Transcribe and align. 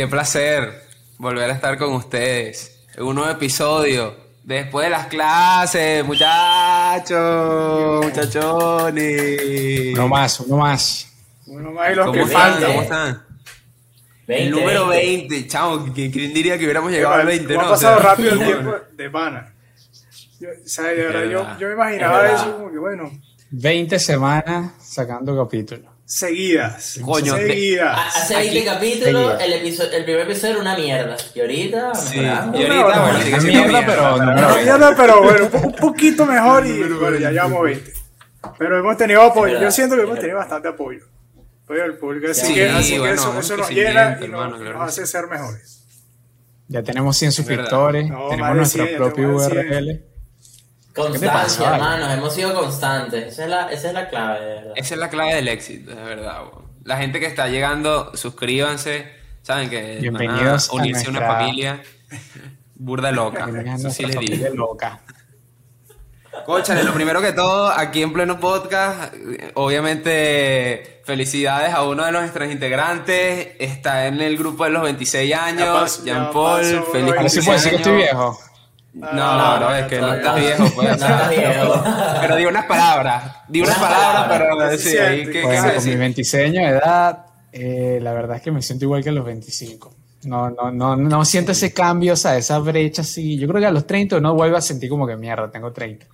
Qué 0.00 0.06
placer 0.08 0.82
volver 1.18 1.50
a 1.50 1.52
estar 1.52 1.76
con 1.76 1.92
ustedes 1.92 2.86
en 2.96 3.04
un 3.04 3.16
nuevo 3.16 3.30
episodio. 3.30 4.16
Después 4.44 4.86
de 4.86 4.90
las 4.90 5.08
clases, 5.08 6.02
muchachos, 6.06 8.06
muchachones. 8.06 9.92
Uno 9.92 10.08
más, 10.08 10.40
uno 10.40 10.56
más. 10.56 11.06
Uno 11.48 11.70
más 11.72 11.92
y 11.92 11.96
los 11.96 12.06
¿Cómo 12.06 12.14
que 12.14 12.20
están? 12.22 12.52
faltan. 12.52 12.70
¿Cómo 12.70 12.82
están? 12.82 13.22
20, 14.26 14.44
el 14.46 14.50
número 14.52 14.86
20. 14.86 15.28
20, 15.28 15.46
chavo. 15.48 15.84
¿qui- 15.88 16.10
¿Quién 16.10 16.32
diría 16.32 16.56
que 16.56 16.64
hubiéramos 16.64 16.90
llegado 16.90 17.16
al 17.16 17.26
20? 17.26 17.46
¿Cómo 17.54 17.60
no? 17.60 17.66
ha 17.68 17.70
pasado 17.72 17.98
O 17.98 18.00
sea, 18.00 18.08
rápido 18.10 18.30
el 18.32 18.38
tiempo 18.46 18.74
de 18.96 19.10
pana. 19.10 19.52
Yo, 20.40 20.48
o 20.48 20.52
sea, 20.66 20.84
de 20.86 20.94
verdad, 20.94 21.24
yo, 21.24 21.40
verdad. 21.40 21.58
yo 21.58 21.66
me 21.68 21.74
imaginaba 21.74 22.26
Es 22.26 22.40
eso 22.40 22.56
como 22.56 22.72
que, 22.72 22.78
bueno, 22.78 23.10
20 23.50 23.98
semanas 23.98 24.72
sacando 24.80 25.36
capítulos. 25.44 25.89
Seguidas. 26.10 26.98
Coño, 27.04 27.36
seguidas. 27.36 27.96
Ha- 27.96 28.06
Hace 28.08 28.36
Aquí- 28.36 28.48
20 28.50 28.64
capítulos, 28.64 29.40
el, 29.40 29.52
episodio, 29.52 29.92
el 29.92 30.04
primer 30.04 30.22
episodio 30.22 30.52
era 30.54 30.60
una 30.60 30.76
mierda. 30.76 31.16
Y 31.34 31.40
ahorita, 31.40 31.94
Sí, 31.94 32.16
y 32.18 32.26
ahorita, 32.26 32.52
Una 32.74 33.00
bueno, 33.02 33.18
sigue 33.20 33.32
Una 33.34 33.40
siendo 33.40 33.68
mierda, 33.68 33.86
pero 33.86 34.02
No, 34.02 34.16
número 34.26 34.48
20. 34.48 34.62
mierda, 34.64 34.94
pero 34.96 35.22
bueno, 35.22 35.44
un, 35.44 35.50
po- 35.50 35.58
un 35.68 35.72
poquito 35.76 36.26
mejor 36.26 36.66
y 36.66 36.82
bueno, 37.00 37.16
ya 37.18 37.30
llevamos 37.30 37.62
20. 37.62 37.92
Pero 38.58 38.78
hemos 38.78 38.96
tenido 38.96 39.22
apoyo. 39.22 39.60
Yo 39.60 39.70
siento 39.70 39.94
que 39.96 40.02
hemos 40.02 40.18
tenido 40.18 40.38
bastante 40.38 40.68
apoyo. 40.68 41.04
Apoyo 41.64 41.82
del 41.82 41.94
público. 41.98 42.30
Así 42.30 42.46
Sí, 42.46 42.54
que, 42.54 42.68
así 42.68 42.98
que 43.00 43.10
eso, 43.12 43.38
eso 43.38 43.56
nos 43.56 43.66
creciendo, 43.68 43.72
llena 43.92 44.18
y 44.20 44.24
hermano, 44.24 44.50
nos, 44.50 44.60
claro 44.60 44.78
nos 44.80 44.94
que 44.94 45.02
hace 45.02 45.06
ser 45.06 45.26
mejores. 45.28 45.76
Ya 46.66 46.82
tenemos 46.82 47.16
100 47.16 47.28
verdad. 47.30 47.36
suscriptores, 47.36 48.08
No, 48.08 48.28
tenemos 48.30 48.56
nuestro 48.56 48.84
100, 48.84 48.96
propio 48.96 49.14
tenemos 49.14 49.42
más 49.42 49.50
de 49.54 49.60
100. 49.62 49.72
URL. 49.74 50.04
Constancia, 51.00 51.74
hermanos. 51.74 52.12
Hemos 52.12 52.34
sido 52.34 52.54
constantes. 52.54 53.32
Esa 53.32 53.44
es 53.44 53.50
la, 53.50 53.72
esa 53.72 53.88
es 53.88 53.94
la 53.94 54.08
clave, 54.08 54.40
de 54.40 54.54
verdad. 54.54 54.72
Esa 54.76 54.94
es 54.94 55.00
la 55.00 55.08
clave 55.08 55.34
del 55.34 55.48
éxito, 55.48 55.90
de 55.90 56.02
verdad. 56.02 56.42
La 56.84 56.96
gente 56.96 57.20
que 57.20 57.26
está 57.26 57.48
llegando, 57.48 58.16
suscríbanse. 58.16 59.06
Saben 59.42 59.70
que 59.70 59.98
Bienvenidos 60.00 60.70
a 60.70 60.74
unirse 60.74 61.06
a 61.06 61.10
una 61.10 61.20
familia 61.20 61.82
burda 62.74 63.10
loca. 63.10 63.48
Eso 63.74 63.90
sí 63.90 64.04
les 64.04 64.18
digo. 64.18 64.48
loca. 64.54 65.00
Lo 66.84 66.94
primero 66.94 67.20
que 67.20 67.32
todo, 67.32 67.68
aquí 67.68 68.02
en 68.02 68.12
pleno 68.12 68.40
podcast, 68.40 69.14
obviamente 69.54 71.00
felicidades 71.04 71.72
a 71.74 71.82
uno 71.82 72.04
de 72.04 72.12
nuestros 72.12 72.50
integrantes. 72.50 73.48
Está 73.58 74.06
en 74.06 74.20
el 74.20 74.36
grupo 74.36 74.64
de 74.64 74.70
los 74.70 74.82
26 74.82 75.34
años, 75.34 75.68
paso, 75.68 76.04
ya 76.04 76.14
Jean 76.14 76.32
Paul, 76.32 76.60
paso, 76.60 76.84
feliz 76.92 77.32
sí 77.32 77.38
cumpleaños. 77.38 77.66
que 77.66 77.76
estoy 77.76 77.96
viejo. 77.96 78.38
No, 78.92 79.12
no, 79.12 79.60
no, 79.60 79.74
es 79.74 79.86
que 79.86 80.00
no 80.00 80.14
estás 80.14 80.36
viejo, 80.36 80.64
pues. 80.74 80.88
No 80.88 80.94
estás 80.94 81.30
viejo. 81.30 81.84
Pero 82.20 82.36
di 82.36 82.44
unas 82.46 82.64
palabras, 82.66 83.32
di 83.48 83.60
unas 83.62 83.78
palabras, 83.78 84.26
pero 84.28 84.70
¿Qué 84.70 84.78
sí? 84.78 84.90
¿qué, 85.30 85.42
Bueno, 85.44 85.62
con 85.62 85.64
mis 85.66 85.84
decir? 85.84 85.98
26 85.98 86.44
años 86.46 86.70
de 86.70 86.76
edad, 86.78 87.26
eh, 87.52 87.98
la 88.02 88.12
verdad 88.12 88.36
es 88.38 88.42
que 88.42 88.50
me 88.50 88.62
siento 88.62 88.84
igual 88.86 89.02
que 89.02 89.10
a 89.10 89.12
los 89.12 89.24
25. 89.24 89.94
No, 90.24 90.50
no, 90.50 90.70
no, 90.70 90.96
no 90.96 91.24
siento 91.24 91.52
ese 91.52 91.72
cambio, 91.72 92.12
o 92.12 92.16
sea, 92.16 92.36
esa 92.36 92.58
brecha 92.58 93.02
así. 93.02 93.38
Yo 93.38 93.48
creo 93.48 93.60
que 93.60 93.66
a 93.66 93.70
los 93.70 93.86
30 93.86 94.16
uno 94.18 94.34
vuelve 94.34 94.58
a 94.58 94.60
sentir 94.60 94.90
como 94.90 95.06
que 95.06 95.16
mierda, 95.16 95.50
tengo 95.50 95.72
30. 95.72 96.06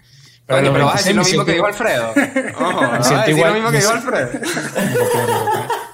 Pero 0.46 0.61
los 0.61 0.72
pero 0.72 0.84
vas 0.86 0.94
a 0.94 0.98
decir 0.98 1.14
26 1.16 1.16
lo 1.16 1.22
me 1.22 1.28
mismo 1.28 1.44
que 1.44 1.52
dijo 1.52 1.66
Alfredo. 1.66 2.11
Ojo, 2.70 2.80
a 2.84 3.02
siento 3.02 3.27
decir 3.27 3.33
lo 3.34 3.36
igual- 3.38 3.55
mismo 3.55 3.70
que 3.70 3.72
me 3.72 3.78
dijo 3.78 3.90
siento- 3.92 4.16
Alfredo. 4.16 4.40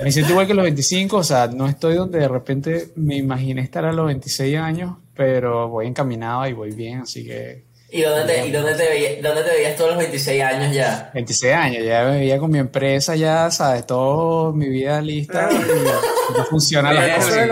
Me 0.00 0.12
siento 0.12 0.30
igual 0.30 0.46
que 0.46 0.52
a 0.52 0.54
los 0.54 0.62
25, 0.62 1.16
o 1.16 1.24
sea, 1.24 1.48
no 1.48 1.66
estoy 1.66 1.96
donde 1.96 2.20
de 2.20 2.28
repente 2.28 2.92
me 2.94 3.16
imaginé 3.16 3.62
estar 3.62 3.84
a 3.84 3.92
los 3.92 4.06
26 4.06 4.56
años, 4.56 4.96
pero 5.18 5.68
voy 5.68 5.88
encaminado 5.88 6.46
y 6.46 6.52
voy 6.52 6.70
bien, 6.70 7.00
así 7.00 7.24
que 7.26 7.66
¿Y 7.90 8.02
dónde 8.02 8.24
te, 8.26 8.46
y 8.46 8.50
dónde 8.52 8.74
te, 8.74 8.86
veía- 8.86 9.22
dónde 9.22 9.42
te 9.42 9.50
veías 9.50 9.74
todos 9.74 9.90
los 9.92 9.98
26 9.98 10.42
años 10.42 10.74
ya? 10.74 11.10
26 11.14 11.54
años, 11.54 11.84
ya 11.86 12.04
me 12.04 12.18
veía 12.18 12.38
con 12.38 12.50
mi 12.50 12.58
empresa, 12.58 13.16
ya 13.16 13.50
sabes, 13.50 13.86
toda 13.86 14.52
mi 14.52 14.68
vida 14.68 15.00
lista 15.00 15.48
no 16.36 16.44
funciona 16.44 16.92
la 16.92 17.16
cosa. 17.16 17.30
Sí, 17.32 17.38
sí, 17.40 17.46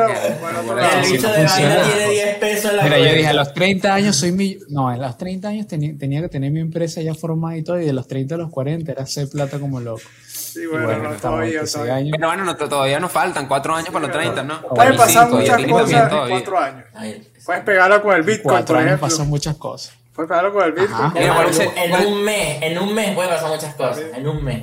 El 0.98 1.04
sí, 1.06 1.12
bicho 1.12 1.26
no 1.28 1.32
de 1.32 1.44
vaina 1.44 1.82
tiene 1.84 2.10
10 2.10 2.36
pesos 2.36 2.72
la 2.74 2.82
Mira, 2.84 2.98
yo 2.98 3.04
dije, 3.14 3.26
a 3.28 3.32
los 3.32 3.54
30 3.54 3.94
años 3.94 4.14
soy 4.16 4.32
mi... 4.32 4.58
No, 4.68 4.88
a 4.90 4.96
los 4.98 5.16
30 5.16 5.48
años 5.48 5.66
tenía, 5.68 5.92
tenía 5.98 6.20
que 6.20 6.28
tener 6.28 6.50
mi 6.52 6.60
empresa 6.60 7.00
ya 7.00 7.14
formada 7.14 7.56
y 7.56 7.62
todo, 7.64 7.80
y 7.80 7.86
de 7.86 7.94
los 7.94 8.06
30 8.06 8.34
a 8.34 8.38
los 8.38 8.50
40 8.50 8.92
era 8.92 9.02
hacer 9.04 9.30
plata 9.30 9.58
como 9.58 9.80
loco. 9.80 10.02
Sí, 10.28 10.66
bueno, 10.66 10.84
bueno, 10.86 11.02
no, 11.10 11.16
todavía, 11.16 11.60
26 11.60 11.72
todavía. 11.72 12.10
Pero 12.14 12.28
bueno, 12.28 12.44
no, 12.44 12.56
todavía 12.56 13.00
nos 13.00 13.10
faltan 13.10 13.48
cuatro 13.48 13.74
años 13.74 13.88
para 13.88 14.06
los 14.06 14.14
30, 14.14 14.42
¿no? 14.42 14.60
Pueden 14.68 14.96
pasar 14.96 15.30
25, 15.30 15.62
y 15.62 15.66
muchas 15.72 15.88
cosas 15.88 16.12
en 16.12 16.28
cuatro 16.30 16.58
años. 16.58 16.84
Ay, 16.94 17.26
Puedes 17.46 17.62
pegarla 17.62 18.02
con 18.02 18.14
el 18.14 18.22
Bitcoin, 18.22 18.56
Cuatro 18.56 18.74
por 18.76 18.84
ejemplo. 18.84 19.08
pasan 19.08 19.28
muchas 19.28 19.56
cosas. 19.56 19.92
Puedes 20.14 20.28
pegarla 20.28 20.50
con 20.50 20.64
el 20.64 20.72
Bitcoin. 20.72 20.92
Ajá. 20.94 21.12
Mira, 21.14 21.26
hermano, 21.26 21.42
¿cuál 21.50 21.54
es 21.54 21.60
el- 21.76 21.92
en 22.02 22.06
un 22.06 22.24
mes, 22.24 22.58
en 22.62 22.78
un 22.78 22.94
mes 22.94 23.14
puede 23.14 23.28
pasar 23.28 23.48
muchas 23.48 23.74
cosas. 23.74 24.04
En 24.14 24.28
un 24.28 24.44
mes. 24.44 24.62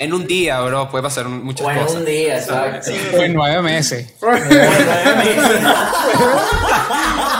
En 0.00 0.12
un 0.14 0.26
día, 0.28 0.60
bro, 0.60 0.88
puede 0.90 1.02
pasar 1.02 1.24
muchas 1.26 1.66
O 1.66 1.70
en 1.72 1.78
cosas. 1.78 1.96
un 1.96 2.04
día, 2.04 2.36
exacto. 2.38 2.90
Fue 3.10 3.24
en 3.26 3.34
nueve 3.34 3.62
meses. 3.62 4.14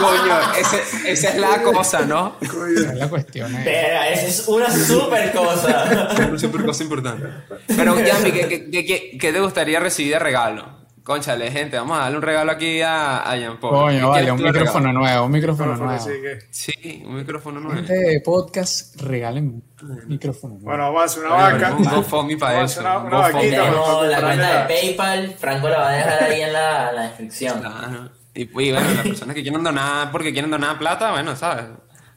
Coño, 0.00 0.38
ese- 0.58 1.10
esa 1.12 1.28
es 1.30 1.36
la 1.36 1.62
cosa, 1.62 2.00
¿no? 2.02 2.36
Esa 2.40 2.92
es 2.92 2.94
la 2.94 3.08
cuestión. 3.08 3.54
eh. 3.54 3.60
Pero 3.64 4.02
esa 4.12 4.26
es 4.26 4.48
una 4.48 4.70
super 4.70 5.32
cosa. 5.32 6.08
Una 6.28 6.38
super 6.38 6.64
cosa 6.64 6.82
importante. 6.82 7.26
Pero, 7.66 7.98
Yami, 8.00 8.32
¿qué, 8.32 8.48
qué, 8.48 8.70
qué- 8.70 8.84
qué- 8.86 9.18
qué 9.20 9.32
te 9.32 9.40
gustaría 9.40 9.80
recibir 9.80 10.12
de 10.14 10.18
regalo? 10.18 10.77
Conchale, 11.08 11.50
gente, 11.50 11.78
vamos 11.78 11.96
a 11.98 12.02
darle 12.02 12.16
un 12.18 12.22
regalo 12.22 12.52
aquí 12.52 12.82
a, 12.82 13.22
a 13.22 13.34
Jean 13.34 13.56
Paul. 13.58 13.72
¿Qué 13.72 13.98
Coño, 14.00 14.10
vale, 14.10 14.30
un 14.30 14.42
micrófono 14.42 14.78
regalo? 14.88 14.98
nuevo, 14.98 15.24
un 15.24 15.32
micrófono 15.32 15.74
nuevo. 15.76 15.92
así 15.94 16.10
que- 16.10 16.38
Sí, 16.50 17.02
un 17.06 17.16
micrófono 17.16 17.60
nuevo. 17.60 17.76
Gente 17.76 17.94
de 17.94 18.20
podcast, 18.20 19.00
regalen 19.00 19.62
un 19.80 20.02
micrófono 20.06 20.56
nuevo. 20.56 20.66
Bueno, 20.68 20.82
vamos 20.92 21.00
a 21.00 21.04
hacer 21.06 21.24
una 21.24 21.34
vaca. 21.34 21.72
Un 21.78 21.84
GoFundMe 21.84 22.36
para 22.36 22.62
eso. 22.62 22.80
una- 22.82 22.98
un 22.98 23.06
una 23.06 23.18
vaquita. 23.20 23.70
La 24.06 24.20
cuenta 24.20 24.66
de 24.66 24.74
PayPal. 24.74 25.34
Franco 25.38 25.68
la 25.70 25.78
va 25.78 25.88
a 25.88 25.92
dejar 25.92 26.22
ahí 26.24 26.40
en 26.42 26.52
la, 26.52 26.92
descripción. 27.04 27.60
Claro. 27.60 28.10
Y, 28.34 28.42
y 28.42 28.46
bueno, 28.72 28.80
las 28.94 29.06
personas 29.06 29.34
que 29.34 29.42
quieren 29.42 29.64
donar 29.64 30.12
porque 30.12 30.30
quieren 30.34 30.50
donar 30.50 30.76
plata, 30.78 31.12
bueno, 31.12 31.34
¿sabes? 31.36 31.64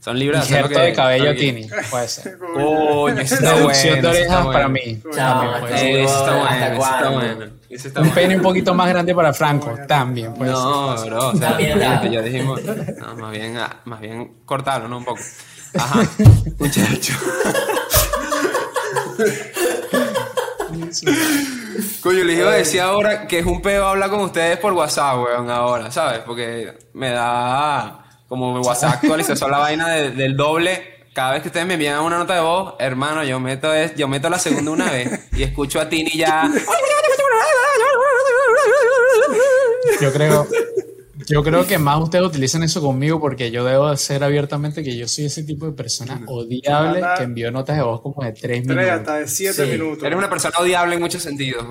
Son 0.01 0.19
libres 0.19 0.49
de 0.49 0.57
hacer 0.59 0.67
de 0.67 0.93
cabello 0.93 1.33
Tini, 1.33 1.65
puede 1.89 2.07
ser. 2.09 2.37
Coño, 2.53 3.19
está 3.21 3.53
Reducción 3.53 3.93
bueno. 4.01 4.11
de 4.11 4.17
orejas 4.19 4.45
para 4.47 4.67
mí. 4.67 5.01
Chao, 5.15 5.55
está 5.55 5.55
¿Hasta 5.55 5.59
bueno, 5.59 5.77
eso 6.03 6.83
está 6.83 7.09
bueno. 7.09 7.60
Un 8.01 8.09
pene 8.11 8.35
un 8.35 8.41
poquito 8.41 8.73
más 8.73 8.89
grande 8.89 9.13
para 9.15 9.33
Franco, 9.33 9.75
también. 9.87 10.33
No, 10.37 10.95
bro, 11.05 11.29
o 11.29 11.35
sea, 11.35 11.57
ya 12.09 12.21
dijimos, 12.21 12.61
no, 12.63 13.15
más 13.15 13.31
bien, 13.31 13.57
ah, 13.57 13.81
más 13.85 13.99
bien 14.01 14.41
cortarlo, 14.45 14.87
¿no? 14.87 14.97
Un 14.97 15.05
poco. 15.05 15.21
Ajá, 15.77 16.01
muchacho. 16.59 17.13
Coño, 22.01 22.23
les 22.23 22.39
iba 22.39 22.49
a 22.51 22.55
decir 22.55 22.81
ahora 22.81 23.27
que 23.27 23.39
es 23.39 23.45
un 23.45 23.61
pedo 23.61 23.87
hablar 23.87 24.09
con 24.09 24.21
ustedes 24.21 24.57
por 24.57 24.73
WhatsApp, 24.73 25.17
weón, 25.23 25.49
ahora, 25.49 25.91
¿sabes? 25.91 26.19
Porque 26.25 26.77
me 26.93 27.11
da 27.11 28.05
como 28.27 28.59
WhatsApp 28.61 28.95
actualizó 28.95 29.47
la 29.47 29.59
vaina 29.59 29.87
de- 29.89 30.11
del 30.11 30.35
doble. 30.35 30.89
Cada 31.13 31.33
vez 31.33 31.41
que 31.41 31.49
ustedes 31.49 31.67
me 31.67 31.73
envían 31.73 31.99
una 31.99 32.17
nota 32.17 32.33
de 32.35 32.39
voz, 32.41 32.75
hermano, 32.79 33.23
yo 33.25 33.39
meto, 33.39 33.73
es, 33.73 33.95
yo 33.95 34.07
meto 34.07 34.29
la 34.29 34.39
segunda 34.39 34.71
una 34.71 34.89
vez 34.89 35.27
y 35.35 35.43
escucho 35.43 35.79
a 35.81 35.89
Tini 35.89 36.11
ya. 36.17 36.49
Yo 40.01 40.11
creo, 40.13 40.47
yo 41.27 41.43
creo 41.43 41.65
que 41.67 41.77
más 41.77 42.01
ustedes 42.01 42.25
utilizan 42.25 42.63
eso 42.63 42.81
conmigo 42.81 43.19
porque 43.19 43.51
yo 43.51 43.63
debo 43.65 43.87
hacer 43.87 44.23
abiertamente 44.23 44.83
que 44.83 44.97
yo 44.97 45.07
soy 45.07 45.25
ese 45.25 45.43
tipo 45.43 45.65
de 45.65 45.71
persona 45.73 46.21
odiable 46.27 47.01
que 47.17 47.23
envió 47.23 47.51
notas 47.51 47.77
de 47.77 47.83
voz 47.83 48.01
como 48.01 48.23
de 48.23 48.31
tres 48.33 48.63
Tres 48.63 48.65
minutos. 48.67 48.89
hasta 48.91 49.15
de 49.17 49.27
siete 49.27 49.65
Sí. 49.65 49.71
minutos. 49.71 50.03
Eres 50.03 50.17
una 50.17 50.29
persona 50.29 50.57
odiable 50.59 50.95
en 50.95 51.01
muchos 51.01 51.21
sentidos. 51.23 51.65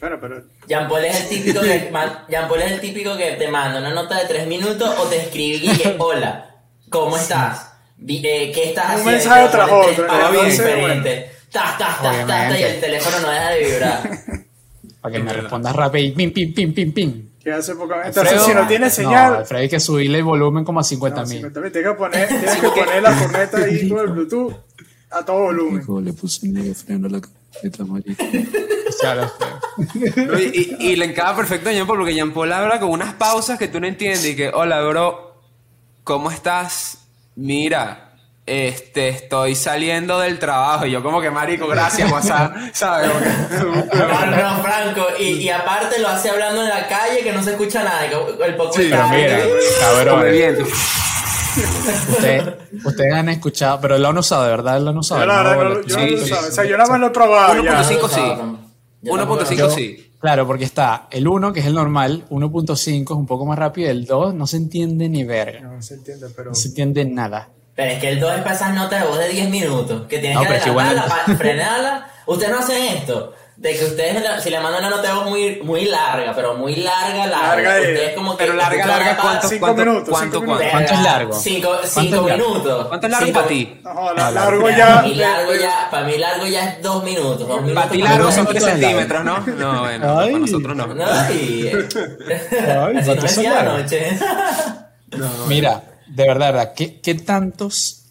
Bueno, 0.00 0.16
pero 0.20 0.42
Jean 0.66 0.88
Paul 0.88 1.04
es 1.04 1.20
el 1.20 1.28
típico 1.28 1.60
que 1.60 1.90
Jean 2.30 2.48
Paul 2.48 2.62
es 2.62 2.72
el 2.72 2.80
típico 2.80 3.16
que 3.16 3.32
te 3.32 3.48
manda 3.48 3.80
una 3.80 3.92
nota 3.92 4.18
de 4.18 4.26
3 4.26 4.46
minutos 4.46 4.94
o 4.98 5.04
te 5.08 5.16
escribe 5.20 5.56
y 5.62 5.76
que 5.76 5.96
hola, 5.98 6.62
¿cómo 6.88 7.16
estás? 7.18 7.66
Eh, 8.08 8.50
¿Qué 8.54 8.70
estás 8.70 8.86
Un 8.86 8.90
haciendo? 8.92 9.10
mensaje 9.10 9.48
tras 9.50 9.70
otro, 9.70 10.06
entonces, 10.08 10.58
diferentes. 10.58 11.30
Tas, 11.52 11.76
tas, 11.76 12.00
tas, 12.00 12.26
tas, 12.26 12.58
y 12.58 12.62
el 12.62 12.80
teléfono 12.80 13.18
no 13.20 13.30
deja 13.30 13.50
de 13.50 13.64
vibrar. 13.64 14.10
Para 15.00 15.16
que 15.16 15.22
me 15.22 15.32
respondas 15.32 15.74
rápido 15.74 16.04
y 16.06 16.10
pim, 16.12 16.32
pim, 16.32 16.52
pim, 16.54 16.74
pim, 16.74 16.92
pim. 16.92 17.28
que 17.42 17.52
hace 17.52 17.74
poco. 17.74 17.94
Entonces, 18.04 18.42
si 18.42 18.52
no 18.54 18.66
tiene 18.66 18.86
No, 18.86 18.90
señal, 18.92 19.34
Alfredo 19.36 19.62
hay 19.62 19.68
que 19.68 19.80
subirle 19.80 20.18
el 20.18 20.24
volumen 20.24 20.64
como 20.64 20.80
a 20.80 20.84
50 20.84 21.22
no, 21.22 21.26
mil. 21.26 21.42
50.000, 21.44 21.52
tienes 21.72 21.90
que 21.90 21.94
poner, 21.96 22.28
tienes 22.28 22.56
que 22.56 22.68
poner 22.68 23.02
la 23.02 23.18
corneta 23.18 23.56
ahí 23.58 23.88
con 23.88 23.98
el 24.00 24.06
Bluetooth 24.08 24.54
a 25.10 25.24
todo 25.24 25.38
volumen. 25.44 25.82
le 26.04 26.12
puse 26.12 26.46
medio 26.48 26.74
freno 26.74 27.06
a 27.06 27.10
la 27.10 27.20
camioneta, 27.20 27.84
marico. 27.84 28.24
No, 30.16 30.38
y, 30.38 30.76
y- 30.78 30.90
y 30.92 30.96
le 30.96 31.04
encaja 31.06 31.36
perfecto 31.36 31.68
a 31.68 31.72
Jean 31.72 31.86
Paul 31.86 31.98
porque 32.00 32.14
Jean 32.14 32.32
Paul 32.32 32.52
habla 32.52 32.78
con 32.80 32.90
unas 32.90 33.14
pausas 33.14 33.58
que 33.58 33.68
tú 33.68 33.80
no 33.80 33.86
entiendes 33.86 34.24
y 34.26 34.36
que, 34.36 34.48
hola, 34.50 34.82
bro, 34.82 35.40
¿cómo 36.04 36.30
estás? 36.30 36.98
Mira, 37.36 38.09
este, 38.46 39.08
estoy 39.10 39.54
saliendo 39.54 40.18
del 40.18 40.38
trabajo. 40.38 40.86
Y 40.86 40.90
yo 40.90 41.02
como 41.02 41.20
que, 41.20 41.30
marico, 41.30 41.66
gracias, 41.68 42.10
WhatsApp, 42.10 42.54
¿sabes? 42.72 43.10
No, 43.60 44.26
no, 44.26 44.36
no, 44.56 44.62
Franco. 44.62 45.06
Y, 45.18 45.24
y 45.24 45.48
aparte 45.50 45.98
lo 46.00 46.08
hace 46.08 46.30
hablando 46.30 46.62
en 46.62 46.68
la 46.68 46.88
calle 46.88 47.20
que 47.22 47.32
no 47.32 47.42
se 47.42 47.50
escucha 47.52 47.82
nada. 47.84 48.04
El 48.06 48.56
poco 48.56 48.72
Sí, 48.72 48.88
Pero 48.90 49.08
mira, 49.08 49.40
cabrón, 49.80 50.24
ustedes, 52.08 52.54
ustedes 52.84 53.12
han 53.14 53.28
escuchado, 53.28 53.80
pero 53.80 53.98
lo 53.98 54.08
han 54.08 54.18
usado, 54.18 54.44
de 54.44 54.50
verdad, 54.50 54.80
lo 54.80 54.90
han 54.90 54.98
usado. 54.98 55.20
Yo 55.20 55.26
la 55.26 55.42
¿no? 55.42 55.48
verdad 55.50 55.56
no, 55.64 55.68
lo- 55.70 55.82
yo 55.86 55.94
sí, 55.96 56.00
no 56.04 56.10
lo 56.16 56.24
sí. 56.26 56.32
O 56.32 56.52
sea, 56.52 56.64
yo 56.64 56.76
nada 56.76 56.90
más 56.90 57.00
lo 57.00 57.06
he 57.08 57.10
probado 57.10 57.62
ya. 57.62 57.82
1.5 57.82 58.08
sí. 58.08 58.20
Yo 59.02 59.16
tampoco. 59.16 59.44
1.5 59.44 59.54
Yo- 59.56 59.70
sí. 59.70 60.06
Claro, 60.20 60.46
porque 60.46 60.64
está 60.64 61.08
el 61.10 61.26
1, 61.26 61.52
que 61.54 61.60
es 61.60 61.66
el 61.66 61.74
normal, 61.74 62.26
1.5 62.28 63.02
es 63.02 63.10
un 63.10 63.26
poco 63.26 63.46
más 63.46 63.58
rápido, 63.58 63.88
y 63.88 63.90
el 63.90 64.04
2 64.04 64.34
no 64.34 64.46
se 64.46 64.58
entiende 64.58 65.08
ni 65.08 65.24
verga. 65.24 65.60
No 65.60 65.80
se 65.82 65.94
entiende, 65.94 66.26
pero. 66.36 66.50
No 66.50 66.54
se 66.54 66.68
entiende 66.68 67.04
nada. 67.06 67.48
Pero 67.80 67.92
es 67.92 67.98
que 67.98 68.08
el 68.10 68.20
2 68.20 68.34
es 68.34 68.42
para 68.42 68.54
esas 68.54 68.74
notas 68.74 69.00
de 69.00 69.08
voz 69.08 69.18
de 69.18 69.28
10 69.30 69.48
minutos, 69.48 70.02
que 70.06 70.18
tienes 70.18 70.34
No, 70.36 70.42
que 70.42 70.46
pero 70.48 70.58
es 70.58 70.64
que 70.64 70.68
igual 70.68 70.86
adelantarla, 70.88 71.22
el- 71.26 71.32
pa- 71.32 71.38
frenarla. 71.42 72.06
Ustedes 72.26 72.50
no 72.52 72.58
hacen 72.58 72.82
esto. 72.96 73.32
De 73.56 73.74
que 73.76 73.84
ustedes, 73.86 74.42
si 74.42 74.50
le 74.50 74.60
mandan 74.60 74.84
una 74.84 74.96
nota 74.96 75.08
de 75.08 75.14
voz 75.14 75.24
muy, 75.30 75.60
muy 75.62 75.84
larga, 75.86 76.34
pero 76.34 76.54
muy 76.56 76.76
larga, 76.76 77.26
larga, 77.26 77.48
Larga 77.48 77.74
de- 77.76 77.80
ustedes 77.92 78.14
como 78.14 78.36
que... 78.36 78.44
Pero 78.44 78.54
larga, 78.56 78.86
larga, 78.86 79.16
¿cuánto, 79.18 79.48
Cinco 79.48 79.66
cuánto, 79.66 79.84
minutos, 79.84 80.08
cuánto, 80.10 80.38
cinco 80.40 80.46
cuánto? 80.46 80.64
minutos. 80.64 80.70
¿Cuánto 80.72 80.92
es 80.94 81.00
largo? 81.02 81.32
Cinco, 81.40 81.68
¿Cuánto 81.68 81.88
cinco 81.88 82.28
largo? 82.28 82.48
minutos. 82.48 82.86
¿Cuánto 82.88 83.06
es 83.06 83.10
largo 83.12 83.26
Cinco- 83.26 83.38
para 83.38 83.48
ti? 83.48 83.80
No, 83.82 84.12
la- 84.14 84.26
Ah, 84.26 84.30
largo 84.30 84.62
Para 84.62 84.76
ya. 84.76 85.02
mí 85.02 85.14
largo 85.14 85.54
ya, 85.54 85.88
para 85.90 86.06
mí 86.06 86.18
largo 86.18 86.46
ya 86.46 86.68
es 86.70 86.82
dos 86.82 87.02
minutos. 87.04 87.48
Dos 87.48 87.62
minutos 87.62 87.74
Para 87.74 87.90
ti 87.90 87.98
para 88.02 88.10
largo 88.14 88.30
son 88.32 88.44
es 88.44 88.50
3 88.50 88.62
largo. 88.62 88.78
centímetros, 88.80 89.24
¿no? 89.24 89.38
No, 89.46 89.80
bueno, 89.80 90.18
Ay. 90.20 90.26
para 90.32 90.38
nosotros 90.38 90.76
no. 90.76 90.86
No, 90.86 91.04
y... 91.32 91.68
Ay, 91.68 92.36
Así 92.36 92.56
no 92.60 92.82
¿cuántos 92.84 93.06
son 93.06 93.16
decía 93.22 93.52
largos? 93.54 93.74
anoche. 93.80 94.18
Mira, 95.48 95.82
de 96.10 96.26
verdad, 96.26 96.46
de 96.46 96.52
verdad, 96.52 96.72
¿qué, 96.76 97.00
qué 97.00 97.14
tantos, 97.14 98.02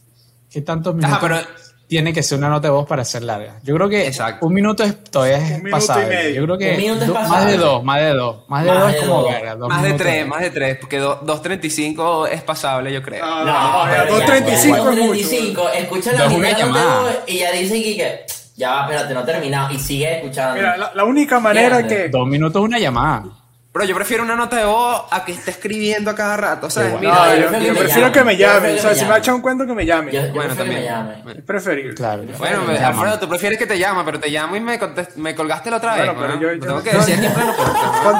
qué 0.51 0.61
tantos 0.61 0.95
minutos 0.95 1.17
Ajá, 1.17 1.27
pero- 1.27 1.59
tiene 1.87 2.13
que 2.13 2.21
ser 2.21 2.37
una 2.37 2.49
nota 2.49 2.67
de 2.67 2.71
voz 2.71 2.87
para 2.87 3.03
ser 3.03 3.23
larga? 3.23 3.55
Yo 3.63 3.73
creo 3.75 3.89
que 3.89 4.05
Exacto. 4.05 4.45
un 4.45 4.53
minuto 4.53 4.83
es, 4.83 5.03
todavía 5.05 5.37
es 5.37 5.41
Un 5.57 5.63
minuto 5.63 5.67
y 5.69 5.71
pasable. 5.71 6.07
medio. 6.07 6.35
Yo 6.35 6.43
creo 6.45 6.57
que 6.59 6.71
Un 6.71 6.77
minuto 6.77 7.01
es 7.01 7.07
do- 7.07 7.13
más 7.15 7.45
de 7.47 7.57
dos, 7.57 7.83
más 7.83 7.99
de 7.99 8.09
dos, 8.13 8.43
más 8.47 8.63
de 8.63 8.69
Más 8.71 8.79
dos 8.83 8.91
de 8.91 8.97
es 8.99 9.03
como 9.05 9.21
dos. 9.23 9.31
verga. 9.31 9.55
dos 9.55 9.69
Más 9.69 9.83
de. 9.83 9.93
3, 9.93 10.27
más 10.27 10.41
de 10.41 10.49
3, 10.51 10.77
porque 10.79 10.97
do- 10.99 11.19
2.35 11.25 12.27
es 12.27 12.41
pasable, 12.43 12.93
yo 12.93 13.01
creo. 13.01 13.25
No, 13.25 13.43
No, 13.43 13.45
no, 13.45 13.85
no, 13.87 13.91
ya, 13.91 14.07
2.35 14.07 14.45
ya, 14.47 14.53
es 14.53 14.65
mucho. 14.67 14.91
2.35, 14.91 15.69
escucha 15.73 16.11
la 16.13 16.27
voz 16.27 17.11
y 17.25 17.39
ya 17.39 17.51
dice 17.53 17.73
que, 17.81 17.95
que 17.97 18.25
ya 18.55 18.69
va, 18.71 18.81
espérate, 18.83 19.13
no 19.15 19.21
he 19.21 19.25
terminado. 19.25 19.73
Y 19.73 19.79
sigue 19.79 20.17
escuchando. 20.17 20.53
Mira, 20.55 20.77
la, 20.77 20.91
la 20.93 21.03
única 21.05 21.39
manera 21.39 21.77
Fíjate. 21.77 21.95
que. 22.03 22.09
Dos 22.09 22.27
minutos 22.27 22.61
es 22.61 22.65
una 22.67 22.77
llamada. 22.77 23.25
Pero 23.71 23.86
yo 23.86 23.94
prefiero 23.94 24.24
una 24.24 24.36
nota 24.36 24.56
de 24.57 24.66
voz 24.66 25.04
a 25.12 25.24
que 25.24 25.31
esté 25.31 25.51
escribiendo 25.51 26.10
a 26.10 26.16
cada 26.16 26.36
rato, 26.36 26.71
¿sabes? 26.71 27.00
Mira, 27.00 27.13
No, 27.13 27.36
yo 27.36 27.42
yo, 27.44 27.50
prefiero 27.50 27.62
yo 27.62 27.74
que 27.74 27.74
me 27.74 27.80
prefiero 27.80 28.00
llamen. 28.07 28.13
que 28.13 28.24
me 28.24 28.33
Yo 28.38 28.48
llamen. 28.48 28.62
prefiero 28.62 28.80
O 28.80 28.81
sea, 28.81 28.95
si 28.95 29.06
me 29.06 29.13
ha 29.13 29.18
echado 29.19 29.36
un 29.38 29.42
cuento, 29.44 29.68
que 29.68 29.74
me 29.75 29.86
llamen. 29.86 30.12
yo 30.16 30.25
yo 30.25 30.33
bueno, 30.33 30.56
también. 30.56 30.83
llame. 30.86 31.13
Es 31.38 31.42
preferible. 31.44 31.94
Claro. 31.94 32.24
Bueno, 32.39 32.63
me-. 32.63 32.80
Alfredo, 32.80 33.19
tú 33.19 33.30
prefieres 33.30 33.60
que 33.60 33.68
te 33.68 33.77
llame, 33.77 34.01
pero 34.04 34.19
te 34.19 34.30
llamo 34.30 34.56
y 34.56 34.60
me, 34.60 34.80
contest- 34.80 35.16
me 35.18 35.36
colgaste 35.36 35.69
la 35.69 35.77
otra 35.77 35.95
vez. 35.95 36.06
Bueno, 36.16 36.19
pero 36.19 36.56
¿no? 36.56 36.66
tengo 36.66 36.83
que 36.83 36.92
decir 36.98 37.13
aquí 37.16 37.25
en 37.27 37.33
pleno 37.33 37.54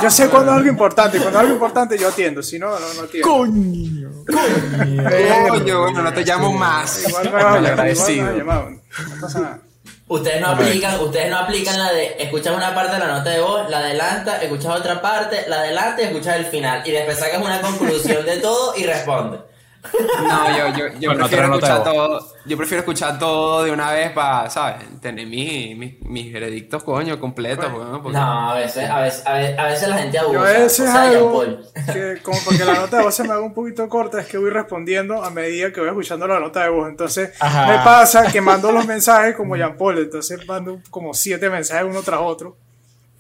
yo 0.04 0.10
sé 0.12 0.30
cuando 0.30 0.52
es 0.52 0.58
algo 0.58 0.70
importante. 0.70 1.18
Cuando 1.18 1.40
es 1.40 1.42
algo 1.44 1.54
importante, 1.56 1.98
yo 1.98 2.10
atiendo. 2.10 2.44
Si 2.44 2.60
no, 2.60 2.70
no, 2.70 2.94
no 2.96 3.02
atiendo. 3.02 3.28
Coño. 3.28 4.10
Coño, 5.50 5.80
bueno, 5.82 6.02
no 6.04 6.14
te 6.14 6.24
llamo 6.26 6.54
más. 6.54 7.08
Igual 7.08 7.32
me 7.32 7.70
Agradecido. 7.70 8.32
No 8.44 8.72
pasa 9.20 9.40
nada. 9.40 9.60
Ustedes 10.10 10.42
no 10.42 10.48
aplican, 10.48 11.00
ustedes 11.02 11.30
no 11.30 11.38
aplican 11.38 11.78
la 11.78 11.94
de 11.94 12.16
escuchas 12.18 12.56
una 12.56 12.74
parte 12.74 12.94
de 12.94 13.00
la 13.00 13.08
nota 13.08 13.30
de 13.30 13.42
voz, 13.42 13.70
la 13.70 13.78
adelanta, 13.78 14.42
escuchas 14.42 14.80
otra 14.80 15.00
parte, 15.04 15.46
la 15.48 15.58
adelanta 15.58 16.02
y 16.02 16.06
escuchas 16.06 16.38
el 16.38 16.46
final. 16.46 16.82
Y 16.84 16.90
después 16.90 17.20
sacas 17.20 17.40
una 17.40 17.62
conclusión 17.62 18.26
de 18.26 18.38
todo 18.38 18.74
y 18.76 18.86
respondes. 18.86 19.42
No, 19.82 20.58
yo, 20.58 20.78
yo, 20.78 20.88
yo 21.00 21.10
Bueno, 21.10 21.26
prefiero 21.28 21.54
escuchar 21.56 21.84
todo. 21.84 22.28
Yo 22.46 22.58
prefiero 22.58 22.80
escuchar 22.82 23.18
todo 23.18 23.64
de 23.64 23.72
una 23.72 23.92
vez 23.92 24.12
para, 24.12 24.50
¿sabes? 24.50 24.76
Tener 25.00 25.26
mi- 25.26 25.74
mi- 25.76 25.98
mis 26.02 26.34
veredictos, 26.34 26.84
coño, 26.84 27.20
completos, 27.20 27.72
weón, 27.72 28.02
porque- 28.04 28.18
No, 28.18 28.50
a 28.52 28.56
veces, 28.56 28.90
a 28.90 29.00
veces, 29.02 29.26
a 29.26 29.34
veces, 29.34 29.58
a 29.60 29.64
veces 29.66 29.88
la 29.88 29.98
gente 30.00 30.20
abusa. 30.20 30.34
Yo 30.34 30.40
a 30.42 30.44
veces 30.52 30.80
o 30.82 30.84
sea, 30.84 30.94
Jean 30.94 31.16
algo 31.16 31.34
Paul. 31.34 31.66
que, 31.94 32.18
como 32.24 32.40
porque 32.44 32.66
la 32.66 32.74
nota 32.74 32.98
de 32.98 33.04
voz 33.04 33.16
se 33.16 33.24
me 33.24 33.30
haga 33.32 33.42
un 33.42 33.54
poquito 33.54 33.88
corta, 33.88 34.20
es 34.20 34.28
que 34.28 34.38
voy 34.38 34.50
respondiendo 34.50 35.24
a 35.24 35.30
medida 35.30 35.72
que 35.72 35.80
voy 35.80 35.90
escuchando 35.90 36.28
la 36.28 36.40
nota 36.40 36.64
de 36.64 36.70
voz. 36.70 36.90
Entonces, 36.90 37.32
Ajá. 37.40 37.68
me 37.68 37.76
pasa 37.84 38.30
que 38.32 38.42
mando 38.42 38.72
los 38.72 38.86
mensajes 38.86 39.36
como 39.36 39.56
Jean 39.56 39.78
Paul. 39.78 39.98
Entonces, 40.00 40.46
mando 40.46 40.80
como 40.90 41.14
siete 41.14 41.50
mensajes 41.50 41.86
uno 41.90 42.02
tras 42.04 42.20
otro 42.22 42.58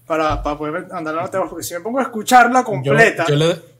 para, 0.05 0.41
para 0.43 0.57
poder 0.57 0.87
andar 0.91 1.13
la 1.13 1.21
nota 1.21 1.37
de 1.37 1.39
voz. 1.39 1.49
Porque 1.51 1.63
si 1.63 1.73
me 1.73 1.79
pongo 1.79 1.99
a 1.99 2.03
escucharla 2.03 2.59
Yo, 2.59 2.65
completa 2.65 3.25
yo 3.27 3.35
le- 3.35 3.78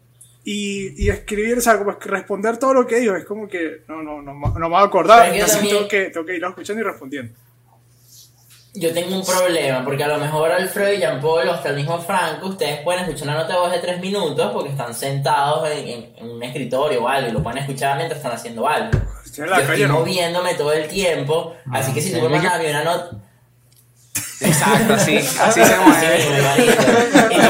y, 0.51 1.06
y 1.06 1.10
escribir, 1.10 1.57
o 1.57 1.62
sea, 1.62 1.78
como 1.78 1.98
que 2.00 2.10
responder 2.10 2.57
todo 2.57 2.74
lo 2.74 2.88
que 2.88 3.00
digo, 3.00 3.16
es 3.16 3.25
como 3.25 3.48
que 3.48 3.84
no, 3.88 4.01
no, 4.01 4.22
no, 4.22 4.34
me- 4.34 4.48
no 4.48 4.60
me 4.60 4.68
voy 4.69 4.78
a 4.81 4.86
acordar. 4.86 5.19
Pero 5.19 5.25
es 5.25 5.31
que 5.31 5.38
Entonces, 5.40 5.57
también- 5.57 5.75
tengo 5.78 5.88
que, 5.88 6.10
tengo 6.12 6.25
que 6.25 6.36
ir 6.36 6.44
escuchando 6.44 6.81
y 6.81 6.86
respondiendo. 6.86 7.34
Yo 8.75 8.94
tengo 8.94 9.16
un 9.16 9.25
problema, 9.25 9.84
porque 9.84 10.04
a 10.04 10.07
lo 10.07 10.19
mejor 10.19 10.51
Alfredo 10.51 10.94
y 10.94 10.98
Jean 11.00 11.19
Paul 11.19 11.48
o 11.48 11.54
hasta 11.54 11.69
el 11.69 11.75
mismo 11.75 12.00
Franco, 12.00 12.48
ustedes 12.50 12.81
pueden 12.81 13.04
escuchar 13.04 13.28
una 13.30 13.38
nota 13.40 13.54
de 13.54 13.60
voz 13.60 13.72
de 13.72 13.80
tres 13.80 14.00
minutos 14.00 14.51
porque 14.54 14.69
están 14.69 14.94
sentados 14.94 15.68
en, 15.69 15.88
en- 15.88 16.13
en 16.18 16.30
un 16.30 16.44
escritorio 16.44 17.04
o 17.04 17.07
algo 17.07 17.30
y 17.30 17.31
lo 17.31 17.42
pueden 17.44 17.60
escuchar 17.60 17.98
mientras 17.98 18.18
están 18.19 18.31
haciendo 18.34 18.68
algo. 18.68 18.92
Estoy 19.25 19.44
en 19.46 19.50
la 19.50 19.60
Yo 19.62 19.68
calle, 19.68 19.84
estoy 19.84 19.88
no. 19.96 20.00
moviéndome 20.00 20.54
todo 20.54 20.72
el 20.74 20.88
tiempo, 20.88 21.56
así 21.72 21.94
que 21.94 22.01
si 22.01 22.13
tú 22.13 22.22
me 22.22 22.30
mandas 22.30 22.54
a 22.54 22.57
mí 22.60 22.66
una 22.69 22.84
nota... 22.84 23.12
Exacto, 24.41 24.94
así, 24.94 25.17
así 25.17 25.63
se 25.65 25.75
mueve. 25.79 26.25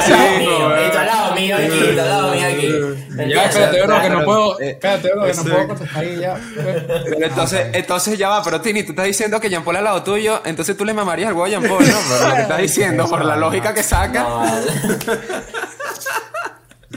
tú 0.05 0.13
al 0.13 0.39
mío, 0.39 0.59
tú 0.91 0.97
al 0.97 1.05
lado 1.05 1.35
mío 1.35 1.55
aquí, 1.55 1.65
y 1.67 1.93
tú 1.95 2.01
al 2.01 2.09
lado 2.09 2.31
mío 2.33 2.47
aquí. 2.47 3.29
Ya, 3.31 3.45
espérate, 3.45 3.81
bro, 3.83 4.01
que 4.01 4.09
no 4.09 4.25
puedo. 4.25 4.59
eh, 4.59 4.69
Espérate, 4.71 5.11
bro, 5.13 5.25
que 5.25 5.33
no 5.35 5.43
puedo 5.43 5.67
contestar 5.67 6.03
ahí 6.03 6.17
ya. 6.19 6.39
Pero 6.55 7.25
entonces, 7.25 7.67
entonces 7.73 8.17
ya 8.17 8.29
va, 8.29 8.43
pero 8.43 8.59
Tini, 8.61 8.83
tú 8.83 8.91
estás 8.93 9.05
diciendo 9.05 9.39
que 9.39 9.49
Jean 9.49 9.63
Paul 9.63 9.77
al 9.77 9.83
lado 9.83 10.01
tuyo, 10.03 10.41
entonces 10.45 10.75
tú 10.75 10.83
le 10.83 10.93
mamarías 10.93 11.29
el 11.29 11.33
huevo 11.35 11.45
a 11.45 11.49
Jean 11.49 11.61
Paul, 11.63 11.87
¿no? 11.87 11.97
Pero 12.09 12.27
lo 12.29 12.35
que 12.35 12.41
estás 12.41 12.57
diciendo, 12.57 13.07
por 13.07 13.23
la 13.23 13.35
lógica 13.35 13.73
que 13.73 13.83
saca. 13.83 14.25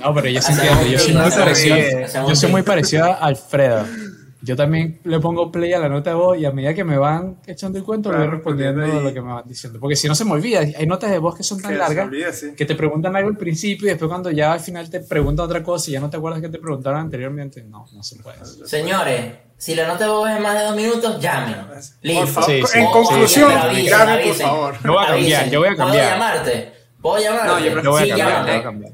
No, 0.01 0.15
pero 0.15 0.29
yo 0.29 0.41
sí 0.43 0.53
entiendo. 0.53 0.87
Yo 0.87 0.99
soy 0.99 1.13
muy 1.15 1.31
parecido. 1.31 1.77
Yo 2.29 2.35
soy 2.35 2.51
muy 2.51 2.63
parecido 2.63 3.05
a 3.05 3.15
Alfredo. 3.17 3.87
Yo 4.45 4.57
también 4.57 4.99
le 5.05 5.21
pongo 5.21 5.53
play 5.53 5.73
a 5.73 5.79
la 5.79 5.89
nota 5.89 6.11
de 6.11 6.17
voz 6.17 6.37
y 6.37 6.45
a 6.45 6.51
medida 6.51 6.75
que 6.75 6.83
me 6.83 6.99
van 6.99 7.37
echando 7.47 7.79
el 7.79 7.85
cuento, 7.85 8.11
le 8.11 8.19
voy 8.19 8.27
respondiendo 8.27 8.85
lo 9.01 9.13
que 9.15 9.21
me 9.21 9.33
van 9.33 9.45
diciendo. 9.47 9.79
Porque 9.79 9.95
si 9.95 10.09
no 10.09 10.15
se 10.17 10.25
me 10.25 10.33
olvida, 10.33 10.59
hay 10.61 10.85
notas 10.87 11.11
de 11.13 11.19
voz 11.19 11.37
que 11.37 11.45
son 11.45 11.63
tan 11.63 11.71
Que 11.73 11.79
largas 11.79 12.07
olvida, 12.07 12.33
sí. 12.33 12.53
que 12.57 12.67
te 12.67 12.75
preguntan 12.75 13.15
algo 13.15 13.29
al 13.29 13.37
principio 13.37 13.87
y 13.87 13.91
después 13.91 14.09
cuando 14.09 14.31
ya 14.33 14.53
al 14.53 14.59
final 14.61 14.91
te 14.91 14.99
preguntan 15.01 15.47
otra 15.47 15.63
cosa 15.63 15.91
y 15.91 15.93
ya 15.93 16.01
no 16.01 16.11
te 16.11 16.17
acuerdas 16.17 16.41
que 16.41 16.49
te 16.49 16.59
preguntaron 16.59 16.99
anteriormente. 17.01 17.63
No, 17.63 17.87
no 17.93 18.03
se 18.03 18.17
puede. 18.17 18.39
Señores, 18.67 19.33
si 19.57 19.77
la 19.77 19.87
nota 19.87 20.05
de 20.07 20.11
voz 20.11 20.29
es 20.31 20.41
más 20.41 20.59
de 20.59 20.65
dos 20.65 20.77
minutos, 20.77 21.21
llamen. 21.21 21.57
Listo. 22.03 22.21
Por 22.25 22.29
favor, 22.29 22.51
Sí, 22.51 22.63
sí. 22.67 22.79
en 22.81 22.87
conclusión, 22.91 23.51
llamen, 23.85 24.27
por 24.29 24.35
favor. 24.35 24.75
Yo 24.83 24.93
voy 24.93 25.05
a 25.05 25.07
cambiar, 25.07 25.13
Avisen. 25.41 25.51
yo 25.53 25.59
voy 25.61 25.69
a 25.69 25.77
cambiar. 25.77 25.89
¿Puedo 25.89 26.11
llamarte? 26.11 26.73
¿Puedo 27.01 27.23
llamarte? 27.23 27.47
No, 27.47 27.59
yo 27.61 27.83
Yo 27.83 27.91
voy 27.93 28.03
a 28.03 28.09
cambiar, 28.09 28.43
voy 28.43 28.51
a 28.51 28.63
cambiar. 28.65 28.93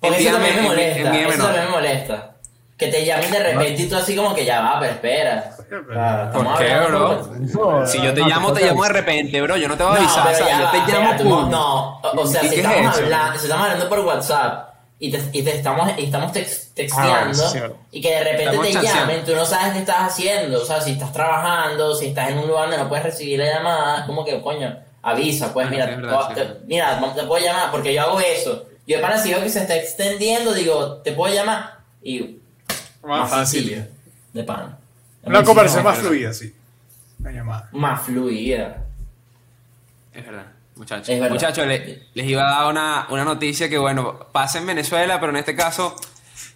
Porque 0.00 0.18
eso 0.18 0.32
también 0.32 0.56
me 0.56 0.62
molesta. 0.62 1.00
Eso 1.28 1.42
también 1.44 1.64
me 1.66 1.70
molesta. 1.70 2.36
Que 2.80 2.88
te 2.88 3.04
llamen 3.04 3.30
de 3.30 3.38
repente 3.40 3.82
y 3.82 3.88
tú 3.88 3.94
así 3.96 4.16
como 4.16 4.34
que 4.34 4.44
ya 4.44 4.60
va, 4.62 4.80
pero 4.80 4.92
espera. 4.94 5.50
Claro, 5.68 6.24
estamos 6.24 6.56
¿Por 6.56 6.66
qué, 6.66 6.74
bro? 6.78 7.30
por- 7.54 7.86
Si 7.86 8.00
yo 8.02 8.12
te 8.14 8.22
llamo, 8.22 8.52
te 8.54 8.64
llamo 8.64 8.82
de 8.84 8.88
repente, 8.88 9.40
bro. 9.42 9.56
Yo 9.56 9.68
no 9.68 9.76
te 9.76 9.84
voy 9.84 9.92
a 9.92 10.00
No, 10.00 10.00
avisar, 10.00 10.22
pero 10.24 10.34
o 10.34 10.38
sea, 10.38 10.48
ya 10.48 10.58
yo 10.58 10.64
va, 10.64 10.70
te 10.72 10.78
llamo, 10.78 10.90
espérate, 11.10 11.24
pum. 11.24 11.50
No, 11.50 12.00
o, 12.00 12.20
o 12.22 12.26
sea, 12.26 12.42
¿Y 12.44 12.48
si 12.48 12.54
es 12.54 12.64
estamos, 12.64 12.96
hablando, 12.96 13.38
si 13.38 13.44
estamos 13.44 13.64
hablando 13.66 13.88
por 13.90 13.98
WhatsApp 14.00 14.68
y 14.98 15.10
te, 15.12 15.20
y 15.38 15.42
te 15.42 15.56
estamos, 15.56 15.90
y 15.98 16.04
estamos 16.06 16.32
tex- 16.32 16.72
texteando 16.74 17.44
Ah, 17.54 17.68
y 17.92 18.00
que 18.00 18.10
de 18.10 18.18
repente 18.24 18.44
Estamos 18.44 18.66
te 18.66 18.72
chanceando. 18.72 19.00
llamen, 19.00 19.24
tú 19.26 19.34
no 19.36 19.44
sabes 19.44 19.72
qué 19.74 19.78
estás 19.80 19.96
haciendo. 20.00 20.62
O 20.62 20.64
sea, 20.64 20.80
si 20.80 20.92
estás 20.92 21.12
trabajando, 21.12 21.94
si 21.94 22.06
estás 22.06 22.30
en 22.30 22.38
un 22.38 22.48
lugar 22.48 22.62
donde 22.64 22.78
no 22.78 22.88
puedes 22.88 23.04
recibir 23.04 23.38
la 23.38 23.46
llamada, 23.54 23.98
es 24.00 24.04
como 24.06 24.24
que, 24.24 24.40
coño, 24.40 24.74
avisa, 25.02 25.52
pues 25.52 25.66
Ah, 25.66 25.70
mira, 25.70 25.86
verdad, 25.86 26.28
te- 26.34 26.44
sí. 26.44 26.50
mira, 26.66 26.98
te 27.14 27.22
puedo 27.24 27.44
llamar 27.44 27.70
porque 27.70 27.92
yo 27.94 28.00
hago 28.02 28.18
eso. 28.20 28.64
Yo 28.86 28.96
de 28.96 29.02
pana 29.02 29.18
si 29.18 29.30
veo 29.30 29.42
que 29.42 29.50
se 29.50 29.60
está 29.60 29.76
extendiendo, 29.76 30.52
digo, 30.54 30.96
te 31.04 31.12
puedo 31.12 31.32
llamar 31.32 31.78
y 32.02 32.39
Más 33.18 33.30
fácil. 33.30 33.86
De 34.32 34.44
pana. 34.44 34.78
Una 35.22 35.42
conversación 35.44 35.84
más 35.84 35.98
fluida. 35.98 36.32
sí. 36.32 36.54
Una 37.18 37.32
llamada. 37.32 37.68
Más 37.72 38.02
fluida. 38.02 38.84
Es 40.12 40.24
verdad, 40.26 40.46
muchachos. 40.76 41.30
Muchachos, 41.30 41.66
le- 41.66 42.04
les 42.14 42.26
iba 42.26 42.42
a 42.48 42.60
dar 42.62 42.70
una, 42.70 43.06
una 43.10 43.24
noticia 43.24 43.68
que, 43.68 43.78
bueno, 43.78 44.18
pasa 44.32 44.58
en 44.58 44.66
Venezuela, 44.66 45.20
pero 45.20 45.30
en 45.30 45.36
este 45.36 45.54
caso 45.54 45.94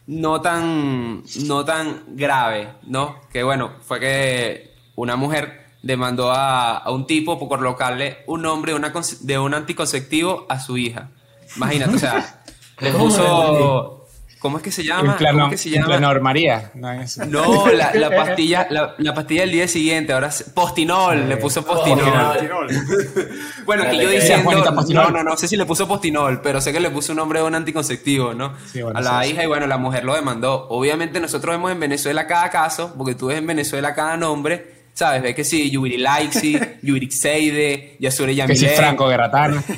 no 0.07 0.41
tan, 0.41 1.23
no 1.47 1.65
tan 1.65 2.03
grave, 2.17 2.69
¿no? 2.85 3.21
Que, 3.33 3.43
bueno, 3.43 3.73
fue 3.87 4.01
que 4.01 4.75
una 4.97 5.17
mujer 5.17 5.65
demandó 5.83 6.33
a, 6.33 6.79
a 6.79 6.91
un 6.91 7.07
tipo 7.07 7.39
por 7.39 7.49
colocarle 7.49 8.19
un 8.27 8.43
nombre 8.43 8.73
de, 8.73 8.79
una, 8.79 8.93
de 9.21 9.39
un 9.39 9.53
anticonceptivo 9.55 10.47
a 10.49 10.59
su 10.61 10.79
hija. 10.79 11.11
Imagínate, 11.57 11.97
o 11.97 11.99
sea, 11.99 12.43
le 12.81 12.91
¿Cómo 12.93 13.05
puso... 13.05 14.04
¿Cómo 14.45 14.59
es 14.59 14.63
que 14.63 14.71
se 14.71 14.85
llama? 14.85 15.13
En 15.13 15.17
plano, 15.17 15.39
¿Cómo 15.39 15.47
es 15.47 15.53
que 15.53 15.57
se 15.71 15.75
en 15.75 15.83
llama? 15.87 15.97
plano 15.97 16.21
María. 16.21 16.71
No, 16.75 17.67
la, 17.73 17.95
la 17.95 18.11
pastilla, 18.15 18.67
la, 18.69 18.95
la 18.99 19.15
pastilla 19.15 19.41
del 19.41 19.53
día 19.53 19.67
siguiente, 19.67 20.13
ahora 20.13 20.29
postinol, 20.53 21.31
le 21.31 21.39
puso 21.39 21.65
postinol. 21.65 22.13
Postinol. 22.13 22.69
Bueno, 23.65 23.85
aquí 23.85 23.99
yo 23.99 24.11
diciendo, 24.11 24.51
no, 24.91 25.11
no, 25.11 25.23
no 25.23 25.37
sé 25.39 25.49
si 25.49 25.57
le 25.57 25.65
puso 25.65 25.89
postinol, 25.89 26.43
pero 26.43 26.61
sé 26.61 26.75
que 26.75 26.81
le 26.81 26.91
puso 26.91 27.13
un 27.13 27.17
nombre 27.17 27.41
de 27.41 27.47
un 27.47 27.55
anticonceptivo, 27.55 28.35
¿no? 28.35 28.53
Sí, 28.71 28.83
bueno, 28.83 28.99
a 28.99 29.01
la 29.01 29.23
sí, 29.23 29.31
hija 29.31 29.45
y 29.45 29.47
bueno, 29.47 29.67
la 29.67 29.79
mujer 29.79 30.05
lo 30.05 30.15
demandó. 30.15 30.67
Obviamente 30.69 31.21
nosotros 31.21 31.55
vemos 31.55 31.73
en 31.73 31.81
Venezuela 31.81 32.27
cada 32.27 32.51
caso, 32.51 32.93
porque 32.99 33.15
tú 33.15 33.29
ves 33.29 33.39
en 33.39 33.47
Venezuela 33.47 33.95
cada 33.95 34.19
nombre, 34.19 34.74
¿sabes? 34.95 35.21
Ves 35.23 35.35
que 35.35 35.45
sí, 35.45 35.71
Yubiri 35.71 35.99
Laixi, 35.99 36.59
Yubiri 36.83 37.11
Seide, 37.11 37.97
Yasure 37.99 38.33
Que 38.33 38.37
Yamile. 38.37 38.57
si 38.57 38.67
Franco 38.69 39.07
Gratana. 39.09 39.63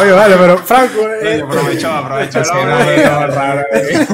Oye, 0.00 0.12
vale, 0.12 0.36
pero 0.36 0.58
Franco, 0.58 1.00
eh, 1.22 1.42
Aprovechó, 1.42 1.90
aprovechó. 1.90 2.44
Sí, 2.44 2.50
no, 2.54 2.64
no, 2.66 3.26
raro, 3.28 3.62
eh. 3.72 4.06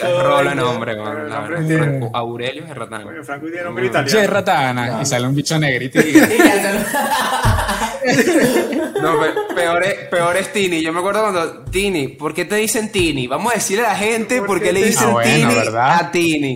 Coño. 0.00 0.54
nombre, 0.54 0.94
Franco 0.94 2.10
Aurelio 2.14 2.66
Gerratano. 2.66 3.08
oye, 3.08 3.22
Franco 3.24 3.46
tiene 3.46 3.62
nombre 3.64 3.84
Che, 3.84 3.88
italiano. 3.90 4.32
Ratana. 4.32 4.98
Y 5.02 5.06
sale 5.06 5.26
un 5.26 5.34
bicho 5.34 5.58
negrito 5.58 5.98
y 6.00 6.02
Sí, 6.02 6.12
que 6.20 6.20
No, 9.02 9.18
pe- 9.20 9.54
peor 9.54 9.82
es, 9.84 9.94
peor 10.08 10.36
es 10.36 10.52
Tini. 10.52 10.82
Yo 10.82 10.92
me 10.92 11.00
acuerdo 11.00 11.22
cuando 11.22 11.64
Tini, 11.64 12.08
¿por 12.08 12.32
qué 12.34 12.44
te 12.44 12.54
dicen 12.56 12.90
Tini? 12.92 13.26
Vamos 13.26 13.52
a 13.52 13.56
decirle 13.56 13.84
a 13.86 13.90
la 13.90 13.96
gente 13.96 14.42
¿Por 14.42 14.60
qué 14.60 14.72
le 14.72 14.84
dicen 14.84 15.08
dicen- 15.08 15.08
Ah, 15.08 15.12
bueno, 15.12 15.48
Tini 15.48 15.54
¿verdad? 15.54 15.90
a 16.00 16.10
Tini. 16.10 16.49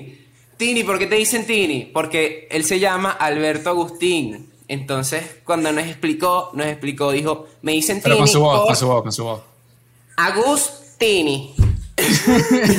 Tini, 0.56 0.84
¿por 0.84 0.98
qué 0.98 1.06
te 1.06 1.16
dicen 1.16 1.46
Tini? 1.46 1.90
Porque 1.92 2.46
él 2.50 2.64
se 2.64 2.78
llama 2.78 3.10
Alberto 3.10 3.70
Agustín. 3.70 4.50
Entonces, 4.68 5.22
cuando 5.44 5.72
nos 5.72 5.84
explicó, 5.84 6.50
nos 6.54 6.66
explicó, 6.66 7.12
dijo, 7.12 7.46
me 7.62 7.72
dicen 7.72 8.00
Pero 8.02 8.16
Tini 8.16 8.26
con 8.26 8.28
su 8.28 8.40
voz, 8.40 8.58
por 8.58 8.66
con 8.68 8.76
su 8.76 8.86
voz, 8.86 9.02
con 9.02 9.12
su 9.12 9.24
voz. 9.24 9.40
Agustini. 10.16 11.54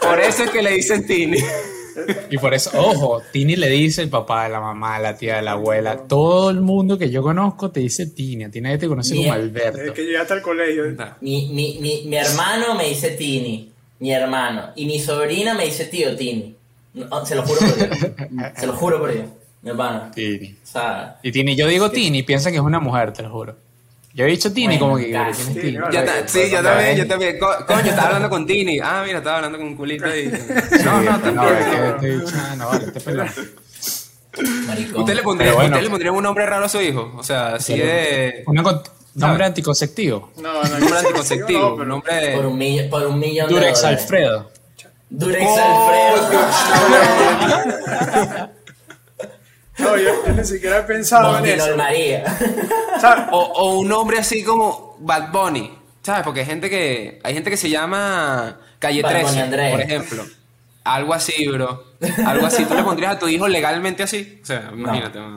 por 0.00 0.20
eso 0.20 0.44
es 0.44 0.50
que 0.50 0.62
le 0.62 0.72
dicen 0.72 1.06
Tini. 1.06 1.38
Y 2.30 2.38
por 2.38 2.52
eso, 2.52 2.70
ojo, 2.74 3.22
Tini 3.32 3.56
le 3.56 3.68
dice 3.68 4.02
el 4.02 4.10
papá, 4.10 4.48
la 4.48 4.60
mamá, 4.60 4.98
la 4.98 5.16
tía, 5.16 5.40
la 5.40 5.52
abuela, 5.52 6.06
todo 6.06 6.50
el 6.50 6.60
mundo 6.60 6.98
que 6.98 7.10
yo 7.10 7.22
conozco 7.22 7.70
te 7.70 7.80
dice 7.80 8.06
Tini, 8.06 8.44
a 8.44 8.50
ti 8.50 8.60
nadie 8.60 8.78
te 8.78 8.88
conoce 8.88 9.14
como 9.14 9.22
Bien. 9.22 9.52
Desde 9.52 9.68
Alberto. 9.68 9.94
que 9.94 10.04
llegaste 10.04 10.34
al 10.34 10.42
colegio. 10.42 10.84
Mi, 11.20 11.48
mi, 11.52 11.78
mi, 11.80 12.02
mi 12.06 12.16
hermano 12.16 12.74
me 12.74 12.88
dice 12.88 13.12
Tini, 13.12 13.72
mi 14.00 14.12
hermano. 14.12 14.70
Y 14.76 14.86
mi 14.86 14.98
sobrina 15.00 15.54
me 15.54 15.64
dice 15.64 15.84
tío 15.86 16.16
Tini. 16.16 16.54
No, 16.94 17.24
se 17.26 17.34
lo 17.34 17.42
juro 17.42 17.60
por 17.60 17.76
Dios. 17.76 17.98
Se 18.56 18.66
lo 18.66 18.72
juro 18.74 18.98
por 18.98 19.12
Dios. 19.12 19.26
Mi 19.62 19.70
hermano. 19.70 20.10
Tini. 20.14 20.56
O 20.62 20.66
sea, 20.66 21.18
Y 21.22 21.30
Tini, 21.32 21.54
yo 21.56 21.66
digo 21.66 21.90
Tini, 21.90 22.22
piensan 22.22 22.52
que 22.52 22.58
es 22.58 22.64
una 22.64 22.80
mujer, 22.80 23.12
te 23.12 23.22
lo 23.22 23.30
juro. 23.30 23.56
Yo 24.14 24.24
he 24.24 24.28
dicho 24.28 24.50
Tini 24.50 24.78
Bueno, 24.78 24.80
como 24.80 24.96
que 24.96 25.12
casi. 25.12 25.42
¿quién 25.42 25.48
es 25.48 25.54
Sí, 25.54 25.60
Tini? 25.60 25.76
no, 25.78 25.90
Yo 25.90 26.00
no, 26.00 26.06
ta- 26.06 26.20
no, 26.22 26.28
sí, 26.28 26.38
no, 26.40 26.46
yo 26.48 26.62
no, 26.62 26.68
también, 26.70 26.90
no. 26.98 27.02
yo 27.04 27.08
también. 27.08 27.38
Co- 27.38 27.66
Coño, 27.66 27.80
estaba 27.90 28.06
hablando 28.06 28.30
con 28.30 28.46
Tini. 28.46 28.78
Ah, 28.82 29.02
mira, 29.04 29.18
estaba 29.18 29.36
hablando 29.36 29.58
con 29.58 29.66
un 29.66 29.76
culito 29.76 30.06
y... 30.16 30.24
No, 30.84 31.02
no, 31.02 31.10
No, 31.10 31.20
también. 31.20 31.54
es 31.58 31.66
que 31.66 31.86
este 31.88 32.16
bicho, 32.16 32.36
ah, 32.36 32.54
no, 32.56 32.68
vale, 32.68 32.84
este 32.86 33.00
pelado. 33.04 33.30
maricón. 34.66 35.00
¿Usted 35.00 35.14
le 35.14 35.22
pondría, 35.22 35.52
bueno. 35.52 35.68
¿Usted 35.70 35.82
le 35.84 35.90
pondría 35.90 36.12
un 36.12 36.22
nombre 36.22 36.46
raro 36.46 36.64
a 36.64 36.68
su 36.68 36.80
hijo? 36.80 37.12
O 37.16 37.22
sea, 37.22 37.56
así 37.56 37.76
de... 37.78 38.42
Una 38.46 38.62
nombre 39.16 39.44
anticonceptivo. 39.46 40.30
No, 40.36 40.52
no, 40.62 40.78
nombre 40.78 40.98
anticonceptivo, 40.98 41.60
no, 41.70 41.76
pero- 41.76 41.84
nombre 41.88 42.14
de... 42.16 42.36
Por 42.36 42.46
un, 42.46 42.58
mill- 42.58 42.88
por 42.88 43.06
un 43.06 43.18
millón 43.18 43.48
Durex 43.48 43.80
de 43.80 43.86
dólares. 43.86 44.02
Alfredo. 44.02 44.50
Durex 45.10 45.46
Oh, 45.48 45.90
Alfredo. 45.90 46.46
No, 49.78 49.94
yo, 49.96 50.26
yo 50.26 50.32
ni 50.32 50.42
siquiera 50.44 50.78
he 50.78 50.82
pensado 50.84 51.38
en 51.38 51.44
eso. 51.46 51.76
María. 51.76 52.24
O 53.30 53.36
O, 53.36 53.52
o 53.52 53.78
un 53.80 53.88
nombre 53.88 54.18
así 54.18 54.42
como 54.42 54.96
Bad 55.00 55.30
Bunny, 55.32 55.76
¿sabes? 56.02 56.22
Porque 56.24 56.40
hay 56.40 56.46
gente 56.46 56.70
que, 56.70 57.20
hay 57.22 57.34
gente 57.34 57.50
que 57.50 57.58
se 57.58 57.68
llama 57.68 58.58
Calle 58.78 59.02
Bad 59.02 59.12
Bunny 59.12 59.24
13, 59.24 59.40
Andrés. 59.42 59.70
por 59.72 59.80
ejemplo. 59.82 60.24
Algo 60.86 61.14
así, 61.14 61.48
bro. 61.48 61.84
Algo 62.26 62.46
así. 62.46 62.64
¿Tú 62.64 62.74
le 62.74 62.82
pondrías 62.82 63.16
a 63.16 63.18
tu 63.18 63.26
hijo 63.26 63.48
legalmente 63.48 64.02
así? 64.02 64.38
O 64.42 64.46
sea, 64.46 64.70
imagínate. 64.72 65.18
no, 65.18 65.36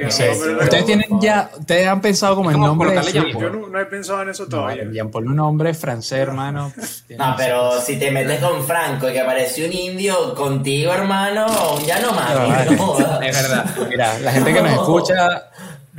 que 0.00 0.08
pero- 0.16 0.62
Ustedes 0.64 0.84
tienen 0.86 1.06
ya, 1.20 1.50
ustedes 1.58 1.86
han 1.86 2.00
pensado 2.00 2.34
como 2.34 2.50
Es 2.50 2.56
el 2.56 2.62
nombre 2.62 2.90
de 2.90 3.12
Jean 3.12 3.26
yo 3.28 3.50
no, 3.50 3.68
no 3.68 3.78
he 3.78 3.84
pensado 3.86 4.22
en 4.22 4.30
eso 4.30 4.44
No, 4.44 4.48
todavía. 4.48 4.84
Jean 4.90 5.10
Paul, 5.10 5.28
un 5.28 5.36
nombre 5.36 5.74
francés, 5.74 6.18
hermano. 6.20 6.72
No, 7.16 7.34
pero 7.36 7.80
si 7.80 7.98
te 7.98 8.10
metes 8.10 8.40
con 8.40 8.64
Franco 8.64 9.08
y 9.08 9.12
que 9.12 9.20
apareció 9.20 9.66
un 9.66 9.72
indio 9.74 10.34
contigo, 10.34 10.92
hermano, 10.92 11.46
ya 11.86 12.00
no 12.00 12.12
más. 12.12 12.34
No, 12.34 12.48
vale. 12.48 12.70
no 12.70 12.78
jodas. 12.86 13.20
Es 13.22 13.42
verdad. 13.42 13.64
Mira, 13.88 14.18
la 14.20 14.32
gente 14.32 14.52
que 14.54 14.62
nos 14.62 14.72
escucha, 14.72 15.50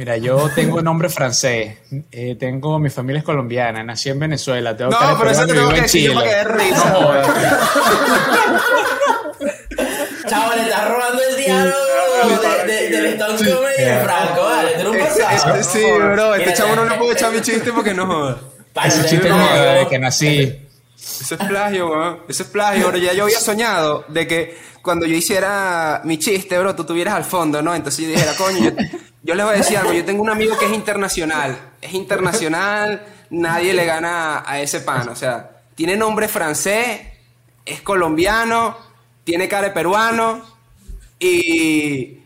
mira, 0.01 0.17
yo 0.17 0.49
tengo 0.55 0.77
un 0.79 0.83
nombre 0.83 1.09
francés, 1.09 1.77
eh, 2.11 2.35
tengo 2.39 2.79
mi 2.79 2.89
familia 2.89 3.19
es 3.19 3.23
colombiana, 3.23 3.83
nací 3.83 4.09
en 4.09 4.17
Venezuela, 4.19 4.75
tengo 4.75 4.89
No, 4.89 4.99
de 5.09 5.15
pero 5.15 5.29
eso 5.29 5.45
te 5.45 5.53
tengo 5.53 5.69
que 5.69 5.81
decir 5.81 6.11
para 6.15 6.25
que 6.25 6.31
Chile. 6.31 6.43
risa. 6.55 6.89
No 6.89 6.95
jodas. 7.01 7.27
Chavo, 10.27 10.53
le 10.55 10.61
estás 10.63 10.89
robando 10.89 11.21
el 11.29 11.35
diálogo 11.45 11.75
de, 12.65 12.73
de, 12.73 12.89
del 12.89 13.05
Stone 13.13 13.37
Comedy 13.53 13.83
de 13.83 13.99
Franco, 14.03 14.41
vale, 14.43 14.71
tú 14.81 14.83
no 14.85 14.93
Ese- 14.95 15.21
pasado. 15.23 15.55
ese- 15.55 15.69
sí, 15.71 15.85
bro. 15.99 16.35
Este 16.35 16.53
chavo 16.53 16.75
no 16.75 16.85
le 16.85 16.95
eh, 16.95 16.97
puedo 16.97 17.11
eh, 17.11 17.13
echar 17.15 17.31
mi 17.31 17.41
chiste 17.41 17.71
porque 17.71 17.93
no 17.93 18.05
joda. 18.07 18.37
para 18.73 18.87
Ese 18.87 19.05
chiste 19.07 19.29
no- 19.29 19.37
mío 19.37 19.45
desde 19.53 19.87
que 19.87 19.99
nací. 19.99 20.67
Eso 21.01 21.35
es 21.35 21.43
plagio, 21.47 21.89
weón. 21.89 22.19
Eso 22.27 22.43
es 22.43 22.49
plagio, 22.49 22.87
bro. 22.87 22.97
Ya 22.97 23.13
yo 23.13 23.23
había 23.23 23.39
soñado 23.39 24.05
de 24.07 24.27
que 24.27 24.57
cuando 24.81 25.05
yo 25.05 25.15
hiciera 25.15 26.01
mi 26.05 26.19
chiste, 26.19 26.57
bro, 26.59 26.75
tú 26.75 26.83
tuvieras 26.83 27.15
al 27.15 27.23
fondo, 27.23 27.61
¿no? 27.61 27.73
Entonces 27.73 28.05
yo 28.05 28.11
dijera, 28.11 28.35
coño, 28.35 28.71
yo, 29.23 29.35
les 29.35 29.45
voy 29.45 29.55
a 29.55 29.57
decir 29.57 29.77
algo. 29.77 29.93
Yo 29.93 30.05
tengo 30.05 30.21
un 30.21 30.29
amigo 30.29 30.57
que 30.57 30.65
es 30.65 30.73
internacional. 30.73 31.57
Es 31.81 31.93
internacional, 31.93 33.03
nadie 33.31 33.73
le 33.73 33.85
gana 33.85 34.43
a 34.45 34.61
ese 34.61 34.81
pan. 34.81 35.09
O 35.09 35.15
sea, 35.15 35.63
tiene 35.73 35.95
nombre 35.95 36.27
francés, 36.27 37.01
es 37.65 37.81
colombiano, 37.81 38.77
tiene 39.23 39.47
cara 39.47 39.67
de 39.67 39.73
peruano 39.73 40.43
y, 41.19 42.19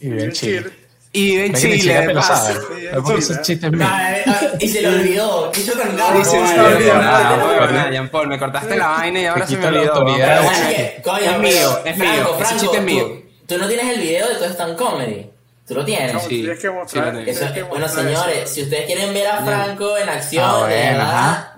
Y 0.00 0.08
vive 0.08 0.24
en 0.24 0.32
Chile. 0.32 0.81
Y 1.12 1.52
Chile, 1.52 2.06
de 2.06 2.14
lo 2.14 2.20
paso. 2.20 2.52
Sí, 2.52 2.86
esos 2.86 3.26
Chile. 3.28 3.38
chistes 3.42 3.70
míos. 3.72 3.88
Ah, 3.92 4.16
eh, 4.16 4.24
ah, 4.26 4.40
y 4.58 4.68
se 4.68 4.80
le 4.82 4.88
olvidó. 4.88 5.50
Quiso 5.52 5.72
tan 5.78 5.96
gato. 5.96 6.18
Dice, 6.18 6.40
No, 6.40 6.46
"Sí, 6.48 6.54
no, 6.56 6.62
de 6.64 6.70
no, 6.70 6.78
verdad, 6.78 7.22
no, 7.36 7.48
de 7.48 7.54
no, 7.54 7.60
verdad, 7.60 7.84
no. 7.86 7.92
Jean 7.92 8.08
Paul, 8.08 8.28
me 8.28 8.38
cortaste 8.38 8.76
la 8.76 8.88
vaina 8.88 9.20
y 9.20 9.26
ahora 9.26 9.46
se 9.46 9.56
me 9.58 9.66
olvidó. 9.66 9.94
es 9.94 10.04
mío, 10.04 10.18
es 10.24 11.38
mío. 11.38 11.38
Franco, 11.38 11.80
Ese 11.84 12.44
Franco, 12.44 12.60
chiste 12.60 12.66
es 12.66 12.72
tú- 12.72 12.80
mío. 12.82 13.22
Tú 13.46 13.58
no 13.58 13.68
tienes 13.68 13.88
el 13.94 14.00
video 14.00 14.28
de 14.28 14.34
todo 14.36 14.44
stand 14.46 14.76
comedy. 14.76 15.30
Tú 15.68 15.74
lo 15.74 15.84
tienes. 15.84 16.12
No, 16.14 16.20
Sí, 16.20 16.28
tienes 16.28 16.58
que 16.58 16.68
sí 16.68 16.72
mostrar. 16.74 17.04
lo 17.06 17.10
tengo. 17.12 17.24
tienes 17.24 17.42
Eso- 17.42 17.54
que 17.54 17.62
bueno, 17.62 17.84
mostrar 17.86 18.04
señores, 18.06 18.36
eso. 18.44 18.54
si 18.54 18.62
ustedes 18.62 18.86
quieren 18.86 19.12
ver 19.14 19.26
a 19.26 19.44
Franco 19.44 19.96
en 19.98 20.08
acción, 20.08 20.44
Ah, 20.44 20.66
de 20.66 20.74
bueno, 20.74 20.98
verdad, 20.98 21.48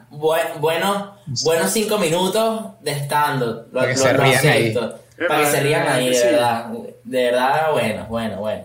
buenos, 0.61 1.73
cinco 1.73 1.99
minutos 1.99 2.61
de 2.80 2.92
stand-up. 2.92 3.68
Lo, 3.73 3.80
lo- 3.80 3.87
lo 3.87 3.92
acepto. 3.92 4.23
ahí. 4.49 4.75
Para 5.16 5.44
que 5.44 5.50
se 5.50 5.61
rían 5.61 5.87
ahí, 5.87 6.11
de 6.11 6.25
verdad. 6.25 6.71
De 7.04 7.25
verdad, 7.25 7.73
bueno, 7.73 8.06
bueno, 8.09 8.37
bueno. 8.38 8.64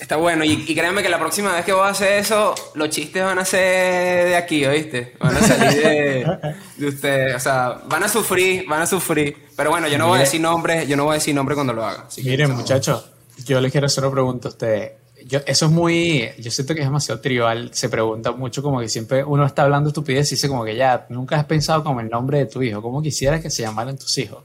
Está 0.00 0.16
bueno, 0.16 0.44
y, 0.44 0.64
y 0.66 0.74
créanme 0.74 1.02
que 1.02 1.10
la 1.10 1.18
próxima 1.18 1.54
vez 1.54 1.64
que 1.64 1.72
voy 1.72 1.86
a 1.86 1.90
hacer 1.90 2.18
eso, 2.18 2.54
los 2.74 2.88
chistes 2.88 3.22
van 3.22 3.38
a 3.38 3.44
ser 3.44 4.28
de 4.28 4.36
aquí, 4.36 4.64
¿oíste? 4.64 5.14
Van 5.20 5.36
a 5.36 5.40
salir 5.40 5.82
de, 5.82 6.54
de 6.76 6.86
ustedes. 6.86 7.36
O 7.36 7.40
sea, 7.40 7.80
van 7.86 8.04
a 8.04 8.08
sufrir, 8.08 8.64
van 8.66 8.82
a 8.82 8.86
sufrir. 8.86 9.36
Pero 9.54 9.70
bueno, 9.70 9.88
yo 9.88 9.98
no 9.98 10.08
voy 10.08 10.18
a 10.18 10.20
decir 10.22 10.40
nombres, 10.40 10.88
yo 10.88 10.96
no 10.96 11.04
voy 11.04 11.12
a 11.12 11.14
decir 11.14 11.34
nombre 11.34 11.54
cuando 11.54 11.74
lo 11.74 11.84
haga. 11.84 12.06
Miren, 12.24 12.52
muchachos, 12.52 13.10
yo 13.44 13.60
les 13.60 13.70
quiero 13.70 13.86
hacer 13.86 14.04
una 14.04 14.12
pregunta 14.12 14.48
a 14.48 14.52
ustedes. 14.52 14.92
Yo, 15.26 15.40
eso 15.44 15.66
es 15.66 15.70
muy, 15.70 16.30
yo 16.38 16.50
siento 16.50 16.74
que 16.74 16.80
es 16.80 16.86
demasiado 16.86 17.20
trivial. 17.20 17.70
Se 17.74 17.90
pregunta 17.90 18.32
mucho 18.32 18.62
como 18.62 18.80
que 18.80 18.88
siempre 18.88 19.22
uno 19.22 19.44
está 19.44 19.64
hablando 19.64 19.90
estupidez 19.90 20.32
y 20.32 20.36
dice 20.36 20.48
como 20.48 20.64
que 20.64 20.76
ya, 20.76 21.04
nunca 21.10 21.36
has 21.36 21.44
pensado 21.44 21.84
como 21.84 22.00
el 22.00 22.08
nombre 22.08 22.38
de 22.38 22.46
tu 22.46 22.62
hijo. 22.62 22.80
¿Cómo 22.80 23.02
quisieras 23.02 23.42
que 23.42 23.50
se 23.50 23.62
llamaran 23.62 23.98
tus 23.98 24.16
hijos? 24.16 24.42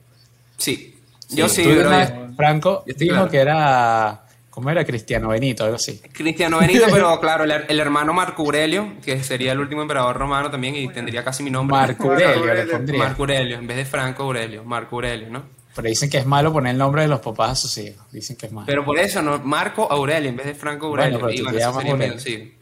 Sí, 0.58 0.95
yo 1.36 1.50
sí, 1.50 1.64
bro. 1.64 1.90
Franco 2.36 2.84
Yo 2.86 2.92
estoy 2.92 3.06
dijo 3.08 3.16
claro. 3.16 3.32
que 3.32 3.38
era, 3.38 4.22
¿cómo 4.50 4.70
era? 4.70 4.84
Cristiano 4.86 5.30
Benito, 5.30 5.64
algo 5.64 5.76
así. 5.78 6.02
Cristiano 6.12 6.60
Benito, 6.60 6.86
pero 6.92 7.20
claro, 7.20 7.44
el, 7.46 7.52
el 7.68 7.80
hermano 7.80 8.14
Marco 8.14 8.44
Aurelio, 8.44 8.94
que 9.04 9.24
sería 9.24 9.52
el 9.54 9.60
último 9.60 9.82
emperador 9.82 10.18
romano 10.18 10.50
también 10.52 10.76
y 10.76 10.88
tendría 10.90 11.24
casi 11.24 11.44
mi 11.44 11.50
nombre. 11.52 11.76
Marco 11.78 12.12
Aurelio 12.12 12.54
le 12.54 12.66
pondría. 12.66 13.00
Marco 13.00 13.24
Aurelio, 13.24 13.58
en 13.58 13.68
vez 13.68 13.78
de 13.78 13.86
Franco 13.86 14.24
Aurelio, 14.24 14.64
Marco 14.64 14.96
Aurelio, 14.98 15.30
¿no? 15.30 15.44
Pero 15.76 15.90
dicen 15.90 16.10
que 16.10 16.18
es 16.20 16.26
malo 16.26 16.54
poner 16.54 16.72
el 16.72 16.78
nombre 16.78 17.02
de 17.02 17.10
los 17.10 17.20
papás 17.20 17.52
a 17.52 17.56
sus 17.56 17.78
hijos. 17.80 18.02
Dicen 18.12 18.38
que 18.38 18.46
es 18.46 18.52
malo. 18.54 18.66
Pero 18.66 18.86
por 18.86 18.98
eso, 18.98 19.22
¿no? 19.22 19.40
Marco 19.40 19.92
Aurelio 19.92 20.30
en 20.30 20.38
vez 20.38 20.46
de 20.46 20.56
Franco 20.56 20.88
Bueno, 20.90 21.04
Aurelio. 21.04 21.20
pero 21.20 21.32
y 21.34 21.38
tú 21.38 21.44
bueno, 21.44 21.58
te 21.58 21.64
ese 21.64 21.74
sería 21.74 21.84
mi, 21.84 21.92
Aurelio. 22.04 22.20
sí. 22.20 22.54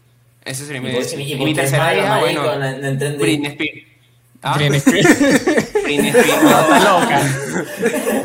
Ese 0.43 0.65
sería 0.65 0.81
mi 0.81 0.89
¿Y 0.89 0.93
por- 0.95 1.03
sí. 1.03 1.15
y- 1.17 1.21
y 1.21 1.33
Y 1.33 1.35
por 1.37 1.45
mi 1.47 1.53
tercera 1.53 1.95
hija, 1.95 2.19
bueno, 2.19 2.43
No- 2.43 2.59
no 2.59 2.87
entendí. 2.87 3.17
Britney 3.23 3.51
Spears. 3.51 3.87
Ah, 4.43 4.55
Britney 4.57 4.77
Spears. 4.85 5.19
Britney 5.83 6.09
Spears, 6.13 6.27
Está 6.43 6.79
no. 6.79 6.99
loca. 6.99 7.21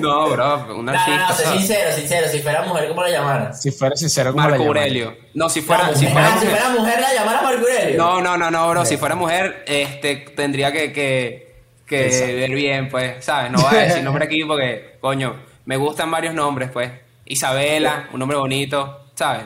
No, 0.01 0.29
bro, 0.31 0.77
una 0.79 0.93
No, 0.93 0.99
no, 0.99 1.07
no, 1.07 1.13
artista. 1.13 1.35
sé 1.35 1.45
¿sabes? 1.45 1.59
sincero, 1.61 1.93
sincero. 1.97 2.29
Si 2.31 2.39
fuera 2.41 2.63
mujer, 2.63 2.89
¿cómo 2.89 3.03
la 3.03 3.11
llamaran? 3.11 3.55
Si 3.55 3.71
fuera 3.71 3.97
sincero, 3.97 4.33
¿cómo 4.33 4.43
la 4.45 4.51
Marco? 4.51 4.65
Aurelio. 4.65 5.17
No, 5.35 5.49
si 5.49 5.61
No, 5.61 5.67
fuera, 5.67 5.95
si 5.95 6.07
mujer. 6.07 6.11
fuera 6.13 6.29
si 6.29 6.35
mujer. 6.47 6.51
fuera 6.51 6.71
mujer, 6.81 7.01
la 7.01 7.15
llamara 7.15 7.43
Marco 7.43 7.61
Aurelio. 7.61 7.97
No, 7.97 8.21
no, 8.21 8.37
no, 8.37 8.51
no, 8.51 8.69
bro. 8.71 8.85
Si 8.85 8.97
fuera 8.97 9.15
mujer, 9.15 9.65
este, 9.67 10.17
tendría 10.37 10.73
que, 10.73 10.93
que, 10.93 11.55
que 11.87 12.07
Exacto. 12.07 12.35
ver 12.35 12.51
bien, 12.51 12.89
pues, 12.89 13.25
¿sabes? 13.25 13.51
No 13.53 13.61
voy 13.63 13.77
a 13.77 13.81
decir 13.83 14.03
nombre 14.03 14.25
aquí 14.25 14.45
porque, 14.45 14.97
coño, 15.01 15.37
me 15.67 15.77
gustan 15.77 16.11
varios 16.11 16.35
nombres, 16.35 16.71
pues. 16.73 16.91
Isabela, 17.27 18.09
un 18.13 18.19
nombre 18.19 18.39
bonito, 18.39 19.11
¿sabes? 19.15 19.45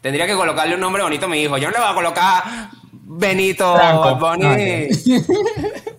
Tendría 0.00 0.26
que 0.26 0.34
colocarle 0.34 0.74
un 0.74 0.80
nombre 0.80 1.02
bonito 1.02 1.26
a 1.26 1.28
mi 1.28 1.42
hijo. 1.42 1.58
Yo 1.58 1.68
no 1.68 1.74
le 1.74 1.80
voy 1.80 1.90
a 1.90 1.94
colocar 1.94 2.42
Benito 2.92 3.74
Franco. 3.76 4.18
Ah, 4.22 4.56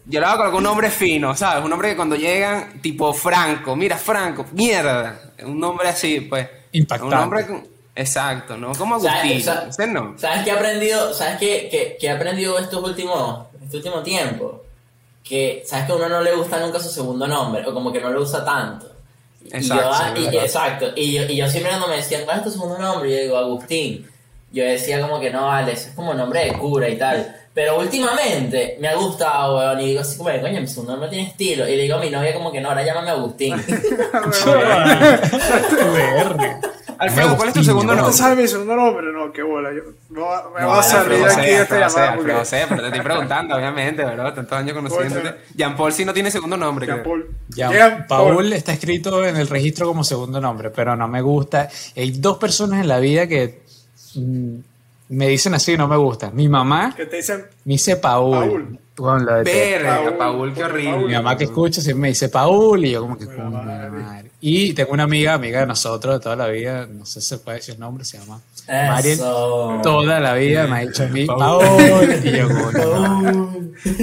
Yo 0.10 0.20
le 0.20 0.26
voy 0.26 0.34
a 0.34 0.38
colocar 0.38 0.58
un 0.58 0.64
nombre 0.64 0.90
fino, 0.90 1.36
¿sabes? 1.36 1.64
Un 1.64 1.70
nombre 1.70 1.90
que 1.90 1.96
cuando 1.96 2.16
llegan, 2.16 2.82
tipo 2.82 3.14
Franco. 3.14 3.76
Mira, 3.76 3.98
Franco, 3.98 4.46
mierda. 4.54 5.22
Un 5.44 5.60
nombre 5.60 5.88
así, 5.90 6.22
pues. 6.22 6.48
Impactante. 6.72 7.16
Un 7.16 7.22
nombre 7.22 7.46
con- 7.48 7.68
Exacto, 7.96 8.56
¿no? 8.58 8.74
Como 8.74 9.00
¿Sabes- 9.00 9.20
Agustín. 9.22 9.44
sa- 9.44 9.68
Ese 9.70 9.88
no. 9.88 10.14
¿Sabes 10.18 10.44
qué 10.44 10.50
he 10.52 10.54
aprendido? 10.54 11.14
¿Sabes 11.14 11.38
qué, 11.38 11.68
qué- 11.70 11.98
qué 12.00 12.08
he 12.08 12.12
aprendido 12.12 12.58
estos 12.58 12.82
últimos, 12.84 13.48
este 13.64 13.78
último 13.78 14.02
tiempo? 14.02 14.64
Que, 15.24 15.64
¿sabes 15.66 15.86
que 15.86 15.92
a 15.92 15.96
uno 15.96 16.08
no 16.10 16.22
le 16.22 16.34
gusta 16.34 16.60
nunca 16.60 16.80
su 16.80 16.90
segundo 16.90 17.28
nombre? 17.28 17.66
O 17.68 17.74
como 17.74 17.92
que 17.92 18.00
no 18.00 18.10
le 18.12 18.20
usa 18.20 18.44
tanto. 18.46 18.88
Y 19.44 19.56
Exacto, 19.58 20.16
yo, 20.22 20.30
sí, 20.30 20.36
y- 20.36 20.38
exacto. 20.40 20.86
Y 20.96 21.14
yo, 21.14 21.24
y 21.24 21.36
yo 21.36 21.48
siempre 21.50 21.72
cuando 21.72 21.88
me 21.90 21.98
decían, 21.98 22.24
¿cuál 22.26 22.38
es 22.38 22.44
tu 22.46 22.52
segundo 22.52 22.78
nombre? 22.80 23.10
Y 23.10 23.16
yo 23.16 23.22
digo, 23.24 23.38
Agustín. 23.38 24.08
Yo 24.52 24.64
decía 24.64 25.00
como 25.02 25.20
que 25.20 25.30
no, 25.30 25.46
vale, 25.48 25.74
eso 25.74 25.90
es 25.90 25.96
como 25.96 26.14
nombre 26.14 26.46
de 26.46 26.54
cura 26.54 26.90
y 26.90 26.98
tal. 26.98 27.36
Pero 27.60 27.78
últimamente 27.78 28.78
me 28.80 28.88
ha 28.88 28.96
gustado, 28.96 29.58
weón, 29.58 29.82
y 29.82 29.88
digo 29.88 30.00
así 30.00 30.18
como, 30.18 30.30
que, 30.30 30.40
coño, 30.40 30.62
mi 30.62 30.68
segundo 30.68 30.94
nombre 30.94 31.10
tiene 31.10 31.28
estilo. 31.28 31.68
Y 31.68 31.76
le 31.76 31.84
digo 31.84 31.98
a 31.98 32.00
mi 32.00 32.10
novia 32.10 32.34
como 32.34 32.54
que 32.54 32.62
no, 32.62 32.70
ahora 32.70 32.86
llámame 32.86 33.10
Agustín. 33.10 33.54
VR. 35.94 36.56
Alfredo, 36.98 37.36
¿cuál 37.36 37.50
es 37.50 37.56
tu 37.56 37.64
segundo 37.66 37.88
bro. 37.88 37.96
¿No 37.96 38.02
nombre? 38.04 38.18
sabes 38.18 38.38
mi 38.38 38.48
segundo 38.48 38.78
nombre? 38.78 39.08
No, 39.12 39.34
qué 39.34 39.44
bola. 39.44 39.72
Yo, 39.74 39.82
me 40.10 40.22
va, 40.22 40.50
me 40.58 40.66
va 40.66 40.74
a 40.74 40.78
No, 40.78 40.84
salir 40.84 41.26
aquí 41.26 41.48
de 41.48 41.62
esta 41.64 41.80
llamada 41.80 42.16
porque. 42.16 42.46
sé, 42.46 42.66
pero 42.70 42.80
te 42.80 42.88
estoy 42.88 43.02
preguntando, 43.02 43.58
obviamente, 43.58 44.06
¿verdad? 44.06 44.34
Tantos 44.34 44.58
años 44.58 44.74
conociéndote. 44.74 45.36
Jean 45.54 45.76
Paul 45.76 45.92
sí 45.92 46.06
no 46.06 46.14
tiene 46.14 46.32
segundo 46.32 46.56
nombre. 46.56 46.86
Jean. 46.88 47.04
Paul. 47.04 47.28
Jean 47.50 48.06
Paul 48.08 48.36
Paul. 48.36 48.54
está 48.54 48.72
escrito 48.72 49.26
en 49.26 49.36
el 49.36 49.50
registro 49.50 49.86
como 49.86 50.06
segundo 50.06 50.40
nombre, 50.40 50.70
pero 50.70 50.96
no 50.96 51.10
me 51.10 51.22
gusta. 51.22 51.68
Hay 51.98 52.12
dos 52.12 52.38
personas 52.38 52.80
en 52.80 52.88
la 52.88 53.00
vida 53.00 53.28
que 53.28 53.64
mm, 54.16 54.60
me 55.10 55.28
dicen 55.28 55.54
así 55.54 55.74
y 55.74 55.78
no 55.78 55.88
me 55.88 55.98
gusta. 55.98 56.32
Mi 56.32 56.48
mamá 56.48 56.94
Que 56.96 57.06
te 57.06 57.18
dicen. 57.18 57.46
me 57.66 57.74
dice 57.74 57.96
Paul. 57.98 58.32
Paul. 58.50 58.80
De 59.00 59.44
te- 59.44 59.54
Verga, 59.78 59.96
Paul, 60.04 60.18
Paul, 60.18 60.54
qué 60.54 60.62
Paul. 60.62 60.72
horrible. 60.72 61.08
Mi 61.08 61.14
mamá 61.14 61.38
que 61.38 61.46
escucha 61.46 61.82
siempre 61.82 62.02
me 62.02 62.08
dice 62.10 62.30
Paul 62.30 62.84
y 62.86 62.92
yo 62.92 63.02
como 63.02 63.18
que 63.18 63.26
madre. 63.26 63.90
madre. 63.90 64.32
Y 64.42 64.74
tengo 64.74 64.92
una 64.94 65.04
amiga, 65.04 65.34
amiga 65.34 65.60
de 65.62 65.66
nosotros 65.66 66.16
de 66.16 66.20
toda 66.24 66.36
la 66.36 66.48
vida, 66.48 66.86
no 66.90 67.06
sé 67.06 67.20
si 67.22 67.28
se 67.28 67.38
puede 67.40 67.58
decir 67.58 67.74
el 67.76 67.80
nombre, 67.82 68.06
se 68.06 68.18
llama 68.18 68.40
Mariel. 68.68 69.18
Toda 69.20 70.20
la 70.20 70.34
vida 70.34 70.66
me 70.68 70.78
ha 70.78 70.80
dicho 70.82 71.04
a 71.04 71.08
mí 71.08 71.26
Paul. 71.26 72.20
y 72.24 72.32
yo 72.32 72.48
como 72.48 72.70
que, 72.72 72.80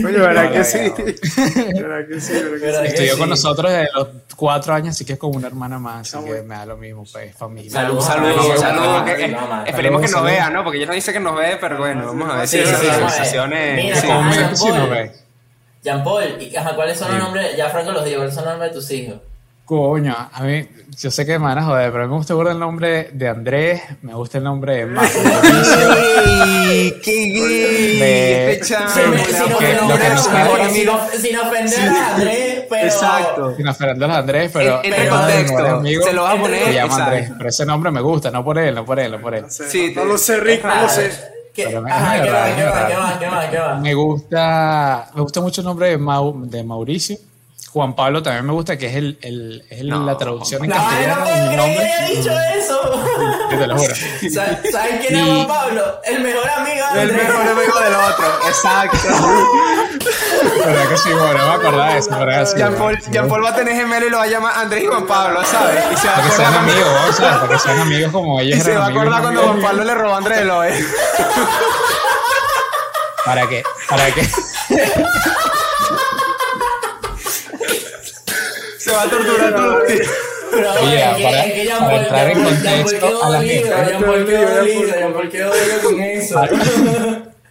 Coño, 0.02 0.18
¿verdad 0.20 0.52
que 0.52 0.64
sí? 0.64 0.78
¿Verdad 1.74 2.06
que 2.08 2.20
sí? 2.20 2.32
¿Verdad 2.32 2.50
que 2.50 2.66
¿Verdad 2.66 2.80
sí? 2.80 2.82
que 2.82 2.88
Estudió 2.88 3.12
sí? 3.14 3.18
con 3.20 3.28
nosotros 3.30 3.70
desde 3.70 3.88
los 3.94 4.08
cuatro 4.36 4.74
años, 4.74 4.90
así 4.90 5.04
que 5.06 5.14
es 5.14 5.18
como 5.18 5.36
una 5.36 5.46
hermana 5.48 5.78
más, 5.78 6.00
así 6.08 6.16
Ah, 6.18 6.24
que 6.24 6.30
bueno. 6.32 6.44
me 6.48 6.54
da 6.54 6.66
lo 6.66 6.76
mismo, 6.76 7.04
pues 7.10 7.34
familia. 7.34 7.70
Salud, 7.70 8.00
Saludos, 8.00 8.34
salud, 8.36 8.60
saludos, 8.60 9.04
salud. 9.04 9.08
eh. 9.08 9.36
Esperemos 9.66 10.02
que 10.02 10.08
nos 10.08 10.22
vea, 10.22 10.50
¿no? 10.50 10.64
Porque 10.64 10.78
ella 10.78 10.86
no 10.86 10.92
dice 10.94 11.12
que 11.12 11.20
nos 11.20 11.36
ve, 11.36 11.56
pero 11.60 11.78
bueno, 11.78 12.06
vamos 12.06 12.30
a 12.30 12.36
ver 12.38 12.48
si 12.48 12.56
Sí, 12.58 12.62
esas 12.62 12.80
sí, 12.80 12.86
Jean 14.88 14.94
Paul. 14.94 15.08
ve. 15.08 15.12
Jean 15.82 16.04
Paul, 16.04 16.42
y, 16.42 16.56
ajá, 16.56 16.74
¿cuáles 16.74 16.98
son 16.98 17.08
los 17.08 17.16
Sí. 17.18 17.22
nombres? 17.24 17.56
Ya 17.56 17.68
Franco 17.70 17.92
los 17.92 18.04
dijo, 18.04 18.16
¿cuáles 18.16 18.34
son 18.34 18.44
los 18.44 18.52
nombres 18.54 18.72
de 18.72 18.76
tus 18.80 18.90
hijos? 18.90 19.16
Coño, 19.64 20.14
a 20.32 20.42
mí, 20.44 20.68
yo 20.96 21.10
sé 21.10 21.26
que 21.26 21.38
me 21.40 21.46
van 21.46 21.58
a 21.58 21.64
joder, 21.64 21.90
pero 21.90 22.04
a 22.04 22.06
mí 22.06 22.12
me 22.12 22.18
gusta 22.18 22.34
el 22.34 22.58
nombre 22.60 23.10
de 23.12 23.28
Andrés, 23.28 23.82
me 24.02 24.14
gusta 24.14 24.38
el 24.38 24.44
nombre 24.44 24.86
de. 24.86 24.96
¡Ey! 26.68 26.94
¡Qué 27.02 27.24
gay! 27.26 28.60
Sin- 28.62 28.76
el 28.76 28.82
ofender- 31.38 31.88
a 31.88 32.14
Andrés, 32.14 32.64
pero... 32.70 32.84
Exacto. 32.84 33.54
Sin 33.56 33.66
ofender 33.68 34.04
a 34.04 34.08
los 34.08 34.16
Andrés, 34.18 34.50
pero. 34.52 34.80
En- 34.84 35.02
mi 35.02 35.08
contexto, 35.08 35.56
mejor 35.58 35.70
amigo 35.80 36.04
se 36.04 36.12
lo 36.12 36.22
vas 36.22 36.38
a 36.38 36.40
poner, 36.40 36.64
Se 36.64 36.72
llama. 36.74 37.04
Andrés, 37.04 37.30
pero 37.36 37.48
ese 37.50 37.66
nombre 37.66 37.90
me 37.90 38.00
gusta, 38.00 38.30
no 38.30 38.44
por 38.44 38.58
él, 38.58 38.72
no 38.74 38.84
por 38.84 39.00
él, 39.00 39.10
no 39.12 39.20
por 39.20 39.34
él. 39.34 39.42
No 39.42 39.50
sé, 39.50 39.68
Sí, 39.68 39.92
no 39.96 40.04
lo 40.04 40.16
sé, 40.18 40.38
Rick, 40.40 40.64
no 40.64 40.82
lo 40.82 40.88
sé. 40.88 41.10
¿Qué? 41.56 41.64
Pero 41.66 41.82
me- 41.82 41.90
Ajá, 41.90 42.16
es 42.16 42.20
¿qué 42.22 42.26
verdad, 42.30 42.42
va, 42.42 42.48
es 42.50 42.54
qué 42.56 42.62
va, 42.64 42.70
verdad. 42.72 42.88
qué 42.88 42.94
va, 42.96 43.18
qué 43.18 43.26
va, 43.28 43.50
qué 43.50 43.58
va? 43.58 43.74
Me 43.80 43.94
gusta, 43.94 45.10
me 45.14 45.20
gusta 45.22 45.40
mucho 45.40 45.60
el 45.62 45.64
nombre 45.66 45.88
de, 45.88 45.98
Mau- 45.98 46.40
de 46.44 46.62
Mauricio. 46.62 47.16
Juan 47.76 47.94
Pablo 47.94 48.22
también 48.22 48.46
me 48.46 48.54
gusta, 48.54 48.78
que 48.78 48.86
es, 48.86 48.94
el, 48.94 49.18
el- 49.20 49.62
es 49.68 49.80
el- 49.80 49.90
No. 49.90 50.02
la 50.06 50.16
traducción 50.16 50.64
en 50.64 50.70
No, 50.70 50.76
no 50.76 50.82
castellano 50.82 51.22
puedo 51.24 51.34
de 51.36 51.42
mi 51.42 51.46
creer 51.56 51.76
que 51.76 51.82
haya 51.92 52.06
dicho 52.08 52.30
eso. 52.56 53.04
Yo 53.50 53.58
te 53.58 53.66
lo 53.66 53.76
juro. 53.76 53.94
¿Sabes 54.72 55.06
quién 55.06 55.16
es 55.16 55.24
Juan 55.26 55.46
Pablo? 55.46 56.00
El 56.06 56.20
mejor 56.22 56.48
amigo 56.48 56.86
de 56.94 57.02
El 57.02 57.12
mejor 57.12 57.42
amigo 57.48 57.80
del 57.80 57.94
otro. 57.94 58.26
Exacto. 58.48 58.96
¿Verdad 60.64 60.88
que 60.88 60.96
sí? 60.96 61.10
Bueno, 61.12 61.32
no 61.34 61.48
me 61.48 61.52
acordaba 61.54 61.92
de 61.92 61.98
eso. 61.98 62.56
Jean 62.56 63.28
Paul, 63.28 63.44
va 63.44 63.50
a 63.50 63.54
tener 63.54 63.74
gemelo 63.76 64.06
y 64.06 64.10
lo 64.10 64.16
va 64.16 64.22
a 64.24 64.26
llamar 64.26 64.52
Andrés 64.56 64.84
y 64.84 64.86
Juan 64.86 65.06
Pablo, 65.06 65.44
¿sabes? 65.44 65.84
Y 65.92 65.96
se 65.98 66.06
va 66.06 66.12
a 66.14 66.16
Para 66.16 66.28
que 66.30 66.34
sean 66.34 66.54
amigos, 66.54 66.88
¿no? 67.06 67.12
¿sabes? 67.12 67.36
Para 67.40 67.48
que 67.52 67.58
sean 67.58 67.78
amigos 67.80 68.10
como 68.10 68.40
ellos 68.40 68.58
Y 68.58 68.60
se 68.62 68.74
va 68.74 68.86
a 68.86 68.88
acordar 68.88 69.20
cuando. 69.20 69.42
Juan 69.42 69.60
Pablo 69.60 69.84
le 69.84 69.94
robó 69.94 70.14
a 70.14 70.16
Andrés 70.16 70.38
Eloy. 70.38 70.70
¿Para 73.26 73.46
qué? 73.48 73.62
¿Para 73.90 74.06
qué? 74.12 74.26
Se 78.86 78.92
va 78.92 79.02
a 79.02 79.10
torturar 79.10 79.52
todo 79.54 79.82
el 79.84 79.96
día. 79.98 80.06
Pero 80.48 80.72
Oye, 80.74 80.94
es 81.10 81.16
que- 81.16 81.22
para- 81.24 81.44
es 81.44 81.52
que 81.54 81.68
para 81.68 81.80
Paul- 81.88 81.98
entrar 82.02 82.30
en 82.30 82.44
contexto 82.44 83.24
a 83.24 83.30
la 83.30 83.42
gente. 83.42 83.68
Jean 83.68 84.02
Paul 84.04 84.26
quedó 84.26 84.54
dolido, 84.54 84.86
Jean 84.86 85.12
Paul 85.12 85.28
quedó 85.28 85.48
dolido 85.48 85.80
con 85.82 86.00
eso. 86.00 86.40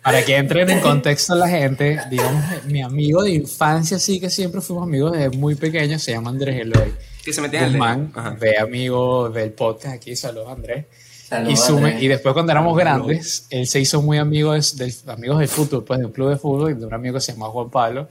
Para 0.02 0.24
que 0.24 0.38
entren 0.38 0.70
en 0.70 0.80
contexto 0.80 1.36
la 1.36 1.50
gente, 1.50 2.00
digamos, 2.10 2.44
mi 2.66 2.82
amigo 2.82 3.24
de 3.24 3.32
infancia, 3.32 4.00
sí 4.00 4.20
que 4.20 4.30
siempre 4.30 4.62
fuimos 4.62 4.84
amigos 4.84 5.12
desde 5.12 5.30
muy 5.38 5.56
pequeños, 5.56 6.02
se 6.04 6.12
llama 6.14 6.30
Andrés 6.30 6.62
Eloy. 6.62 6.94
Que 7.24 7.34
se 7.34 7.42
metía. 7.42 7.66
Guzmán, 7.68 8.14
ve 8.40 8.58
amigo 8.60 9.30
del 9.30 9.52
podcast 9.52 9.96
aquí, 9.96 10.16
saludos 10.16 10.50
Andrés. 10.52 10.86
Saludos, 11.28 11.54
y, 11.54 11.58
sume- 11.58 11.78
Andrés. 11.90 12.04
y 12.04 12.08
después 12.08 12.34
cuando 12.34 12.52
éramos 12.54 12.78
grandes, 12.78 13.48
él 13.50 13.68
se 13.68 13.80
hizo 13.82 14.02
muy 14.02 14.20
amigo 14.20 14.54
de- 14.54 14.62
del, 14.76 14.94
amigos 15.08 15.40
del 15.40 15.48
fútbol, 15.50 15.84
pues 15.84 16.00
de 16.00 16.06
un 16.06 16.12
club 16.12 16.30
de 16.30 16.38
fútbol, 16.38 16.72
y 16.72 16.74
de 16.76 16.86
un 16.86 16.94
amigo 16.94 17.16
que 17.16 17.22
se 17.22 17.34
llama 17.34 17.48
Juan 17.48 17.70
Pablo. 17.72 18.08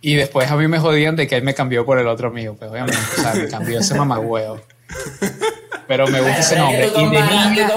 Y 0.00 0.14
después 0.14 0.50
a 0.50 0.56
mí 0.56 0.68
me 0.68 0.78
jodían 0.78 1.16
de 1.16 1.26
que 1.26 1.36
él 1.36 1.42
me 1.42 1.54
cambió 1.54 1.84
por 1.84 1.98
el 1.98 2.06
otro 2.06 2.28
amigo, 2.28 2.54
pues 2.56 2.70
obviamente, 2.70 2.98
o 3.18 3.20
sea, 3.20 3.34
me 3.34 3.48
cambió 3.48 3.80
ese 3.80 3.94
mamagüeo. 3.94 4.62
Pero 5.86 6.06
me 6.06 6.20
gusta 6.20 6.38
ese 6.38 6.40
es 6.40 6.48
que 6.50 6.56
nombre. 6.58 6.90
tú 6.90 7.00
Y 7.00 7.04
de 7.04 7.22
niña, 7.22 7.68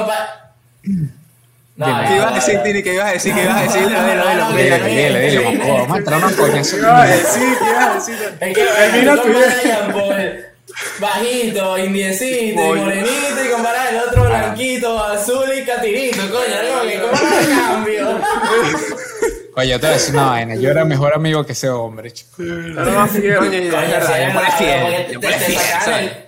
No, 1.78 1.88
no, 1.88 2.08
¿Qué 2.08 2.16
ibas 2.16 2.28
a 2.28 2.30
no, 2.30 2.36
decir, 2.36 2.56
no. 2.56 2.64
Tini? 2.64 2.84
¿Qué 2.84 2.94
ibas 2.94 3.08
a 3.08 3.12
decir? 3.14 3.34
¿Qué 3.34 3.44
ibas 3.44 3.58
a 3.58 3.62
decir? 3.64 3.88
Dilo, 3.88 4.04
dilo. 4.04 4.24
No, 4.24 4.52
dile, 4.52 4.80
no, 4.80 4.86
dile, 4.86 5.20
dile, 5.20 5.44
no, 5.44 5.52
mamá, 5.52 5.74
vamos 5.80 5.96
a 5.96 5.98
entrar 5.98 6.22
a 6.22 6.28
una 6.28 6.36
coñazo. 6.36 6.76
¿Qué 6.76 6.82
ibas 6.82 7.02
a 7.02 7.08
decir? 7.08 7.58
¿Qué 7.58 7.70
ibas 7.70 7.88
a 7.88 7.94
decir? 7.96 8.16
Es 8.40 8.56
que 8.56 8.64
Termina 8.64 9.16
tu 9.16 9.94
Paul 9.94 10.52
bajito, 11.00 11.78
indiecito 11.78 12.76
y 12.76 12.80
morenito 12.80 13.46
y 13.46 13.52
comparas 13.52 13.92
el 13.92 13.98
otro 13.98 14.26
blanquito, 14.26 15.04
azul 15.04 15.50
y 15.54 15.66
catirito, 15.66 16.22
coño, 16.30 16.60
algo 16.60 16.82
que 16.88 17.02
cómo 17.02 17.12
no 17.14 17.68
cambio. 17.70 18.22
Oye, 19.56 19.70
yo 19.70 19.80
te 19.80 19.88
voy 19.88 19.96
a 19.96 19.98
decir 19.98 20.14
una 20.14 20.26
vaina. 20.26 20.56
Yo 20.56 20.70
era 20.70 20.86
mejor 20.86 21.14
amigo 21.14 21.46
que 21.46 21.52
ese 21.52 21.70
hombre, 21.70 22.12
chico. 22.12 22.32
Coño, 22.38 22.76
Coño, 22.76 23.72
Paul 23.72 23.82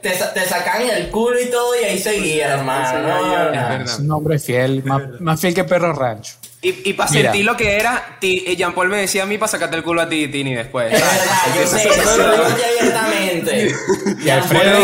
te, 0.01 0.45
sacan 0.45 0.81
el, 0.81 1.09
culo 1.09 1.39
y 1.39 1.49
todo 1.49 1.79
y 1.79 1.83
ahí 1.85 1.99
seguía, 1.99 2.55
hermano. 2.55 3.07
No, 3.07 3.77
no. 3.77 3.83
Es 3.83 3.99
un 3.99 4.11
hombre 4.11 4.39
fiel, 4.39 4.83
más, 4.83 5.21
más 5.21 5.39
fiel 5.39 5.53
que 5.53 5.63
perro 5.63 5.93
rancho. 5.93 6.33
Y, 6.63 6.89
y 6.89 6.93
para 6.93 7.09
sentir 7.09 7.43
lo 7.43 7.57
que 7.57 7.75
era, 7.77 8.17
ti- 8.21 8.41
eh, 8.47 8.55
Jean 8.55 8.73
Paul 8.73 8.87
me 8.87 8.97
decía 8.97 9.23
a 9.23 9.25
mí 9.25 9.37
para 9.37 9.51
sacarte 9.51 9.75
el 9.75 9.83
culo 9.83 10.01
a 10.01 10.07
ti, 10.07 10.29
Tini, 10.29 10.55
después. 10.55 10.93
Es 10.93 10.99
¿sabes? 10.99 11.19
verdad, 11.19 11.35
yo 11.59 11.67
sé, 11.67 11.87
eso 11.89 12.17
lo 12.17 12.31
digo 12.31 12.43
aquí 12.45 12.61
abiertamente. 12.79 13.75
Y 14.23 14.29
Alfredo, 14.29 14.77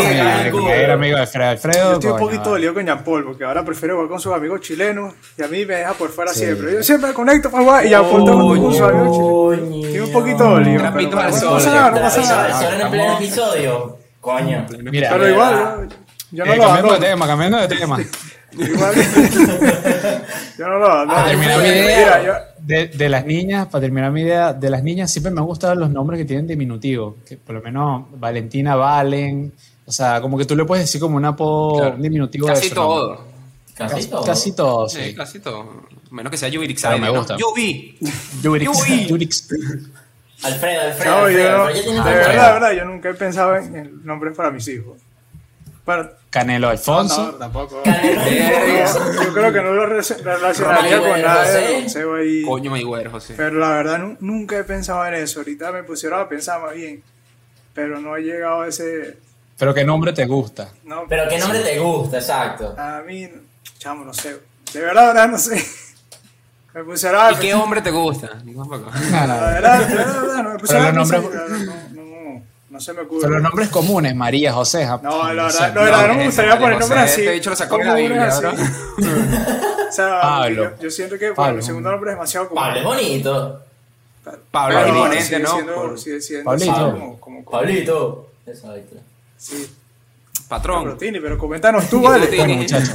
era 0.68 0.92
amigo 0.94 1.16
de 1.16 1.22
Alfredo. 1.22 1.50
Alfredo, 1.50 1.90
Yo 1.92 1.94
estoy 1.94 2.10
un 2.10 2.18
poquito 2.18 2.50
dolido 2.50 2.74
con 2.74 2.84
Jean 2.84 3.02
Paul, 3.02 3.24
porque 3.24 3.44
ahora 3.44 3.64
prefiero 3.64 3.94
jugar 3.94 4.08
con 4.10 4.20
sus 4.20 4.32
amigos 4.34 4.60
chilenos 4.60 5.14
y 5.38 5.42
a 5.42 5.48
mí 5.48 5.64
me 5.64 5.76
deja 5.76 5.94
por 5.94 6.10
fuera 6.10 6.34
siempre. 6.34 6.72
Yo 6.74 6.82
siempre 6.82 7.08
me 7.08 7.14
conecto 7.14 7.50
para 7.50 7.64
jugar 7.64 7.86
y 7.86 7.88
Jean 7.88 8.02
Paul 8.04 8.20
está 8.20 8.32
con 8.32 8.72
sus 8.72 8.80
amigos 8.82 9.16
chilenos. 9.16 9.86
Estoy 9.86 10.00
un 10.00 10.12
poquito 10.12 10.44
dolido. 10.44 10.78
Pero, 10.78 10.90
Trapitos 10.90 11.20
al 11.24 11.30
no 11.30 11.50
pasa 11.54 11.74
nada, 11.74 11.90
no 11.90 12.00
pasa 12.02 12.22
Trapito 12.22 12.34
nada. 12.36 12.74
en 12.74 12.80
el 12.82 12.88
pleno 12.90 13.16
episodio. 13.16 13.98
Coño. 14.20 14.66
Pero 14.68 15.28
igual, 15.30 15.88
yo, 16.30 16.44
no 16.44 16.52
eh, 16.52 16.56
lo 16.56 16.62
cambiando 16.62 16.92
de 16.92 16.98
tema, 17.00 17.26
cambiando 17.26 17.58
de 17.58 17.68
tema. 17.68 17.98
Igual, 18.52 18.94
yo 20.58 20.66
no 20.68 20.78
lo 20.78 20.86
abandono. 20.86 21.14
Para 21.14 21.28
terminar 21.30 21.58
mi 21.62 21.68
idea 21.68 21.98
Mira, 21.98 22.22
yo, 22.24 22.32
de, 22.66 22.88
de 22.88 23.08
las 23.08 23.24
niñas, 23.26 23.66
para 23.68 23.82
terminar 23.82 24.10
mi 24.12 24.22
idea 24.22 24.52
de 24.52 24.70
las 24.70 24.82
niñas, 24.82 25.10
siempre 25.10 25.32
me 25.32 25.40
han 25.40 25.46
gustado 25.46 25.74
los 25.74 25.90
nombres 25.90 26.18
que 26.18 26.24
tienen 26.24 26.46
diminutivo. 26.46 27.16
Que 27.26 27.36
por 27.36 27.54
lo 27.54 27.62
menos 27.62 28.06
Valentina 28.18 28.76
Valen. 28.76 29.52
O 29.86 29.92
sea, 29.92 30.20
como 30.20 30.38
que 30.38 30.44
tú 30.44 30.54
le 30.54 30.64
puedes 30.64 30.84
decir 30.84 31.00
como 31.00 31.16
un 31.16 31.24
apodo, 31.24 31.78
Claro. 31.80 31.96
diminutivo 31.98 32.46
de 32.46 32.52
Casi 32.54 32.66
nombre. 32.70 32.74
todo. 32.84 33.24
Casi 33.74 33.94
Casi, 33.94 34.08
todo. 34.10 34.24
casi 34.24 34.52
todo, 34.52 34.88
Sí, 34.88 35.00
sí. 35.04 35.14
casi 35.14 35.40
todo. 35.40 35.64
Menos 36.10 36.30
que 36.30 36.36
sea 36.36 36.48
Yubirix. 36.48 36.82
Pero 36.82 36.98
me 36.98 37.10
gusta. 37.10 37.36
Yubi. 37.36 37.96
Alfredo, 40.42 40.80
Alfredo, 40.82 41.10
no, 41.10 41.20
yo 41.20 41.26
Alfredo. 41.26 41.56
no- 41.58 41.64
Alfredo 41.66 42.04
de 42.04 42.14
verdad, 42.14 42.46
de 42.46 42.52
verdad, 42.60 42.72
yo 42.72 42.84
nunca 42.86 43.10
he 43.10 43.14
pensado 43.14 43.56
en 43.56 43.76
el 43.76 44.04
nombre 44.06 44.30
para 44.30 44.50
mis 44.50 44.66
hijos. 44.68 44.96
Para, 45.96 46.12
Canelo 46.30 46.66
no, 46.68 46.70
Alfonso. 46.70 47.34
tampoco. 47.38 47.82
Canelo. 47.82 48.20
No, 48.22 49.22
yo 49.24 49.32
creo 49.32 49.52
que 49.52 49.60
no 49.62 49.72
lo 49.72 49.86
re- 49.86 50.02
relacionaría 50.22 50.98
con 51.00 51.20
nada 51.22 51.50
de 51.50 51.82
José. 51.82 52.04
ahí. 52.18 52.42
Coño, 52.42 52.70
Mayweather, 52.70 53.10
José. 53.10 53.34
Pero 53.36 53.58
la 53.58 53.70
verdad 53.70 53.98
nu- 53.98 54.16
nunca 54.20 54.56
he 54.58 54.64
pensado 54.64 55.04
en 55.06 55.14
eso. 55.14 55.40
Ahorita 55.40 55.72
me 55.72 55.82
pusieron 55.82 56.20
a 56.20 56.28
pensar 56.28 56.60
más 56.62 56.74
bien. 56.74 57.02
Pero 57.74 57.98
no 58.00 58.16
he 58.16 58.22
llegado 58.22 58.62
a 58.62 58.68
ese. 58.68 59.18
Pero 59.58 59.74
qué 59.74 59.84
nombre 59.84 60.12
te 60.12 60.24
gusta. 60.26 60.68
No, 60.84 61.04
Pero 61.08 61.28
qué 61.28 61.38
nombre 61.38 61.58
te 61.60 61.78
gusta, 61.78 62.18
exacto. 62.18 62.74
A 62.78 63.02
mí, 63.06 63.28
chamo, 63.78 64.04
no 64.04 64.14
sé. 64.14 64.38
De 64.72 64.80
verdad, 64.80 65.28
no 65.28 65.38
sé. 65.38 65.60
Me 66.74 66.84
pusieron 66.84 67.20
a 67.20 67.32
¿Y 67.32 67.34
qué 67.34 67.52
hombre 67.52 67.82
te 67.82 67.90
gusta? 67.90 68.28
Tampoco. 68.28 68.78
No, 68.78 69.20
no, 69.20 69.26
La 69.26 69.40
verdad, 69.40 69.88
de 69.88 69.94
verdad, 69.96 70.42
no 70.44 70.50
me 70.50 70.58
pusieron 70.60 70.86
Pero 70.86 70.88
a 70.88 70.92
los 70.92 71.10
pensar, 71.10 71.20
nombres- 71.32 71.89
no, 72.70 72.78
no, 72.78 72.78
no, 72.78 72.78
no 72.78 72.80
se 72.80 72.92
me 72.92 73.00
ocurre. 73.02 73.20
Pero 73.22 73.34
los 73.34 73.42
nombres 73.42 73.68
comunes, 73.68 74.14
María, 74.14 74.52
José. 74.52 74.86
ja- 74.86 75.00
No, 75.02 75.32
la 75.32 75.44
verdad, 75.44 75.74
no, 75.74 75.80
la 75.80 75.86
verdad 75.90 76.08
no 76.08 76.14
me 76.14 76.24
gustaría 76.26 76.58
poner 76.58 76.78
nombres 76.80 77.02
así. 77.02 77.20
este 77.22 77.32
bicho 77.34 77.50
lo 77.50 77.56
sacó 77.56 77.78
de 77.78 77.84
la 77.84 77.94
Biblia, 77.94 78.38
bro. 78.38 78.52
O 79.90 79.92
sea, 79.92 80.20
Pablo. 80.20 80.70
yo, 80.76 80.82
yo 80.84 80.90
siento 80.90 81.18
que 81.18 81.24
bueno, 81.30 81.34
Pablo. 81.36 81.56
mi 81.56 81.62
segundo 81.64 81.90
nombre 81.90 82.10
es 82.10 82.16
demasiado 82.16 82.48
común. 82.48 82.62
Pablo 82.62 82.78
es 82.78 82.84
bonito. 82.84 83.62
Pablo 84.52 84.78
es 84.80 84.88
imponente, 84.88 85.38
¿no? 85.40 85.52
siendo- 85.52 85.74
Por- 85.74 85.98
sigue 85.98 86.20
siendo 86.20 86.44
Pablito. 86.44 86.72
como, 86.72 87.20
como, 87.20 87.44
como- 87.44 87.50
Pablito. 87.50 88.28
Exacto. 88.46 88.96
sí. 89.36 89.68
Patrón. 90.48 90.84
Pero, 90.84 90.96
Tini, 90.96 91.20
pero 91.20 91.38
coméntanos 91.38 91.88
tú, 91.88 92.02
vale. 92.02 92.26
Tini. 92.28 92.38
Bueno, 92.44 92.62
muchachos. 92.62 92.94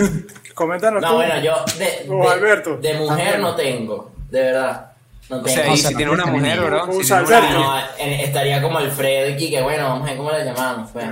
Coméntanos 0.54 1.02
No, 1.02 1.08
tú. 1.10 1.14
bueno, 1.16 1.40
yo 1.40 1.54
de, 1.78 1.84
de- 2.08 2.28
Alberto. 2.28 2.76
de 2.78 2.94
mujer 2.94 3.38
no 3.40 3.54
tengo, 3.56 4.12
de 4.30 4.40
verdad. 4.40 4.85
No 5.28 5.38
O 5.38 5.48
sea, 5.48 5.66
y 5.74 5.76
si 5.76 5.82
no 5.92 5.96
tiene 5.96 6.12
una 6.12 6.26
mujer, 6.26 6.60
bro. 6.60 6.86
Si. 7.02 7.06
No, 7.60 7.78
estaría 7.98 8.62
como 8.62 8.78
Alfredo 8.78 9.30
y 9.38 9.50
que 9.50 9.60
bueno, 9.62 9.84
vamos 9.88 10.02
a 10.02 10.10
ver 10.10 10.16
cómo 10.18 10.30
le 10.30 10.44
llamamos, 10.44 10.90
pues. 10.92 11.04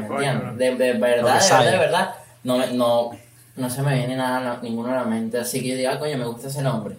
De, 0.57 0.75
de 0.77 0.93
verdad, 0.93 1.01
de 1.01 1.23
verdad, 1.23 1.71
de 1.73 1.79
verdad. 1.79 2.15
no, 2.45 2.59
me- 2.59 2.67
no, 2.73 3.11
no 3.57 3.71
se 3.71 3.83
me 3.83 3.95
viene 3.97 4.17
nada, 4.17 4.41
no- 4.41 4.63
ninguno 4.63 4.93
a 4.93 4.97
la 4.97 5.05
mente, 5.05 5.39
así 5.39 5.61
que 5.63 5.69
yo 5.71 5.77
digo, 5.77 5.91
ah, 5.93 5.99
coño, 5.99 6.17
me 6.19 6.25
gusta 6.27 6.49
ese 6.49 6.63
nombre. 6.63 6.97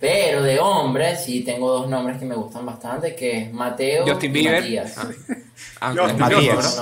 Pero 0.00 0.42
de 0.42 0.60
hombre, 0.60 1.16
sí 1.16 1.40
tengo 1.42 1.70
dos 1.70 1.88
nombres 1.88 2.18
que 2.18 2.24
me 2.24 2.36
gustan 2.36 2.64
bastante, 2.64 3.16
que 3.16 3.38
es 3.42 3.52
Mateo 3.52 4.06
Justin 4.06 4.30
y 4.30 4.34
Bieber. 4.34 4.60
Matías. 4.62 4.94
Ah. 4.98 5.08
Ah, 5.80 5.92
Justin. 5.96 6.18
Matías. 6.20 6.80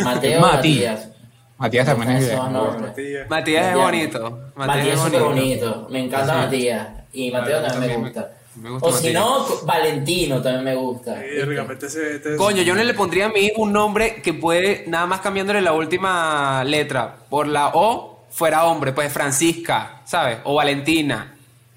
Mateo 0.00 0.38
y 0.38 0.40
Matías. 0.42 1.08
Matías. 1.56 1.86
También 1.86 2.10
es 2.10 2.26
bien. 2.26 2.38
Matías. 2.82 3.30
Matías 3.30 3.66
es 3.68 3.74
bonito. 3.76 4.40
Matías 4.56 4.86
es 4.88 5.00
súper 5.00 5.22
bonito. 5.22 5.86
Me 5.88 6.00
encanta. 6.04 6.34
Matías. 6.34 6.88
Y 7.12 7.30
Mateo 7.30 7.62
también 7.62 7.92
me 7.92 7.96
gusta. 7.98 8.30
Me- 8.56 8.62
me 8.64 8.70
gusta 8.70 8.88
o 8.88 8.92
si 8.92 9.12
no, 9.12 9.46
Valentino 9.64 10.40
también 10.42 10.64
me 10.64 10.74
gusta. 10.74 11.24
Este- 11.24 12.36
Coño, 12.36 12.62
yo 12.62 12.74
no 12.74 12.82
le 12.82 12.94
pondría 12.94 13.26
a 13.26 13.28
mi 13.28 13.40
hijo 13.40 13.62
un 13.62 13.72
nombre 13.72 14.16
que 14.22 14.34
puede, 14.34 14.84
nada 14.86 15.06
más 15.06 15.20
cambiándole 15.20 15.60
la 15.60 15.72
última 15.72 16.62
letra 16.64 17.16
por 17.28 17.46
la 17.46 17.68
O, 17.74 18.20
fuera 18.30 18.64
hombre, 18.64 18.92
pues 18.92 19.12
Francisca, 19.12 20.00
¿sabes? 20.04 20.38
O 20.44 20.54
Valentina, 20.54 21.34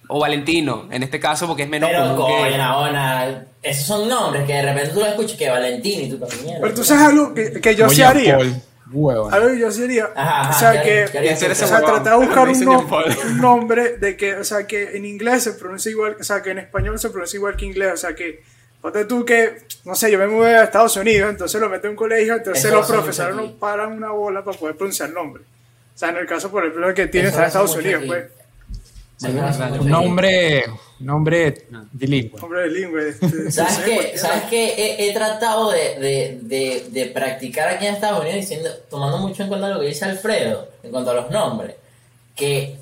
o 0.07 0.19
Valentino, 0.19 0.85
en 0.91 1.03
este 1.03 1.19
caso 1.19 1.47
porque 1.47 1.63
es 1.63 1.69
menos 1.69 1.89
Pero 1.89 2.15
común 2.15 2.27
que- 2.27 2.43
coño, 2.43 2.57
Naona, 2.57 3.45
esos 3.63 3.85
son 3.87 4.07
nombres 4.07 4.45
que 4.45 4.53
de 4.53 4.61
repente 4.61 4.91
tú 4.93 4.99
lo 4.99 5.05
escuchas 5.07 5.37
que 5.37 5.49
Valentino 5.49 6.01
y 6.03 6.09
tú 6.09 6.17
también. 6.19 6.57
Pero 6.61 6.73
tú 6.73 6.83
sabes 6.83 7.03
algo 7.07 7.33
que, 7.33 7.59
que 7.59 7.75
yo 7.75 7.89
sí 7.89 8.01
haría. 8.03 8.37
Paul. 8.37 8.53
Huevón. 8.91 9.33
Algo 9.33 9.47
que 9.49 9.59
yo 9.59 9.71
sí 9.71 9.83
haría. 9.83 10.09
Ajá, 10.15 10.41
ajá, 10.41 10.49
o 10.55 10.59
sea, 10.59 10.81
¿qué 10.83 11.05
que. 11.11 11.33
O 11.51 11.55
sea, 11.55 11.81
tratar 11.81 12.19
de 12.19 12.25
buscar 12.25 12.47
un, 12.47 12.59
no- 12.65 12.87
un 13.27 13.37
nombre 13.41 13.97
de 13.97 14.15
que, 14.15 14.35
o 14.35 14.43
sea, 14.43 14.67
que 14.67 14.95
en 14.95 15.05
inglés 15.05 15.43
se 15.43 15.53
pronuncia 15.53 15.89
igual, 15.89 16.17
o 16.19 16.23
sea, 16.23 16.41
que 16.43 16.51
en 16.51 16.59
español 16.59 16.99
se 16.99 17.09
pronuncia 17.09 17.37
igual 17.37 17.55
que 17.55 17.65
inglés, 17.65 17.93
o 17.93 17.97
sea, 17.97 18.13
que, 18.15 18.43
ponte 18.81 19.05
tú 19.05 19.25
que, 19.25 19.57
no 19.85 19.95
sé, 19.95 20.11
yo 20.11 20.19
me 20.19 20.27
mudé 20.27 20.55
a 20.57 20.63
Estados 20.65 20.95
Unidos, 20.97 21.31
entonces 21.31 21.59
lo 21.59 21.67
meto 21.69 21.87
en 21.87 21.91
un 21.91 21.97
colegio, 21.97 22.35
entonces 22.35 22.63
Eso 22.65 22.75
los 22.75 22.87
profesores 22.91 23.35
aquí. 23.35 23.45
no 23.47 23.55
paran 23.57 23.91
una 23.93 24.11
bola 24.11 24.43
para 24.43 24.55
poder 24.57 24.75
pronunciar 24.75 25.09
el 25.09 25.15
nombre. 25.15 25.41
O 25.43 25.97
sea, 25.97 26.09
en 26.09 26.17
el 26.17 26.27
caso, 26.27 26.51
por 26.51 26.63
ejemplo, 26.65 26.93
que 26.93 27.07
tiene 27.07 27.29
Eso 27.29 27.35
está 27.37 27.43
en 27.43 27.47
Estados 27.47 27.75
Unidos, 27.75 27.99
aquí. 28.01 28.07
pues, 28.07 28.23
Un 29.79 29.89
nombre, 29.89 30.65
un 30.99 31.05
nombre 31.05 31.67
bilingüe. 31.93 32.39
hombre 32.41 32.67
bilingüe. 32.67 33.13
¿Sabes 33.51 33.77
qué? 33.85 34.17
¿Sabes 34.17 34.43
qué? 34.49 34.73
He, 34.77 35.09
he 35.09 35.13
tratado 35.13 35.71
de, 35.71 35.99
de, 35.99 36.39
de, 36.41 36.85
de 36.89 37.05
practicar 37.07 37.69
aquí 37.69 37.85
en 37.87 37.93
Estados 37.95 38.19
Unidos 38.21 38.41
diciendo, 38.41 38.69
tomando 38.89 39.17
mucho 39.19 39.43
en 39.43 39.49
cuenta 39.49 39.69
lo 39.69 39.79
que 39.79 39.87
dice 39.87 40.05
Alfredo 40.05 40.67
en 40.83 40.91
cuanto 40.91 41.11
a 41.11 41.13
los 41.15 41.31
nombres. 41.31 41.75
Que 42.35 42.75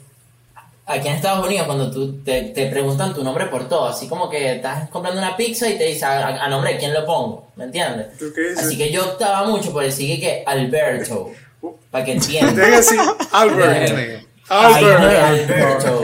aquí 0.86 1.08
en 1.08 1.13
Estados 1.15 1.46
Unidos 1.46 1.65
cuando 1.67 1.91
tú 1.91 2.17
te, 2.24 2.41
te 2.46 2.65
preguntan 2.67 3.13
tu 3.13 3.24
nombre 3.24 3.46
por 3.46 3.69
todo, 3.69 3.88
así 3.88 4.08
como 4.08 4.30
que 4.30 4.56
estás 4.56 4.89
comprando 4.89 5.22
una 5.22 5.38
pizza 5.38 5.69
y 5.69 5.78
te 5.78 5.86
dice 5.86 6.04
a, 6.06 6.28
a- 6.28 6.46
a 6.46 6.50
nombre 6.50 6.74
de 6.74 6.80
quién 6.80 6.93
lo 6.93 7.06
pongo, 7.06 7.48
¿me 7.56 7.65
entiendes? 7.65 8.17
¿Tú 8.17 8.26
qué 8.36 8.41
dices? 8.50 8.60
Así 8.65 8.78
que 8.78 8.91
yo 8.91 9.06
optaba 9.06 9.48
mucho 9.48 9.72
por 9.72 9.84
decir 9.84 10.19
que 10.19 10.43
Alberto, 10.46 11.32
para 11.91 12.04
que 12.04 12.13
entiendan. 12.13 12.74
Albert. 13.32 14.23
Albert. 14.62 15.00
Alberto. 15.00 16.02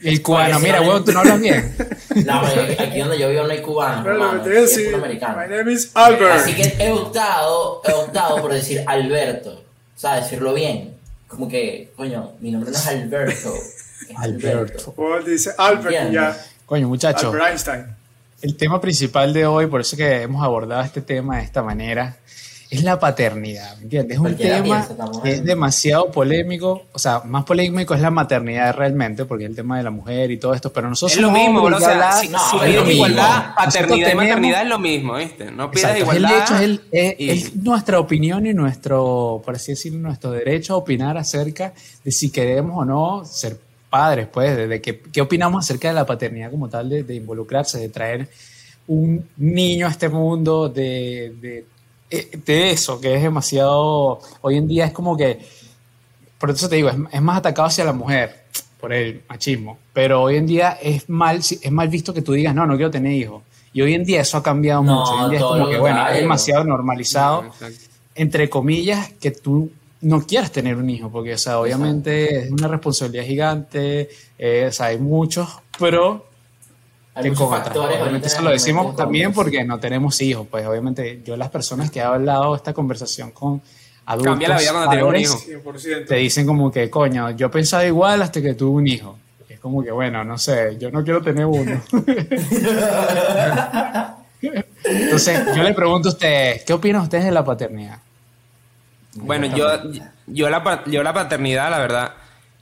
El 0.00 0.22
cubano, 0.22 0.60
mira, 0.60 0.80
huevón, 0.80 1.04
tú 1.04 1.12
no 1.12 1.20
hablas 1.20 1.40
bien. 1.40 1.74
Pero 1.76 2.32
aquí 2.78 3.00
donde 3.00 3.18
yo 3.18 3.28
vivo 3.30 3.42
no 3.44 3.50
hay 3.50 3.60
cubanos, 3.60 4.04
Pero 4.04 4.16
lo 4.16 4.24
hermano, 4.24 4.44
que 4.44 4.50
te 4.50 4.60
decir, 4.60 4.96
my 4.96 5.56
name 5.56 5.72
is 5.72 5.90
Albert. 5.94 6.32
Así 6.32 6.54
que 6.54 6.76
he 6.78 6.92
optado, 6.92 7.82
he 7.84 7.92
optado 7.92 8.40
por 8.40 8.52
decir 8.52 8.84
Alberto. 8.86 9.50
O 9.50 10.00
sea, 10.00 10.16
decirlo 10.16 10.54
bien. 10.54 10.94
Como 11.26 11.48
que, 11.48 11.90
coño, 11.96 12.32
mi 12.40 12.52
nombre 12.52 12.70
no 12.70 12.76
es 12.76 12.86
Alberto. 12.86 13.54
Es 14.08 14.16
Alberto. 14.16 14.94
O 14.96 15.18
dice 15.20 15.50
Albert 15.58 16.12
ya. 16.12 16.36
Coño, 16.64 16.88
muchachos, 16.88 17.24
Albert 17.24 17.50
Einstein. 17.50 17.86
el 18.42 18.56
tema 18.56 18.80
principal 18.80 19.32
de 19.32 19.46
hoy, 19.46 19.66
por 19.66 19.80
eso 19.80 19.96
que 19.96 20.22
hemos 20.22 20.44
abordado 20.44 20.82
este 20.82 21.02
tema 21.02 21.38
de 21.38 21.42
esta 21.42 21.62
manera, 21.62 22.16
es 22.70 22.82
la 22.84 22.98
paternidad, 23.00 23.76
¿me 23.78 23.84
entiendes? 23.84 24.16
Es 24.16 24.20
un 24.20 24.36
tema 24.36 24.86
que 25.22 25.30
es 25.30 25.42
demasiado 25.44 26.10
polémico, 26.10 26.82
o 26.92 26.98
sea, 26.98 27.20
más 27.24 27.44
polémico 27.44 27.94
es 27.94 28.00
la 28.02 28.10
maternidad 28.10 28.74
realmente, 28.74 29.24
porque 29.24 29.44
es 29.44 29.50
el 29.50 29.56
tema 29.56 29.78
de 29.78 29.84
la 29.84 29.90
mujer 29.90 30.30
y 30.30 30.36
todo 30.36 30.52
esto, 30.52 30.70
pero 30.70 30.86
nosotros 30.88 31.16
Es 31.16 31.22
lo 31.22 31.30
mismo, 31.30 31.62
bro. 31.62 31.76
hombres, 31.76 31.78
O 31.78 31.80
ya 31.80 31.86
sea, 31.86 31.98
la- 31.98 32.12
si, 32.20 32.28
no, 32.28 32.38
si 32.38 32.56
es 32.56 32.62
pides 32.62 32.74
lo 32.76 32.80
mismo. 32.82 32.92
igualdad, 33.06 33.24
Nosotros 33.24 33.64
paternidad 33.64 33.96
y 33.96 34.02
tenemos- 34.02 34.24
maternidad 34.24 34.62
es 34.62 34.68
lo 34.68 34.78
mismo, 34.78 35.14
¿viste? 35.16 35.50
No 35.50 35.70
pidas 35.70 35.84
Exacto, 35.92 36.10
es 36.12 36.16
el 36.16 36.24
igualdad. 36.24 36.42
hecho, 36.44 36.54
es, 36.56 36.60
el- 36.60 36.80
es- 36.92 37.14
y- 37.18 37.30
es 37.30 37.56
nuestra 37.56 38.00
opinión 38.00 38.46
y 38.46 38.52
nuestro, 38.52 39.42
por 39.44 39.54
así 39.54 39.72
decirlo, 39.72 39.98
nuestro 40.00 40.30
derecho 40.32 40.74
a 40.74 40.76
opinar 40.76 41.16
acerca 41.16 41.72
de 42.04 42.10
si 42.12 42.30
queremos 42.30 42.76
o 42.82 42.84
no 42.84 43.24
ser 43.24 43.56
padres, 43.88 44.28
pues, 44.30 44.54
de, 44.54 44.66
de 44.68 44.82
qué, 44.82 45.00
qué 45.10 45.22
opinamos 45.22 45.64
acerca 45.64 45.88
de 45.88 45.94
la 45.94 46.04
paternidad 46.04 46.50
como 46.50 46.68
tal, 46.68 46.90
de, 46.90 47.02
de 47.02 47.14
involucrarse, 47.14 47.78
de 47.78 47.88
traer 47.88 48.28
un 48.86 49.26
niño 49.38 49.86
a 49.86 49.90
este 49.90 50.10
mundo, 50.10 50.68
de, 50.68 51.32
de, 51.40 51.64
de 52.10 52.70
eso, 52.70 53.00
que 53.00 53.14
es 53.14 53.22
demasiado, 53.22 54.20
hoy 54.40 54.56
en 54.56 54.66
día 54.66 54.86
es 54.86 54.92
como 54.92 55.16
que, 55.16 55.38
por 56.38 56.50
eso 56.50 56.68
te 56.68 56.76
digo, 56.76 56.88
es, 56.88 56.96
es 57.12 57.22
más 57.22 57.38
atacado 57.38 57.68
hacia 57.68 57.84
la 57.84 57.92
mujer, 57.92 58.44
por 58.80 58.92
el 58.92 59.22
machismo, 59.28 59.78
pero 59.92 60.22
hoy 60.22 60.36
en 60.36 60.46
día 60.46 60.78
es 60.80 61.08
mal, 61.08 61.38
es 61.38 61.72
mal 61.72 61.88
visto 61.88 62.14
que 62.14 62.22
tú 62.22 62.32
digas, 62.32 62.54
no, 62.54 62.66
no 62.66 62.76
quiero 62.76 62.90
tener 62.90 63.12
hijos. 63.12 63.42
Y 63.72 63.82
hoy 63.82 63.94
en 63.94 64.04
día 64.04 64.22
eso 64.22 64.38
ha 64.38 64.42
cambiado 64.42 64.82
No, 64.82 65.00
mucho. 65.00 65.12
Hoy 65.12 65.24
en 65.24 65.30
día 65.30 65.38
es 65.38 65.44
como 65.44 65.68
que, 65.68 65.78
bueno, 65.78 66.08
es 66.08 66.20
demasiado 66.20 66.64
normalizado, 66.64 67.44
entre 68.14 68.48
comillas, 68.48 69.12
que 69.20 69.30
tú 69.30 69.70
no 70.00 70.24
quieras 70.24 70.52
tener 70.52 70.76
un 70.76 70.88
hijo, 70.88 71.10
porque, 71.10 71.34
o 71.34 71.38
sea, 71.38 71.58
obviamente 71.58 72.44
es 72.44 72.50
una 72.50 72.68
responsabilidad 72.68 73.24
gigante, 73.24 74.08
eh, 74.38 74.66
o 74.68 74.72
sea, 74.72 74.86
hay 74.86 74.98
muchos, 74.98 75.48
pero 75.78 76.27
Hay 77.18 77.24
que 77.24 77.30
muchos 77.30 77.50
factores. 77.50 78.00
Obviamente 78.00 78.28
eso 78.28 78.42
lo 78.42 78.50
decimos 78.50 78.94
también 78.94 79.32
porque 79.32 79.64
no 79.64 79.80
tenemos 79.80 80.20
hijos, 80.22 80.46
pues 80.48 80.64
obviamente 80.66 81.20
yo 81.24 81.36
las 81.36 81.50
personas 81.50 81.90
que 81.90 81.98
he 81.98 82.02
hablado 82.02 82.54
esta 82.54 82.72
conversación 82.72 83.32
con 83.32 83.60
adultos, 84.06 84.32
Cambia 84.32 84.48
la 84.48 84.58
vida 84.58 84.72
cuando 84.72 84.90
tienes 84.90 85.04
un 85.04 85.16
hijo. 85.16 85.36
100%. 85.72 86.06
te 86.06 86.14
dicen 86.14 86.46
como 86.46 86.70
que, 86.70 86.88
coño, 86.88 87.32
yo 87.32 87.50
pensaba 87.50 87.84
igual 87.84 88.22
hasta 88.22 88.40
que 88.40 88.54
tuve 88.54 88.70
un 88.70 88.86
hijo. 88.86 89.18
Es 89.48 89.58
como 89.58 89.82
que, 89.82 89.90
bueno, 89.90 90.22
no 90.22 90.38
sé, 90.38 90.76
yo 90.78 90.92
no 90.92 91.02
quiero 91.02 91.20
tener 91.20 91.44
uno. 91.44 91.82
Entonces, 94.84 95.40
yo 95.56 95.64
le 95.64 95.74
pregunto 95.74 96.10
a 96.10 96.12
ustedes, 96.12 96.62
¿qué 96.62 96.72
opinan 96.72 97.02
ustedes 97.02 97.24
de 97.24 97.32
la 97.32 97.44
paternidad? 97.44 97.98
Bueno, 99.14 99.46
yo, 99.46 99.66
yo, 100.28 100.48
la, 100.48 100.84
yo 100.86 101.02
la 101.02 101.12
paternidad, 101.12 101.68
la 101.70 101.78
verdad, 101.78 102.12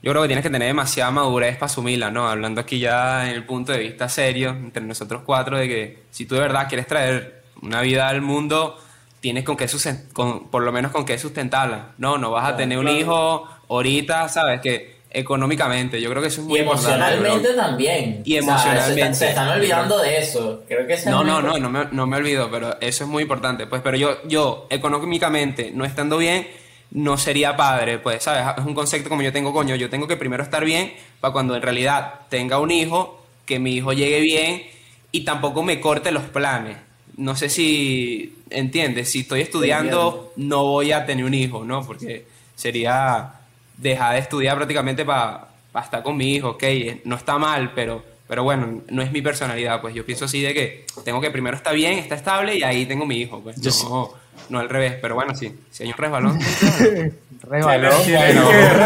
yo 0.07 0.13
creo 0.13 0.21
que 0.21 0.29
tienes 0.29 0.43
que 0.43 0.49
tener 0.49 0.69
demasiada 0.69 1.11
madurez 1.11 1.55
para 1.57 1.65
asumirla, 1.65 2.09
¿no? 2.09 2.29
Hablando 2.29 2.61
aquí 2.61 2.79
ya 2.79 3.27
en 3.29 3.35
el 3.35 3.43
punto 3.43 3.73
de 3.73 3.79
vista 3.79 4.07
serio, 4.07 4.51
entre 4.51 4.81
nosotros 4.81 5.23
cuatro, 5.25 5.57
de 5.57 5.67
que 5.67 6.03
si 6.11 6.25
tú 6.25 6.35
de 6.35 6.41
verdad 6.41 6.69
quieres 6.69 6.87
traer 6.87 7.43
una 7.61 7.81
vida 7.81 8.07
al 8.07 8.21
mundo, 8.21 8.77
tienes 9.19 9.43
con 9.43 9.57
qué 9.57 9.67
con, 10.13 10.47
por 10.47 10.63
lo 10.63 10.71
menos 10.71 10.93
con 10.93 11.03
qué 11.03 11.17
sustentarla, 11.17 11.89
¿no? 11.97 12.17
No 12.17 12.31
vas 12.31 12.47
a 12.47 12.55
tener 12.55 12.77
un 12.77 12.85
claro. 12.85 12.97
hijo 12.97 13.49
ahorita, 13.67 14.29
¿sabes? 14.29 14.61
Que 14.61 14.95
económicamente, 15.09 15.99
yo 15.99 16.09
creo 16.09 16.21
que 16.21 16.29
eso 16.29 16.39
es 16.39 16.47
muy 16.47 16.59
Y 16.59 16.61
emocionalmente 16.61 17.27
importante. 17.27 17.61
también. 17.61 18.21
Y 18.23 18.39
O 18.39 18.43
sea, 18.43 18.57
se 18.59 18.69
emocionalmente. 18.69 19.01
están- 19.01 19.15
se, 19.15 19.27
están 19.29 19.49
olvidando 19.49 19.97
de 19.99 20.17
eso. 20.19 20.63
Creo 20.69 20.87
que 20.87 20.93
ese 20.93 21.09
No, 21.09 21.19
es 21.21 21.27
no, 21.27 21.41
no, 21.41 21.57
no 21.59 21.69
me, 21.69 21.85
no 21.91 22.07
me 22.07 22.15
olvido, 22.15 22.49
pero 22.49 22.77
eso 22.79 23.03
es 23.03 23.09
muy 23.09 23.23
importante. 23.23 23.67
Pues, 23.67 23.81
pero 23.81 23.97
yo, 23.97 24.19
yo, 24.25 24.67
económicamente, 24.69 25.71
no 25.73 25.83
estando 25.83 26.17
bien, 26.17 26.47
no 26.91 27.17
sería 27.17 27.55
padre. 27.55 27.99
Pues, 27.99 28.23
¿sabes? 28.23 28.45
Es 28.57 28.65
un 28.65 28.73
concepto 28.73 29.09
como 29.09 29.21
yo 29.21 29.31
tengo, 29.31 29.53
coño, 29.53 29.75
yo 29.75 29.89
tengo 29.89 30.07
que 30.07 30.17
primero 30.17 30.43
estar 30.43 30.63
bien 30.63 30.93
para 31.19 31.33
cuando 31.33 31.55
en 31.55 31.61
realidad 31.61 32.21
tenga 32.29 32.59
un 32.59 32.71
hijo, 32.71 33.23
que 33.45 33.59
mi 33.59 33.75
hijo 33.75 33.93
llegue 33.93 34.19
bien 34.19 34.63
y 35.11 35.21
tampoco 35.21 35.63
me 35.63 35.79
corte 35.79 36.11
los 36.11 36.23
planes. 36.23 36.77
No 37.15 37.35
sé 37.35 37.49
si 37.49 38.35
entiendes, 38.49 39.09
si 39.11 39.21
estoy 39.21 39.41
estudiando, 39.41 40.33
no 40.35 40.63
voy 40.63 40.91
a 40.91 41.05
tener 41.05 41.25
un 41.25 41.33
hijo, 41.33 41.63
¿no? 41.63 41.85
Porque 41.85 42.27
sería 42.55 43.33
dejar 43.77 44.13
de 44.13 44.19
estudiar 44.19 44.55
prácticamente 44.57 45.05
para 45.05 45.47
estar 45.83 46.03
con 46.03 46.17
mi 46.17 46.33
hijo, 46.33 46.49
ok, 46.51 46.63
no 47.05 47.15
está 47.15 47.37
mal, 47.37 47.71
pero, 47.73 48.03
pero 48.27 48.43
bueno, 48.43 48.81
no 48.89 49.01
es 49.01 49.11
mi 49.11 49.21
personalidad, 49.21 49.79
pues 49.81 49.93
yo 49.93 50.05
pienso 50.05 50.25
así 50.25 50.41
de 50.41 50.53
que 50.53 50.85
tengo 51.05 51.21
que 51.21 51.29
primero 51.29 51.55
estar 51.55 51.73
bien, 51.75 51.99
estar 51.99 52.17
estable 52.17 52.57
y 52.57 52.63
ahí 52.63 52.85
tengo 52.85 53.05
mi 53.05 53.17
hijo, 53.17 53.39
pues 53.41 53.59
Yo 53.61 53.71
no, 53.83 54.11
no 54.49 54.59
al 54.59 54.69
revés, 54.69 54.95
pero 55.01 55.15
bueno, 55.15 55.35
sí, 55.35 55.53
si 55.71 55.83
hay 55.83 55.89
un 55.89 55.97
resbalón, 55.97 56.39
Rebaló, 57.41 57.89
Tiene- 58.03 58.33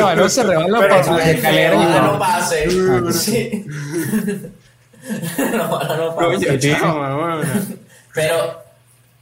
bueno, 0.01 0.29
se 0.29 0.43
rebaló 0.43 0.79
Pero- 0.81 1.01
por 1.05 1.17
las 1.17 1.27
escaleras. 1.27 1.73
y 1.73 1.77
Ojalá 1.85 2.01
no. 2.01 2.11
no 2.13 2.19
pase. 2.19 2.69
Sí. 3.13 3.65
No, 5.53 5.67
no 5.97 6.15
pase. 6.15 7.77
Pero, 8.13 8.61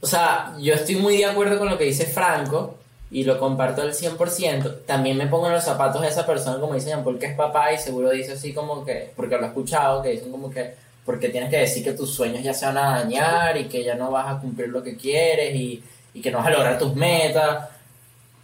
o 0.00 0.06
sea, 0.06 0.52
yo 0.60 0.74
estoy 0.74 0.96
muy 0.96 1.16
de 1.16 1.26
acuerdo 1.26 1.58
con 1.58 1.68
lo 1.70 1.78
que 1.78 1.84
dice 1.84 2.06
Franco 2.06 2.76
y 3.10 3.24
lo 3.24 3.38
comparto 3.38 3.82
al 3.82 3.92
100%. 3.94 4.84
También 4.86 5.16
me 5.16 5.26
pongo 5.26 5.46
en 5.46 5.52
los 5.54 5.64
zapatos 5.64 6.02
de 6.02 6.08
esa 6.08 6.26
persona, 6.26 6.58
como 6.60 6.74
dice 6.74 6.88
Jean 6.88 7.04
Paul, 7.04 7.18
que 7.18 7.26
es 7.26 7.34
papá 7.34 7.72
y 7.72 7.78
seguro 7.78 8.10
dice 8.10 8.32
así 8.32 8.52
como 8.52 8.84
que, 8.84 9.12
porque 9.16 9.36
lo 9.36 9.44
he 9.44 9.46
escuchado, 9.48 10.02
que 10.02 10.10
dicen 10.10 10.30
como 10.30 10.50
que, 10.50 10.74
porque 11.04 11.28
tienes 11.28 11.50
que 11.50 11.58
decir 11.58 11.82
que 11.84 11.92
tus 11.92 12.12
sueños 12.14 12.42
ya 12.42 12.52
se 12.52 12.66
van 12.66 12.78
a 12.78 12.90
dañar 13.00 13.56
y 13.56 13.64
que 13.68 13.82
ya 13.84 13.94
no 13.94 14.10
vas 14.10 14.36
a 14.36 14.38
cumplir 14.40 14.68
lo 14.68 14.82
que 14.82 14.96
quieres 14.96 15.54
y, 15.54 15.82
y 16.14 16.20
que 16.22 16.30
no 16.30 16.38
vas 16.38 16.46
a 16.48 16.50
lograr 16.50 16.78
tus 16.78 16.94
metas. 16.94 17.68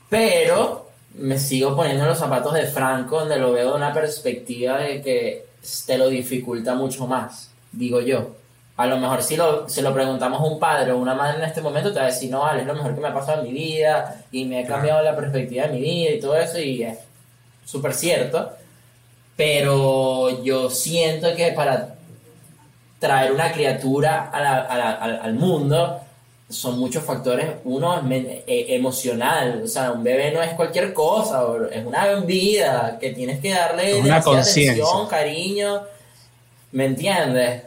Pero 0.09 0.89
me 1.15 1.39
sigo 1.39 1.75
poniendo 1.75 2.03
en 2.05 2.11
los 2.11 2.19
zapatos 2.19 2.53
de 2.55 2.67
Franco, 2.67 3.21
donde 3.21 3.39
lo 3.39 3.53
veo 3.53 3.71
de 3.71 3.77
una 3.77 3.93
perspectiva 3.93 4.79
de 4.79 5.03
que 5.03 5.47
te 5.87 5.99
lo 5.99 6.09
dificulta 6.09 6.75
mucho 6.75 7.07
más, 7.07 7.51
digo 7.73 8.01
yo. 8.01 8.37
A 8.77 8.87
lo 8.87 8.99
mejor 8.99 9.23
si 9.23 9.37
lo, 9.37 9.69
se 9.69 9.81
lo 9.81 9.95
preguntamos 9.95 10.39
a 10.41 10.45
un 10.45 10.61
padre 10.61 10.93
o 10.93 10.99
una 10.99 11.15
madre 11.15 11.39
en 11.39 11.45
este 11.45 11.63
momento, 11.63 11.93
te 11.93 11.99
va 11.99 12.05
a 12.05 12.09
decir, 12.09 12.31
no, 12.31 12.41
vale, 12.41 12.61
es 12.61 12.67
lo 12.67 12.75
mejor 12.75 12.95
que 12.95 13.01
me 13.01 13.09
ha 13.09 13.15
pasado 13.15 13.41
en 13.43 13.49
mi 13.49 13.59
vida 13.59 14.23
y 14.31 14.45
me 14.45 14.63
ha 14.63 14.67
cambiado 14.67 15.03
la 15.03 15.17
perspectiva 15.17 15.67
de 15.67 15.73
mi 15.73 15.81
vida 15.81 16.11
y 16.11 16.21
todo 16.21 16.37
eso 16.37 16.59
y 16.59 16.83
es 16.83 16.99
súper 17.65 17.95
cierto. 17.95 18.51
Pero 19.35 20.43
yo 20.45 20.71
siento 20.71 21.35
que 21.35 21.53
para 21.53 21.95
traer 22.99 23.33
una 23.33 23.51
criatura 23.53 24.31
a 24.33 24.41
la- 24.41 24.61
a 24.63 24.79
la- 24.79 24.93
al 25.23 25.35
mundo 25.35 26.01
son 26.49 26.79
muchos 26.79 27.03
factores. 27.05 27.47
Uno 27.65 28.01
eh, 28.11 28.67
emocional, 28.69 29.63
o 29.65 29.67
sea, 29.67 29.93
un 29.93 30.05
bebé 30.05 30.31
no 30.33 30.43
es 30.43 30.55
cualquier 30.55 30.93
cosa, 30.93 31.43
bro, 31.43 31.69
es 31.69 31.85
una 31.85 32.07
vida 32.21 32.99
que 33.01 33.11
tienes 33.11 33.41
que 33.41 33.51
darle 33.51 33.97
una 33.97 34.17
atención, 34.17 35.09
cariño, 35.09 35.83
¿me 36.73 36.87
entiendes? 36.87 37.63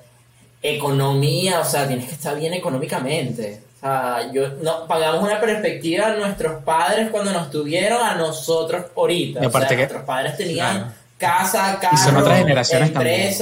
Economía, 0.61 1.59
o 1.61 1.65
sea, 1.65 1.87
tienes 1.87 2.07
que 2.07 2.15
estar 2.15 2.37
bien 2.37 2.53
económicamente. 2.53 3.61
O 3.77 3.79
sea, 3.79 4.29
yo, 4.33 4.49
no, 4.61 4.87
pagamos 4.87 5.23
una 5.23 5.39
perspectiva 5.39 6.07
a 6.07 6.15
nuestros 6.15 6.63
padres 6.63 7.09
cuando 7.09 7.31
nos 7.31 7.49
tuvieron, 7.49 8.01
a 8.01 8.15
nosotros 8.15 8.85
ahorita. 8.95 9.41
Y 9.41 9.45
aparte 9.45 9.57
o 9.57 9.59
sea, 9.59 9.69
que- 9.69 9.75
nuestros 9.75 10.03
padres 10.03 10.37
tenían 10.37 10.93
casa, 11.17 11.77
carro, 11.81 11.95
Y 11.95 11.97
son 11.97 12.17
otras 12.17 12.37
generaciones 12.39 12.93
también. 12.93 13.33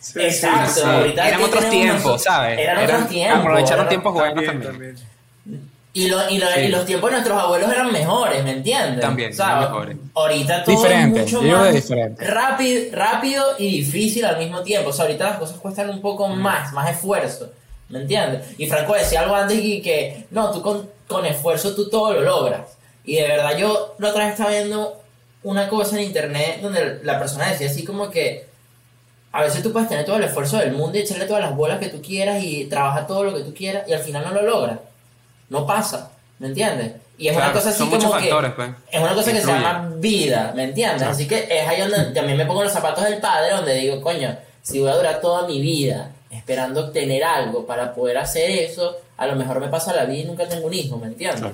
Sí, 0.00 0.20
Exacto, 0.20 0.70
sí, 0.74 0.80
sí. 0.80 0.86
ahorita 0.86 1.28
Eran 1.28 1.42
otros 1.42 1.70
tiempos, 1.70 1.96
nosotros- 2.04 2.22
¿sabes? 2.22 2.58
Eran, 2.58 2.84
otros 2.84 3.08
tiempos. 3.08 3.40
Aprovecharon 3.40 3.88
tiempos 3.88 4.12
buenos 4.14 4.44
También, 4.44 4.62
también. 4.62 4.94
también. 4.96 5.08
Y, 5.94 6.06
lo- 6.08 6.30
y, 6.30 6.38
lo- 6.38 6.46
Sí. 6.52 6.60
y 6.60 6.68
los 6.68 6.86
tiempos 6.86 7.10
de 7.10 7.16
nuestros 7.16 7.42
abuelos 7.42 7.72
eran 7.72 7.92
mejores, 7.92 8.44
¿me 8.44 8.52
entiendes? 8.52 9.00
También, 9.00 9.32
eran 9.32 9.60
mejores. 9.60 9.96
Ahorita 10.14 10.62
todo 10.64 10.76
Diferente, 10.76 11.24
es 11.24 11.32
mucho 11.32 11.42
más 11.56 11.72
diferente. 11.74 12.24
Rápido, 12.24 12.82
rápido 12.96 13.44
y 13.58 13.78
difícil 13.78 14.24
al 14.24 14.38
mismo 14.38 14.62
tiempo. 14.62 14.90
O 14.90 14.92
sea, 14.92 15.06
ahorita 15.06 15.24
las 15.30 15.38
cosas 15.38 15.56
cuestan 15.58 15.90
un 15.90 16.00
poco 16.00 16.28
Mm. 16.28 16.38
más, 16.40 16.72
más 16.72 16.90
esfuerzo, 16.90 17.50
¿me 17.88 18.00
entiendes? 18.00 18.42
Y 18.58 18.66
Franco 18.66 18.94
decía 18.94 19.22
algo 19.22 19.34
antes 19.34 19.58
y 19.60 19.80
que, 19.82 20.26
no, 20.30 20.52
tú 20.52 20.62
con, 20.62 20.88
con 21.08 21.26
esfuerzo 21.26 21.74
tú 21.74 21.88
todo 21.88 22.12
lo 22.12 22.20
logras. 22.20 22.76
Y 23.04 23.16
de 23.16 23.22
verdad 23.26 23.56
yo 23.56 23.94
la 23.98 24.10
otra 24.10 24.24
vez 24.24 24.34
estaba 24.34 24.50
viendo 24.50 25.02
una 25.42 25.68
cosa 25.68 25.96
en 25.96 26.04
internet 26.04 26.60
donde 26.60 27.00
la 27.02 27.18
persona 27.18 27.48
decía 27.50 27.68
así 27.68 27.82
como 27.82 28.10
que 28.10 28.46
a 29.38 29.42
veces 29.42 29.62
tú 29.62 29.72
puedes 29.72 29.88
tener 29.88 30.04
todo 30.04 30.16
el 30.16 30.24
esfuerzo 30.24 30.56
del 30.56 30.72
mundo 30.72 30.98
y 30.98 31.02
echarle 31.02 31.24
todas 31.24 31.44
las 31.44 31.54
bolas 31.54 31.78
que 31.78 31.88
tú 31.90 32.02
quieras 32.02 32.42
y 32.42 32.64
trabajar 32.64 33.06
todo 33.06 33.22
lo 33.22 33.32
que 33.32 33.42
tú 33.42 33.54
quieras 33.54 33.88
y 33.88 33.92
al 33.92 34.00
final 34.00 34.24
no 34.24 34.32
lo 34.32 34.42
logras. 34.42 34.80
No 35.48 35.64
pasa, 35.64 36.10
¿me 36.40 36.48
entiendes? 36.48 36.94
Y 37.16 37.28
es 37.28 37.36
una 37.36 37.52
cosa 37.52 37.68
así 37.68 37.78
como 37.78 37.92
muchos 37.92 38.10
que 38.16 38.18
factores, 38.22 38.52
pues. 38.54 38.70
es 38.90 39.00
una 39.00 39.14
cosa 39.14 39.32
que 39.32 39.40
se 39.40 39.46
llama 39.46 39.92
vida, 39.94 40.52
¿me 40.56 40.64
entiendes? 40.64 41.02
Así 41.06 41.28
que 41.28 41.46
es 41.48 41.68
ahí 41.68 41.80
donde 41.80 42.10
también 42.12 42.36
me 42.36 42.46
pongo 42.46 42.64
los 42.64 42.72
zapatos 42.72 43.04
del 43.04 43.20
padre 43.20 43.54
donde 43.54 43.74
digo, 43.74 44.00
coño, 44.00 44.36
si 44.60 44.80
voy 44.80 44.90
a 44.90 44.96
durar 44.96 45.20
toda 45.20 45.46
mi 45.46 45.60
vida 45.60 46.10
esperando 46.32 46.86
obtener 46.86 47.22
algo 47.22 47.64
para 47.64 47.94
poder 47.94 48.18
hacer 48.18 48.50
eso, 48.50 48.96
a 49.16 49.26
lo 49.28 49.36
mejor 49.36 49.60
me 49.60 49.68
pasa 49.68 49.94
la 49.94 50.04
vida 50.04 50.22
y 50.22 50.24
nunca 50.24 50.48
tengo 50.48 50.66
un 50.66 50.74
hijo, 50.74 50.96
¿me 50.96 51.06
entiendes? 51.06 51.52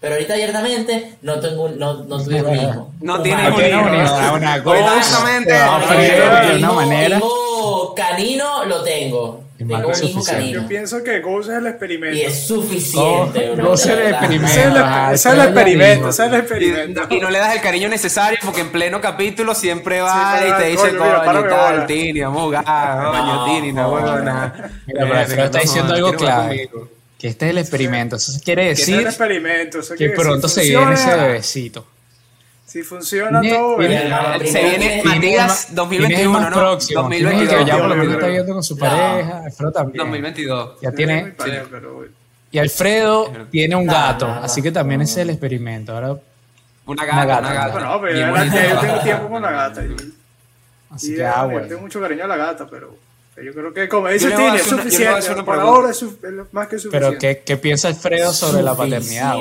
Pero 0.00 0.14
ahorita 0.14 0.34
abiertamente 0.34 1.14
no 1.22 1.40
tengo 1.40 1.64
un- 1.64 1.78
no, 1.78 2.04
no 2.04 2.22
tuve 2.22 2.40
un 2.42 2.54
hijo. 2.56 2.92
No 3.00 3.20
tiene 3.20 3.48
un 3.50 3.54
hijo. 3.60 3.80
Una, 3.82 4.32
una, 4.32 4.32
una 4.32 4.62
cosa, 4.62 4.80
No, 4.80 4.96
hijo- 5.00 6.46
de 6.52 6.56
una 6.58 6.72
manera. 6.72 7.16
hijo 7.18 7.94
canino 7.96 8.64
lo 8.64 8.82
tengo. 8.84 9.44
Tengo 9.58 9.74
un 9.74 9.80
hijo 9.82 9.92
suficiente. 9.94 10.30
canino. 10.30 10.62
Yo 10.62 10.68
pienso 10.68 11.02
que 11.02 11.18
Ghost 11.18 11.50
es 11.50 11.56
el 11.56 11.66
experimento. 11.66 12.16
Y 12.16 12.20
es 12.22 12.46
suficiente, 12.46 13.50
bro. 13.56 13.74
Ese 13.74 13.92
es 13.92 13.98
el, 13.98 14.76
ese 14.76 15.14
es 15.14 15.26
el 15.34 15.40
experimento, 15.40 16.08
es 16.10 16.18
el 16.20 16.34
experimento. 16.34 17.02
y 17.10 17.18
no 17.18 17.30
le 17.30 17.38
das 17.40 17.56
el 17.56 17.60
cariño 17.60 17.88
necesario 17.88 18.38
porque 18.44 18.60
en 18.60 18.70
pleno 18.70 19.00
capítulo 19.00 19.52
siempre 19.56 20.00
va 20.00 20.40
y 20.46 20.62
te 20.62 20.68
dice, 20.68 20.96
coño, 20.96 21.22
tal, 21.24 21.42
bola". 21.42 21.86
Tini, 21.88 22.20
vamos 22.20 22.38
a 22.38 22.44
jugar, 22.44 22.64
coño, 23.10 23.34
No, 23.34 23.44
Tini, 23.46 23.72
no 23.72 23.88
juego 23.90 24.18
nada. 24.20 24.70
Pero 24.86 25.20
está 25.44 25.58
diciendo 25.58 25.92
algo 25.94 26.14
conmigo. 26.14 26.88
Que 27.18 27.28
este 27.28 27.46
es 27.46 27.50
el 27.50 27.58
experimento. 27.58 28.16
Eso 28.16 28.32
quiere 28.44 28.66
Que 28.66 28.70
ese 28.72 28.82
es 28.82 28.88
el 28.88 28.94
decir 28.96 29.08
experimento. 29.08 29.80
eso 29.80 29.94
que 29.94 30.10
que 30.10 30.16
pronto 30.16 30.48
si 30.48 30.54
se 30.60 30.68
viene 30.68 30.94
ese 30.94 31.14
bebecito. 31.16 31.86
Si 32.64 32.82
funciona 32.82 33.40
Tiene- 33.40 33.56
todo, 33.56 33.78
tiene- 33.78 33.96
hermano, 34.04 34.38
Se 34.46 34.62
viene 34.62 35.02
Matías 35.02 35.20
Tienes 35.20 35.68
el 35.70 35.74
2021, 35.74 36.32
más 36.38 36.50
¿no? 36.50 36.56
próximo. 36.56 37.08
Tienes 37.08 37.32
el 37.32 37.48
que 37.48 37.54
2022. 37.56 37.66
ya 37.66 37.78
por 37.78 37.88
lo 37.88 37.96
menos 37.96 38.14
está 38.14 38.26
viendo 38.26 38.52
con 38.54 38.62
su 38.62 38.74
No. 38.76 38.80
pareja. 38.80 39.42
Alfredo 39.44 39.72
también. 39.72 39.96
2022. 39.98 40.80
Ya 40.82 40.92
tiene. 40.92 41.24
mi 41.24 41.30
pareja, 41.32 41.64
pero- 41.70 42.04
Y 42.50 42.58
Alfredo 42.58 43.32
tiene 43.50 43.74
un 43.74 43.86
gato. 43.86 44.26
Así 44.26 44.62
que 44.62 44.70
también 44.70 45.00
ese 45.00 45.12
es 45.12 45.18
el 45.18 45.30
experimento. 45.30 45.92
Ahora, 45.94 46.16
Una 46.86 47.04
gata, 47.04 47.24
gata. 47.24 47.40
una 47.40 47.52
gata. 47.54 47.72
Bueno, 47.72 48.00
pero 48.02 48.14
Bien 48.14 48.34
yo 48.70 48.80
tengo 48.80 49.00
tiempo 49.00 49.28
con 49.30 49.42
la 49.42 49.50
gata. 49.50 49.82
Y, 49.82 49.96
así 50.90 51.06
y 51.08 51.10
que, 51.12 51.18
ya, 51.18 51.40
ah, 51.40 51.44
bueno. 51.46 51.66
tengo 51.68 51.80
mucho 51.80 52.00
cariño 52.00 52.24
a 52.24 52.28
la 52.28 52.36
gata, 52.36 52.66
pero 52.70 52.96
yo 53.44 53.52
creo 53.52 53.72
que, 53.72 53.88
como 53.88 54.08
dice 54.08 54.30
Tini, 54.30 54.56
es 54.56 54.62
suficiente. 54.62 55.32
una 55.32 55.44
Por 55.44 55.58
ahora 55.58 55.90
es, 55.90 56.04
más 56.52 56.68
que 56.68 56.78
suficiente. 56.78 56.90
Pero, 56.90 57.18
¿qué, 57.18 57.42
¿qué 57.44 57.56
piensa 57.56 57.88
Alfredo 57.88 58.32
sobre 58.32 58.62
la 58.62 58.76
paternidad. 58.76 59.36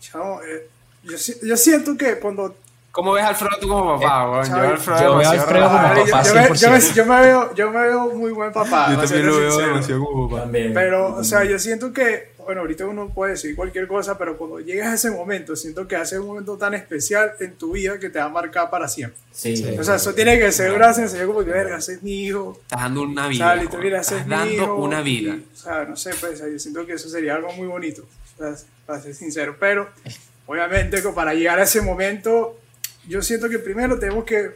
Chamo, 0.00 0.40
eh, 0.42 0.68
yo, 1.02 1.16
yo 1.42 1.56
siento 1.56 1.96
que 1.96 2.18
cuando 2.18 2.54
¿Cómo 2.94 3.12
ves 3.12 3.24
a 3.24 3.28
Alfredo 3.30 3.56
tú 3.60 3.66
como 3.68 3.98
papá, 3.98 4.30
weón? 4.30 4.44
Yo 4.44 4.50
Chavo, 4.52 4.60
veo 4.60 4.68
a 4.68 4.70
Alfredo 4.70 5.02
yo 5.02 5.18
veo 5.18 5.28
a 5.28 5.32
Alfredo 5.32 5.68
como 5.68 5.94
yo, 5.96 6.10
papá, 6.12 6.22
yo 6.22 6.34
me, 6.34 6.56
yo, 6.56 6.70
me, 6.70 6.78
100%. 6.78 6.94
yo 6.94 7.06
me 7.06 7.20
veo, 7.20 7.54
yo 7.56 7.70
me 7.72 7.82
veo 7.82 8.10
muy 8.10 8.30
buen 8.30 8.52
papá. 8.52 8.92
Yo 8.92 8.98
también 8.98 9.26
lo 9.26 9.36
veo 9.36 9.58
demasiado 9.58 10.04
como 10.04 10.30
papá. 10.30 10.42
También. 10.42 10.72
Pero, 10.72 11.16
o 11.16 11.24
sea, 11.24 11.42
yo 11.42 11.58
siento 11.58 11.92
que, 11.92 12.33
bueno, 12.44 12.60
ahorita 12.62 12.86
uno 12.86 13.08
puede 13.08 13.32
decir 13.32 13.56
cualquier 13.56 13.86
cosa, 13.86 14.16
pero 14.18 14.36
cuando 14.38 14.60
llegas 14.60 14.88
a 14.88 14.94
ese 14.94 15.10
momento, 15.10 15.56
siento 15.56 15.88
que 15.88 15.96
hace 15.96 16.18
un 16.18 16.26
momento 16.26 16.56
tan 16.56 16.74
especial 16.74 17.32
en 17.40 17.54
tu 17.56 17.72
vida 17.72 17.98
que 17.98 18.10
te 18.10 18.18
va 18.18 18.26
a 18.26 18.28
marcar 18.28 18.70
para 18.70 18.86
siempre. 18.88 19.18
Sí. 19.32 19.64
O 19.78 19.82
sea, 19.84 19.96
eso 19.96 20.14
tiene 20.14 20.38
que 20.38 20.52
ser 20.52 20.72
una 20.72 20.92
sensación 20.92 21.26
como 21.26 21.44
que, 21.44 21.50
verga, 21.50 21.78
ese 21.78 21.94
es 21.94 22.02
mi 22.02 22.24
hijo. 22.26 22.58
Estás 22.62 22.80
dando 22.80 23.02
una 23.02 23.26
O 23.26 23.28
vida. 23.28 23.38
sea, 23.44 23.54
weón. 23.54 23.64
literal, 23.64 23.86
ese 24.00 24.14
es 24.14 24.20
Estás 24.22 24.28
dando 24.28 24.52
hijo. 24.54 24.74
una 24.76 25.00
vida. 25.02 25.34
y, 25.34 25.46
o 25.52 25.56
sea, 25.56 25.84
no 25.84 25.96
sé, 25.96 26.10
pues, 26.20 26.38
yo 26.40 26.58
siento 26.58 26.86
que 26.86 26.92
eso 26.92 27.08
sería 27.08 27.34
algo 27.34 27.52
muy 27.52 27.66
bonito, 27.66 28.02
o 28.02 28.38
sea, 28.38 28.54
para 28.86 29.00
ser 29.00 29.14
sincero. 29.14 29.56
Pero, 29.58 29.88
obviamente, 30.46 31.02
que 31.02 31.08
para 31.10 31.34
llegar 31.34 31.58
a 31.58 31.64
ese 31.64 31.80
momento, 31.80 32.58
yo 33.08 33.22
siento 33.22 33.48
que 33.48 33.58
primero 33.58 33.98
tenemos 33.98 34.24
que, 34.24 34.46
o 34.48 34.52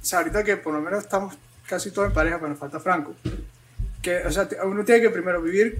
sea, 0.00 0.18
ahorita 0.20 0.44
que 0.44 0.56
por 0.56 0.74
lo 0.74 0.80
menos 0.80 1.02
estamos 1.04 1.34
casi 1.66 1.90
todos 1.90 2.08
en 2.08 2.14
pareja, 2.14 2.36
pero 2.38 2.50
nos 2.50 2.58
falta 2.58 2.78
Franco, 2.80 3.14
que, 4.02 4.18
o 4.18 4.30
sea, 4.30 4.48
uno 4.64 4.84
tiene 4.84 5.00
que 5.00 5.10
primero 5.10 5.40
vivir 5.40 5.78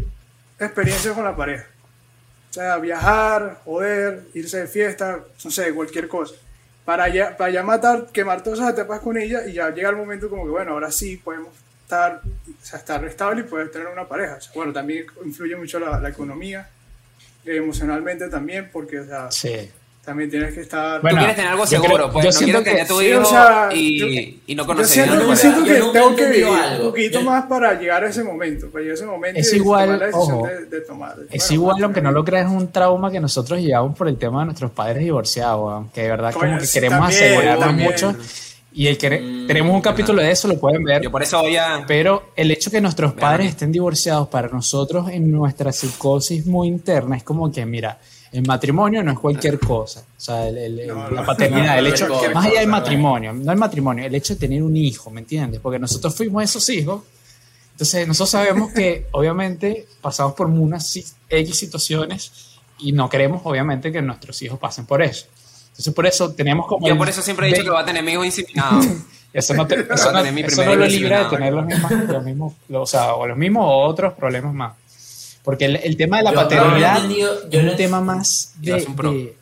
experiencias 0.58 1.14
con 1.14 1.24
la 1.24 1.36
pareja. 1.36 1.66
O 2.50 2.52
sea, 2.54 2.76
viajar, 2.78 3.60
joder, 3.64 4.22
irse 4.34 4.58
de 4.60 4.66
fiesta, 4.68 5.20
no 5.44 5.50
sé, 5.50 5.74
cualquier 5.74 6.06
cosa. 6.08 6.34
Para 6.84 7.08
ya, 7.08 7.36
para 7.36 7.50
ya 7.50 7.62
matar, 7.62 8.06
quemar 8.12 8.42
todas 8.42 8.58
esas 8.58 8.72
etapas 8.72 9.00
con 9.00 9.16
ella 9.16 9.46
y 9.46 9.54
ya 9.54 9.70
llega 9.70 9.88
el 9.90 9.96
momento 9.96 10.28
como 10.28 10.44
que, 10.44 10.50
bueno, 10.50 10.72
ahora 10.72 10.92
sí 10.92 11.16
podemos 11.16 11.48
estar, 11.82 12.20
o 12.24 12.64
sea, 12.64 12.78
estar 12.78 13.04
estable 13.04 13.40
y 13.40 13.44
poder 13.44 13.70
tener 13.70 13.88
una 13.88 14.06
pareja. 14.06 14.36
O 14.36 14.40
sea, 14.40 14.52
bueno, 14.54 14.72
también 14.72 15.06
influye 15.24 15.56
mucho 15.56 15.80
la, 15.80 15.98
la 15.98 16.08
economía, 16.10 16.68
eh, 17.44 17.56
emocionalmente 17.56 18.28
también, 18.28 18.70
porque, 18.72 19.00
o 19.00 19.06
sea, 19.06 19.30
Sí. 19.30 19.70
También 20.04 20.30
tienes 20.30 20.54
que 20.54 20.60
estar... 20.60 21.00
Bueno, 21.00 21.16
Tú 21.16 21.20
quieres 21.20 21.36
tener 21.36 21.50
algo 21.50 21.64
yo 21.64 21.70
seguro, 21.70 21.94
creo- 21.94 22.12
pues 22.12 22.24
yo 22.24 22.28
no 22.28 22.32
siento 22.32 22.62
quieres 22.62 22.64
tener 22.64 22.86
que- 22.86 22.92
tu 22.94 23.00
sí, 23.00 23.06
hijo 23.06 23.20
o 23.20 23.24
sea, 23.24 23.68
y, 23.72 23.98
yo- 23.98 24.06
y 24.46 24.54
no 24.54 24.62
yo 24.62 24.66
conocer 24.66 24.86
siento, 25.06 25.14
a 25.14 25.26
yo 25.28 25.36
siento 25.36 25.64
que 25.64 25.78
Yo 25.78 25.90
tengo 25.92 26.16
que 26.16 26.26
vivir 26.26 26.44
algo. 26.46 26.84
un 26.84 26.90
poquito 26.90 27.18
Yo- 27.20 27.24
más 27.24 27.46
para 27.46 27.74
llegar 27.80 28.04
a 28.04 28.08
ese 28.08 28.22
momento, 28.24 28.70
para 28.70 28.82
llegar 28.82 28.92
a 28.92 28.98
ese 29.00 29.06
momento 29.06 29.40
Es 29.40 29.52
y 29.52 29.56
igual, 29.56 29.84
tomar 29.86 29.98
la 30.00 30.06
decisión 30.06 30.36
ojo, 30.38 30.46
de, 30.46 30.64
de 30.66 30.80
tomar. 30.82 31.10
Es 31.30 31.48
bueno, 31.48 31.54
igual, 31.54 31.84
aunque 31.84 32.00
no 32.02 32.12
lo 32.12 32.24
creas, 32.24 32.46
es 32.46 32.52
un 32.52 32.68
trauma 32.70 33.10
que 33.10 33.20
nosotros 33.20 33.60
llevamos 33.60 33.96
por 33.96 34.08
el 34.08 34.16
tema 34.18 34.40
de 34.40 34.44
nuestros 34.46 34.70
padres 34.72 34.98
divorciados, 35.02 35.86
que 35.92 36.02
de 36.02 36.08
verdad 36.08 36.32
Coño, 36.32 36.46
como 36.46 36.58
que 36.60 36.66
sí, 36.66 36.72
queremos 36.80 36.98
también, 37.00 37.24
asegurarnos 37.24 37.66
también. 37.66 37.90
mucho. 37.90 38.16
Y 38.76 38.88
el 38.88 38.98
que 38.98 39.20
Mm, 39.20 39.46
tenemos 39.46 39.72
un 39.72 39.80
capítulo 39.80 40.20
de 40.20 40.32
eso, 40.32 40.48
lo 40.48 40.58
pueden 40.58 40.82
ver. 40.82 41.00
Yo 41.00 41.08
por 41.08 41.22
eso 41.22 41.40
voy 41.40 41.56
a... 41.56 41.84
Pero 41.86 42.30
el 42.34 42.50
hecho 42.50 42.72
que 42.72 42.80
nuestros 42.80 43.12
padres 43.12 43.50
estén 43.50 43.70
divorciados 43.70 44.26
para 44.26 44.48
nosotros 44.48 45.08
en 45.10 45.30
nuestra 45.30 45.70
psicosis 45.70 46.44
muy 46.44 46.66
interna 46.66 47.16
es 47.16 47.22
como 47.22 47.52
que, 47.52 47.64
mira, 47.66 48.00
el 48.34 48.46
matrimonio 48.46 49.02
no 49.02 49.12
es 49.12 49.18
cualquier 49.18 49.58
cosa. 49.60 50.00
O 50.00 50.20
sea, 50.20 50.48
el- 50.48 50.58
el- 50.58 50.78
el- 50.80 50.88
No, 50.88 51.10
la 51.10 51.24
paternidad, 51.24 51.74
no, 51.74 51.78
el 51.78 51.86
hecho, 51.86 52.08
más 52.34 52.46
allá 52.46 52.60
del 52.60 52.68
matrimonio, 52.68 53.32
no 53.32 53.52
el 53.52 53.58
matrimonio, 53.58 54.04
el 54.04 54.14
hecho 54.14 54.34
de 54.34 54.40
tener 54.40 54.62
un 54.62 54.76
hijo, 54.76 55.10
¿me 55.10 55.20
entiendes? 55.20 55.60
Porque 55.60 55.78
nosotros 55.78 56.14
fuimos 56.14 56.42
esos 56.44 56.68
hijos. 56.68 57.02
Entonces, 57.72 58.06
nosotros 58.06 58.30
sabemos 58.30 58.72
que 58.72 59.06
obviamente 59.12 59.86
pasamos 60.00 60.34
por 60.34 60.46
unas 60.46 60.94
X 61.28 61.58
situaciones 61.58 62.32
y 62.78 62.92
no 62.92 63.08
queremos 63.08 63.40
obviamente 63.44 63.90
que 63.92 64.02
nuestros 64.02 64.40
hijos 64.42 64.58
pasen 64.58 64.84
por 64.86 65.00
eso. 65.02 65.26
Entonces, 65.68 65.92
por 65.94 66.06
eso 66.06 66.32
tenemos 66.32 66.66
como... 66.66 66.86
Yo 66.86 66.96
por 66.96 67.08
eso 67.08 67.20
siempre 67.22 67.46
he 67.48 67.50
dicho 67.50 67.62
que 67.64 67.70
voy 67.70 67.82
a 67.82 67.84
tener 67.84 68.02
mi 68.04 68.12
hijo 68.12 68.24
inseminado. 68.24 68.80
eso 69.32 69.54
no, 69.54 69.66
te- 69.66 69.80
eso 69.94 70.12
no- 70.12 70.18
eso 70.20 70.64
no 70.64 70.74
lo 70.76 70.86
libra 70.86 71.24
de 71.24 71.30
tener 71.30 71.52
los 71.52 71.66
mismos, 71.66 71.92
los 72.08 72.24
mismos 72.24 72.52
lo- 72.68 72.82
o 72.82 72.86
sea, 72.86 73.14
o 73.14 73.26
los 73.26 73.36
mismos 73.36 73.64
o 73.66 73.84
otros 73.84 74.12
problemas 74.14 74.54
más. 74.54 74.72
Porque 75.44 75.66
el, 75.66 75.76
el 75.76 75.96
tema 75.96 76.16
de 76.16 76.22
la 76.24 76.30
Yo 76.30 76.36
paternidad 76.36 77.08
yo 77.50 77.58
es 77.60 77.70
un 77.72 77.76
tema 77.76 78.00
más 78.00 78.54
de, 78.60 78.72
de- 79.12 79.36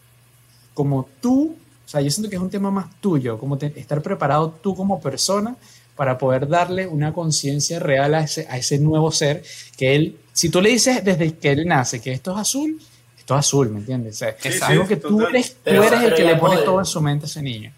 como 0.74 1.08
tú, 1.20 1.56
o 1.86 1.88
sea, 1.88 2.00
yo 2.00 2.10
siento 2.10 2.28
que 2.28 2.36
es 2.36 2.42
un 2.42 2.50
tema 2.50 2.70
más 2.70 2.86
tuyo, 3.00 3.38
como 3.38 3.56
te- 3.56 3.72
estar 3.78 4.02
preparado 4.02 4.50
tú 4.62 4.74
como 4.74 5.00
persona 5.00 5.54
para 5.94 6.18
poder 6.18 6.48
darle 6.48 6.86
una 6.86 7.12
conciencia 7.12 7.78
real 7.78 8.14
a 8.14 8.22
ese, 8.24 8.46
a 8.50 8.56
ese 8.58 8.78
nuevo 8.78 9.12
ser 9.12 9.44
que 9.76 9.94
él, 9.94 10.16
si 10.32 10.48
tú 10.48 10.60
le 10.60 10.70
dices 10.70 11.04
desde 11.04 11.34
que 11.36 11.52
él 11.52 11.66
nace 11.66 12.00
que 12.00 12.12
esto 12.12 12.32
es 12.32 12.38
azul, 12.38 12.80
esto 13.18 13.34
es 13.34 13.38
azul, 13.40 13.70
¿me 13.70 13.78
entiendes? 13.80 14.16
O 14.16 14.18
sea, 14.18 14.28
es 14.30 14.62
algo 14.62 14.86
que 14.88 14.96
tú 14.96 15.20
eres, 15.26 15.52
tú 15.52 15.58
Pero- 15.64 15.82
eres 15.84 15.92
el 15.92 16.04
pero 16.04 16.16
que 16.16 16.24
le 16.24 16.36
pone 16.36 16.56
todo 16.62 16.78
en 16.80 16.86
su 16.86 17.00
mente 17.00 17.26
a 17.26 17.28
ese 17.28 17.42
niño. 17.42 17.72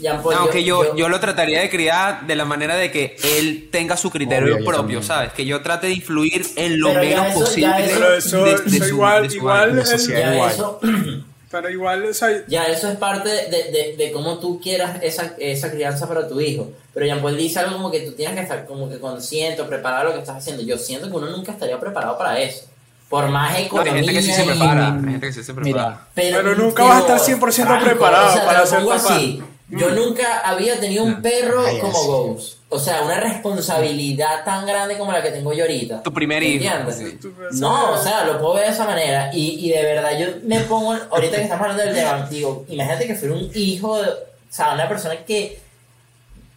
Jean 0.00 0.22
Paul, 0.22 0.34
Aunque 0.34 0.64
yo, 0.64 0.96
yo, 0.96 1.08
lo 1.08 1.20
trataría 1.20 1.60
de 1.60 1.70
criar 1.70 2.26
de 2.26 2.34
la 2.36 2.44
manera 2.44 2.76
de 2.76 2.90
que 2.90 3.16
él 3.38 3.68
tenga 3.70 3.96
su 3.96 4.10
criterio 4.10 4.54
Obvio, 4.54 4.58
yo 4.58 4.64
propio. 4.64 5.02
¿sabes? 5.02 5.32
Que 5.32 5.44
yo 5.44 5.60
trate 5.62 5.86
de 5.88 5.94
influir 5.94 6.46
en 6.56 6.80
lo 6.80 6.88
Pero 6.88 7.00
menos 7.00 7.26
eso- 7.28 7.40
posible 7.40 7.84
eso- 7.84 7.94
Pero 7.98 8.14
eso- 8.14 8.44
de, 8.44 8.50
de 8.70 8.78
su, 8.78 8.84
igual- 8.88 9.22
de 9.24 9.30
su 9.30 9.36
igual 9.36 9.86
sociedad 9.86 10.32
igual. 10.34 10.50
eso, 10.50 10.80
Pero 11.50 11.68
igual, 11.68 12.04
o 12.06 12.14
sea, 12.14 12.44
ya 12.46 12.66
eso 12.66 12.88
es 12.88 12.96
parte 12.96 13.28
de, 13.28 13.48
de, 13.72 13.94
de 13.98 14.12
cómo 14.12 14.38
tú 14.38 14.60
quieras 14.60 14.98
esa, 15.02 15.34
esa 15.36 15.68
crianza 15.72 16.06
para 16.06 16.28
tu 16.28 16.40
hijo. 16.40 16.70
Pero 16.94 17.06
Jean 17.06 17.20
Paul 17.20 17.36
dice 17.36 17.58
algo 17.58 17.72
como 17.72 17.90
que 17.90 18.00
tú 18.02 18.12
tienes 18.12 18.36
que 18.36 18.42
estar 18.42 18.66
como 18.66 18.88
que 18.88 19.00
consciente 19.00 19.60
o 19.60 19.66
preparado 19.66 20.02
a 20.02 20.04
lo 20.04 20.12
que 20.12 20.20
estás 20.20 20.36
haciendo. 20.36 20.62
Yo 20.62 20.78
siento 20.78 21.10
que 21.10 21.16
uno 21.16 21.28
nunca 21.28 21.50
estaría 21.50 21.80
preparado 21.80 22.16
para 22.16 22.38
eso. 22.38 22.66
Por 23.08 23.28
más 23.30 23.50
No, 23.50 23.56
hay 23.58 23.64
economía 23.64 23.94
gente 23.94 24.12
que 24.12 24.22
sí 24.22 24.32
se 24.32 24.44
y- 24.44 24.46
prepara, 24.46 24.86
hay 24.94 25.00
gente 25.10 25.26
que 25.26 25.32
sí 25.32 25.42
se 25.42 25.52
prepara. 25.52 25.88
Mira, 26.14 26.32
Pero 26.36 26.54
nunca 26.54 26.84
vas 26.84 26.96
a 26.98 27.00
estar 27.00 27.18
100% 27.18 27.80
preparado 27.84 28.28
o 28.28 28.32
sea, 28.32 28.46
para 28.46 28.62
papá. 28.64 28.94
así. 28.94 29.42
Yo 29.70 29.90
nunca 29.90 30.40
había 30.40 30.78
tenido 30.80 31.04
un 31.04 31.22
perro 31.22 31.64
Ay, 31.66 31.78
como. 31.78 32.02
Ghost. 32.04 32.58
O 32.72 32.78
sea, 32.78 33.02
una 33.02 33.18
responsabilidad 33.18 34.44
tan 34.44 34.64
grande 34.66 34.96
como 34.96 35.10
la 35.12 35.22
que 35.22 35.30
tengo 35.30 35.52
yo 35.52 35.64
ahorita. 35.64 36.02
Tu 36.02 36.12
primer 36.12 36.42
hijo, 36.42 36.64
¿Entiendes? 36.64 36.96
sí. 36.98 37.18
tú- 37.20 37.34
No, 37.52 37.92
o 37.92 38.02
sea, 38.02 38.24
lo 38.24 38.38
puedo 38.40 38.54
ver 38.54 38.66
de 38.66 38.72
esa 38.72 38.84
manera. 38.84 39.30
Y, 39.32 39.66
y 39.66 39.70
de 39.70 39.82
verdad, 39.82 40.18
yo 40.18 40.26
me 40.44 40.60
pongo, 40.60 40.96
ahorita 41.10 41.36
que 41.36 41.42
estamos 41.44 41.62
hablando 41.62 41.82
del 41.84 41.94
tema, 41.94 42.28
digo, 42.30 42.64
imagínate 42.68 43.06
que 43.06 43.14
fuera 43.16 43.34
un 43.34 43.50
hijo, 43.54 44.00
de, 44.00 44.08
o 44.08 44.14
sea, 44.48 44.72
una 44.74 44.88
persona 44.88 45.16
que 45.24 45.58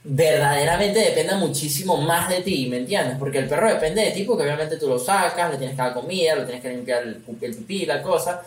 verdaderamente 0.04 0.99
dependa 0.99 1.38
muchísimo 1.38 1.97
más 1.97 2.28
de 2.30 2.41
ti, 2.41 2.67
¿me 2.69 2.78
entiendes? 2.78 3.15
Porque 3.17 3.38
el 3.39 3.47
perro 3.47 3.69
depende 3.69 4.02
de 4.04 4.12
ti, 4.12 4.23
porque 4.23 4.43
obviamente 4.43 4.78
tú 4.78 4.88
lo 4.89 4.99
sacas, 4.99 5.49
le 5.52 5.58
tienes 5.58 5.76
que 5.76 5.82
dar 5.82 5.93
comida, 5.93 6.36
le 6.36 6.43
tienes 6.45 6.62
que 6.62 6.69
limpiar 6.69 7.04
el, 7.04 7.23
el 7.41 7.56
pipí, 7.56 7.86
la 7.86 8.02
cosa. 8.02 8.41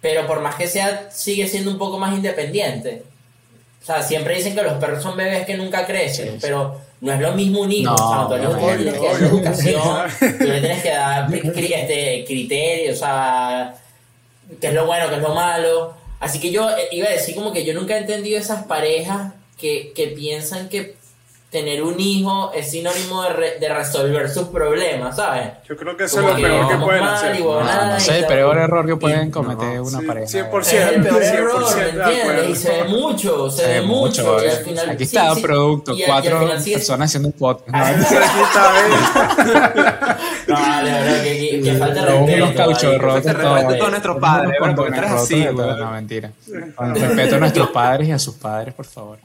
Pero 0.00 0.26
por 0.26 0.40
más 0.40 0.54
que 0.54 0.66
sea, 0.66 1.08
sigue 1.10 1.46
siendo 1.48 1.70
un 1.70 1.78
poco 1.78 1.98
más 1.98 2.14
independiente. 2.14 3.02
O 3.82 3.84
sea, 3.84 4.02
siempre 4.02 4.36
dicen 4.36 4.54
que 4.54 4.62
los 4.62 4.74
perros 4.74 5.02
son 5.02 5.16
bebés 5.16 5.46
que 5.46 5.56
nunca 5.56 5.86
crecen, 5.86 6.32
Sí, 6.32 6.38
pero 6.40 6.80
no 7.00 7.12
es 7.12 7.20
lo 7.20 7.32
mismo 7.32 7.62
un 7.62 7.72
hijo. 7.72 7.94
No, 7.96 8.28
o 8.28 8.28
sea, 8.28 8.38
tú 8.46 8.64
le 8.76 8.76
tienes 8.76 9.00
que 9.00 9.06
dar 9.06 9.22
educación, 9.22 10.10
tú 10.38 10.44
le 10.44 10.60
tienes 10.60 10.82
que 10.82 10.90
dar 10.90 11.34
este, 11.34 12.24
criterios, 12.26 12.96
o 12.98 13.00
sea, 13.00 13.74
qué 14.60 14.66
es 14.68 14.74
lo 14.74 14.86
bueno, 14.86 15.08
qué 15.08 15.16
es 15.16 15.22
lo 15.22 15.34
malo. 15.34 15.94
Así 16.20 16.38
que 16.38 16.50
yo 16.50 16.68
eh, 16.68 16.88
iba 16.92 17.08
a 17.08 17.12
decir 17.12 17.34
como 17.34 17.52
que 17.52 17.64
yo 17.64 17.72
nunca 17.72 17.96
he 17.96 18.00
entendido 18.00 18.38
esas 18.38 18.64
parejas 18.64 19.32
que, 19.58 19.92
que 19.94 20.08
piensan 20.08 20.68
que 20.68 20.96
tener 21.50 21.82
un 21.82 21.98
hijo 21.98 22.52
es 22.54 22.70
sinónimo 22.70 23.24
de, 23.24 23.28
re- 23.30 23.58
de 23.58 23.68
resolver 23.68 24.30
sus 24.30 24.44
problemas, 24.48 25.16
¿sabes? 25.16 25.48
Yo 25.68 25.76
creo 25.76 25.96
que 25.96 26.04
eso 26.04 26.20
es 26.20 26.26
lo 26.26 26.36
que 26.36 26.42
peor 26.42 26.68
que 26.68 26.76
pueden 26.76 27.02
hacer. 27.02 27.34
y 27.34 27.42
no, 27.42 27.60
no 27.64 27.96
y 27.96 28.00
sé, 28.00 28.18
el 28.20 28.26
peor 28.26 28.56
error 28.58 28.86
que 28.86 28.96
pueden 28.96 29.28
Y- 29.28 29.30
cometer 29.32 29.74
no, 29.76 29.82
una 29.82 29.98
sí, 29.98 30.06
pareja. 30.06 30.26
100%. 30.26 30.60
Es 30.60 30.72
el 30.74 31.02
peor 31.02 31.22
error, 31.24 31.62
100% 31.64 31.74
¿me 31.76 31.82
de 31.82 31.88
entiendes? 31.90 32.20
acuerdo. 32.22 32.48
Y 32.50 32.54
se 32.56 32.70
ve 32.70 32.84
mucho, 32.84 33.50
se, 33.50 33.66
ve 33.66 33.80
mucho. 33.82 34.44
y 34.44 34.48
al 34.48 34.56
final, 34.58 34.90
Aquí 34.90 35.06
sí, 35.06 35.16
está 35.16 35.28
el 35.30 35.34
sí, 35.36 35.42
producto, 35.42 35.92
y 35.94 36.02
y 36.02 36.06
cuatro 36.06 36.38
final 36.40 36.62
sigue- 36.62 36.76
personas 36.76 37.10
haciendo 37.10 37.28
un 37.28 37.32
podcast. 37.32 37.68
Ah, 37.72 37.92
¿no? 37.96 38.06
Aquí 38.06 38.40
está, 38.44 38.72
¿ves? 38.72 40.16
No, 40.46 40.54
vale, 40.54 40.90
bro, 40.90 41.22
que, 41.22 41.38
que, 41.38 41.60
que 41.62 41.74
falta 41.74 42.04
respeto. 42.06 42.34
unos 42.44 42.52
cauchos 42.54 42.98
rotos. 42.98 43.24
Respeto 43.24 43.54
a 43.54 43.76
todos 43.78 43.90
nuestros 43.90 44.16
padres, 44.18 44.56
porque 44.58 44.74
tú 44.74 44.84
eres 44.84 45.10
así, 45.10 45.36
y. 45.42 45.44
No, 45.54 45.90
mentira. 45.92 46.30
Respeto 46.78 47.36
a 47.36 47.38
nuestros 47.38 47.70
padres 47.70 48.08
y 48.08 48.12
a 48.12 48.18
sus 48.18 48.34
padres, 48.36 48.74
por 48.74 48.84
favor. 48.86 49.18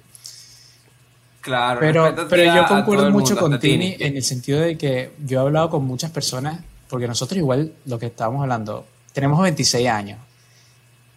Claro, 1.46 1.80
Pero, 1.80 2.14
pero 2.28 2.52
a- 2.52 2.56
yo 2.56 2.68
concuerdo 2.68 3.12
mucho 3.12 3.36
mundo, 3.36 3.50
con. 3.52 3.60
Tini 3.60 3.96
en 4.00 4.18
el 4.18 4.24
sentido 4.24 4.60
de 4.62 4.76
que 4.78 5.12
yo 5.26 5.38
he 5.38 5.42
hablado 5.42 5.70
con 5.70 5.86
muchas 5.86 6.10
personas, 6.10 6.60
porque 6.90 7.08
nosotros 7.08 7.38
igual 7.38 7.72
lo 7.86 8.00
que 8.00 8.08
estábamos 8.08 8.42
hablando, 8.42 8.86
tenemos 9.14 9.40
26 9.42 9.88
años. 9.88 10.18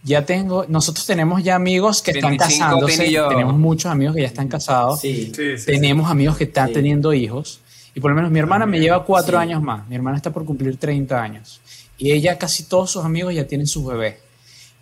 Ya 0.05 0.25
tengo, 0.27 0.65
nosotros 0.69 1.05
tenemos 1.07 1.43
ya 1.43 1.55
amigos 1.57 2.03
que 2.03 2.13
están 2.13 2.31
25, 2.37 2.65
casándose, 2.65 3.05
tenemos 3.07 3.55
muchos 3.55 3.91
amigos 3.91 4.15
que 4.15 4.21
ya 4.23 4.29
están 4.29 4.49
casados, 4.49 5.01
Sí. 5.01 5.27
Sí, 5.27 5.33
sí, 5.35 5.59
sí. 5.59 5.67
tenemos 5.67 6.11
amigos 6.11 6.37
que 6.37 6.45
están 6.45 6.69
Sí. 6.69 6.75
teniendo 6.75 7.13
hijos, 7.15 7.61
y 7.95 8.01
por 8.01 8.11
lo 8.11 8.15
menos 8.15 8.31
mi 8.31 8.39
hermana 8.39 8.65
me 8.67 8.79
lleva 8.79 9.05
cuatro 9.05 9.39
Sí. 9.39 9.43
años 9.43 9.63
más, 9.63 9.89
mi 9.89 9.97
hermana 9.97 10.17
está 10.19 10.31
por 10.31 10.45
cumplir 10.45 10.77
30 10.77 11.21
años, 11.23 11.61
y 11.97 12.13
ella 12.13 12.39
casi 12.39 12.65
todos 12.65 12.91
sus 12.93 13.05
amigos 13.05 13.35
ya 13.35 13.47
tienen 13.47 13.67
sus 13.67 13.85
bebés. 13.87 14.17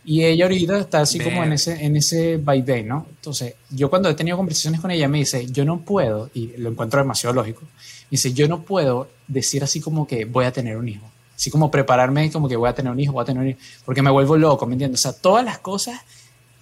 Y 0.08 0.24
ella 0.24 0.44
ahorita 0.44 0.78
está 0.78 1.00
así 1.00 1.18
como 1.18 1.42
en 1.42 1.52
ese, 1.52 1.84
en 1.84 1.96
ese 1.96 2.36
vaivén, 2.36 2.86
¿no? 2.86 3.06
Entonces, 3.10 3.54
yo 3.70 3.90
cuando 3.90 4.08
he 4.08 4.14
tenido 4.14 4.36
conversaciones 4.36 4.80
con 4.80 4.92
ella 4.92 5.08
me 5.08 5.18
dice, 5.18 5.46
yo 5.50 5.64
no 5.64 5.80
puedo, 5.80 6.30
y 6.32 6.56
lo 6.58 6.70
encuentro 6.70 7.00
demasiado 7.00 7.34
lógico, 7.34 7.62
me 7.62 8.10
dice, 8.12 8.32
yo 8.32 8.46
no 8.46 8.62
puedo 8.62 9.08
decir 9.26 9.64
así 9.64 9.80
como 9.80 10.06
que 10.06 10.24
voy 10.24 10.44
a 10.44 10.52
tener 10.52 10.76
un 10.76 10.88
hijo. 10.88 11.10
Así 11.34 11.50
como 11.50 11.72
prepararme 11.72 12.30
como 12.30 12.48
que 12.48 12.54
voy 12.54 12.68
a 12.68 12.72
tener 12.72 12.92
un 12.92 13.00
hijo, 13.00 13.12
voy 13.12 13.22
a 13.22 13.24
tener 13.24 13.42
un 13.42 13.48
hijo, 13.48 13.58
porque 13.84 14.00
me 14.00 14.10
vuelvo 14.10 14.36
loco, 14.36 14.64
¿me 14.64 14.74
entiendes? 14.74 15.00
O 15.00 15.10
sea, 15.10 15.20
todas 15.20 15.44
las 15.44 15.58
cosas 15.58 16.00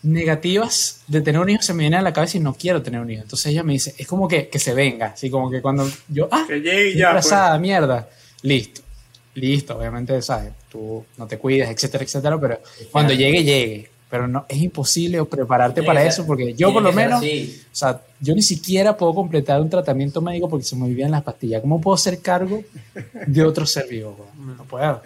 negativas 0.02 1.02
de 1.06 1.20
tener 1.20 1.38
un 1.38 1.50
hijo 1.50 1.62
se 1.62 1.74
me 1.74 1.80
vienen 1.80 2.00
a 2.00 2.02
la 2.02 2.14
cabeza 2.14 2.38
y 2.38 2.40
no 2.40 2.54
quiero 2.54 2.80
tener 2.80 3.00
un 3.00 3.10
hijo. 3.10 3.22
Entonces 3.24 3.46
ella 3.52 3.62
me 3.62 3.74
dice, 3.74 3.94
es 3.98 4.06
como 4.06 4.26
que, 4.26 4.48
que 4.48 4.58
se 4.58 4.72
venga, 4.72 5.08
así 5.08 5.28
como 5.28 5.50
que 5.50 5.60
cuando 5.60 5.86
yo, 6.08 6.28
ah, 6.30 6.46
Que 6.48 6.60
llegue 6.60 6.96
ya, 6.96 7.12
pues. 7.12 7.26
embarazada, 7.26 7.58
mierda, 7.58 8.08
listo. 8.40 8.80
Listo, 9.34 9.76
obviamente, 9.76 10.22
¿sabes? 10.22 10.52
Tú 10.74 11.06
no 11.16 11.28
te 11.28 11.38
cuidas, 11.38 11.70
etcétera, 11.70 12.02
etcétera, 12.02 12.36
pero 12.40 12.58
cuando 12.90 13.14
llegue, 13.14 13.44
llegue. 13.44 13.88
Pero 14.10 14.26
no, 14.26 14.44
es 14.48 14.58
imposible 14.58 15.24
prepararte 15.24 15.84
para 15.84 16.04
eso 16.04 16.26
porque 16.26 16.52
yo 16.54 16.72
por 16.72 16.82
lo 16.82 16.92
menos, 16.92 17.18
así. 17.18 17.62
o 17.72 17.76
sea, 17.76 18.00
yo 18.18 18.34
ni 18.34 18.42
siquiera 18.42 18.96
puedo 18.96 19.14
completar 19.14 19.60
un 19.60 19.70
tratamiento 19.70 20.20
médico 20.20 20.48
porque 20.48 20.64
se 20.64 20.74
me 20.74 20.86
olvidan 20.86 21.12
las 21.12 21.22
pastillas. 21.22 21.60
¿Cómo 21.60 21.80
puedo 21.80 21.96
ser 21.96 22.20
cargo 22.20 22.64
de 23.24 23.44
otro 23.44 23.66
ser 23.66 23.86
vivo? 23.86 24.16
weón? 24.36 24.56
No 24.56 24.64
puedo. 24.64 25.00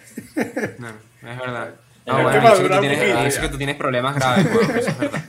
No, 0.79 0.87
es 1.29 1.37
verdad. 1.37 1.69
No, 2.07 2.23
bueno, 2.23 2.51
eso 2.51 2.63
que, 2.63 2.69
tú 2.69 2.79
tienes, 2.79 3.27
eso 3.27 3.41
que 3.41 3.49
tú 3.49 3.57
tienes 3.57 3.75
problemas 3.75 4.15
graves, 4.15 4.47
weón, 4.47 4.75
eso 4.75 4.89
es 4.89 4.97
verdad. 4.97 5.23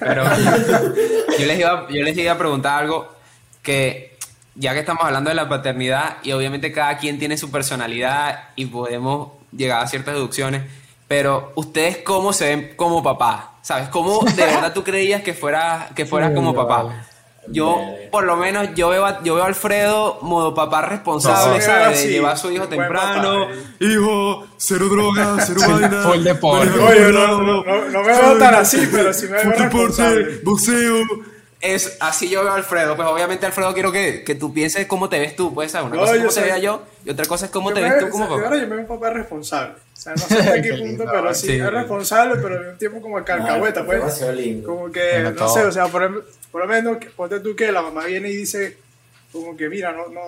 Pero 0.00 0.24
yo 1.38 1.46
les, 1.46 1.58
iba, 1.58 1.86
yo 1.90 2.02
les 2.02 2.16
iba 2.16 2.32
a 2.32 2.38
preguntar 2.38 2.82
algo 2.82 3.12
que, 3.62 4.16
ya 4.54 4.72
que 4.72 4.80
estamos 4.80 5.04
hablando 5.04 5.28
de 5.28 5.36
la 5.36 5.50
paternidad, 5.50 6.16
y 6.22 6.32
obviamente 6.32 6.72
cada 6.72 6.96
quien 6.96 7.18
tiene 7.18 7.36
su 7.36 7.50
personalidad 7.50 8.48
y 8.56 8.64
podemos 8.64 9.41
llegar 9.56 9.82
a 9.82 9.86
ciertas 9.86 10.14
deducciones, 10.14 10.62
pero 11.08 11.52
ustedes 11.56 11.98
cómo 11.98 12.32
se 12.32 12.48
ven 12.48 12.72
como 12.76 13.02
papá, 13.02 13.54
¿sabes? 13.62 13.88
¿Cómo 13.88 14.20
de 14.24 14.44
verdad 14.46 14.72
tú 14.72 14.82
creías 14.82 15.22
que 15.22 15.34
fueras 15.34 15.90
que 15.92 16.06
fueras 16.06 16.30
Sí, 16.30 16.34
como 16.36 16.52
vale. 16.54 16.68
papá? 16.68 17.06
Yo, 17.48 17.76
por 18.12 18.22
lo 18.22 18.36
menos, 18.36 18.68
yo 18.76 18.88
veo 18.90 19.04
a, 19.04 19.20
yo 19.24 19.34
veo 19.34 19.42
a 19.42 19.48
Alfredo 19.48 20.18
modo 20.22 20.54
papá 20.54 20.82
responsable, 20.82 21.58
No, 21.58 21.64
¿sabes? 21.64 21.98
sí, 21.98 22.06
de 22.06 22.12
llevar 22.12 22.34
a 22.34 22.36
su 22.36 22.52
hijo 22.52 22.68
temprano. 22.68 23.48
papá, 23.48 23.54
Hijo, 23.80 24.46
cero 24.56 24.86
drogas, 24.88 25.44
cero 25.48 25.60
vaina. 25.68 26.02
Full 26.02 26.22
deporte. 26.22 26.70
no, 26.76 27.10
no, 27.10 27.42
no, 27.64 27.64
no 27.90 28.00
me 28.02 28.06
veo 28.12 28.38
tan 28.38 28.54
así, 28.54 28.88
pero 28.92 29.12
sí 29.12 29.26
me 29.26 29.38
veo 29.42 29.50
responsable. 29.50 30.14
deporte, 30.24 30.40
boxeo. 30.44 31.02
Es, 31.62 31.96
así 32.00 32.28
yo 32.28 32.42
veo 32.42 32.52
a 32.52 32.56
Alfredo. 32.56 32.96
Pues 32.96 33.06
obviamente, 33.08 33.46
Alfredo, 33.46 33.72
quiero 33.72 33.92
que, 33.92 34.24
que 34.24 34.34
tú 34.34 34.52
pienses 34.52 34.86
cómo 34.86 35.08
te 35.08 35.18
ves 35.20 35.36
tú. 35.36 35.54
Pues, 35.54 35.70
¿sabes? 35.70 35.86
Una 35.86 35.94
No, 35.96 36.00
cosa 36.02 36.14
es 36.14 36.18
yo 36.18 36.24
cómo 36.26 36.34
te 36.34 36.40
soy- 36.40 36.48
vea 36.48 36.58
yo 36.58 36.82
y 37.04 37.10
otra 37.10 37.24
cosa 37.26 37.44
es 37.46 37.50
cómo 37.52 37.68
Yo 37.70 37.74
te 37.76 37.80
me- 37.82 37.90
ves 37.90 37.98
tú 38.00 38.08
como 38.10 38.28
papá. 38.28 38.42
Ahora 38.42 38.56
yo 38.56 38.62
me 38.62 38.68
veo 38.76 38.80
un 38.80 38.86
papá 38.88 39.10
responsable. 39.10 39.74
O 39.74 39.96
sea, 40.02 40.12
no 40.14 40.18
sé 40.26 40.34
hasta 40.40 40.60
qué 40.60 40.74
punto, 40.74 41.04
pero 41.10 41.34
sí, 41.34 41.46
Sí. 41.46 41.52
es 41.60 41.70
responsable, 41.72 42.34
pero 42.42 42.54
al 42.56 42.60
mismo 42.64 42.78
tiempo 42.78 43.00
como 43.00 43.18
el 43.18 43.24
carcahueta, 43.24 43.80
Ah, 43.80 43.84
pues. 43.86 44.02
Como 44.66 44.90
que, 44.90 45.20
no 45.20 45.32
todo. 45.34 45.54
sé, 45.54 45.64
o 45.64 45.72
sea, 45.72 45.86
por, 45.86 46.02
em- 46.02 46.22
por 46.50 46.62
lo 46.62 46.66
menos, 46.66 46.98
ponte 47.16 47.38
tú 47.38 47.54
que 47.54 47.70
la 47.70 47.80
mamá 47.82 48.06
viene 48.06 48.28
y 48.28 48.36
dice, 48.36 48.76
como 49.30 49.56
que, 49.56 49.68
mira, 49.68 49.92
no, 49.92 50.08
no, 50.08 50.20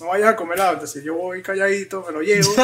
no 0.00 0.06
vayas 0.06 0.28
a 0.30 0.36
comer 0.36 0.56
helado. 0.56 0.72
Entonces 0.72 1.04
yo 1.04 1.14
voy 1.14 1.42
calladito, 1.42 2.02
me 2.06 2.12
lo 2.14 2.22
llevo 2.22 2.54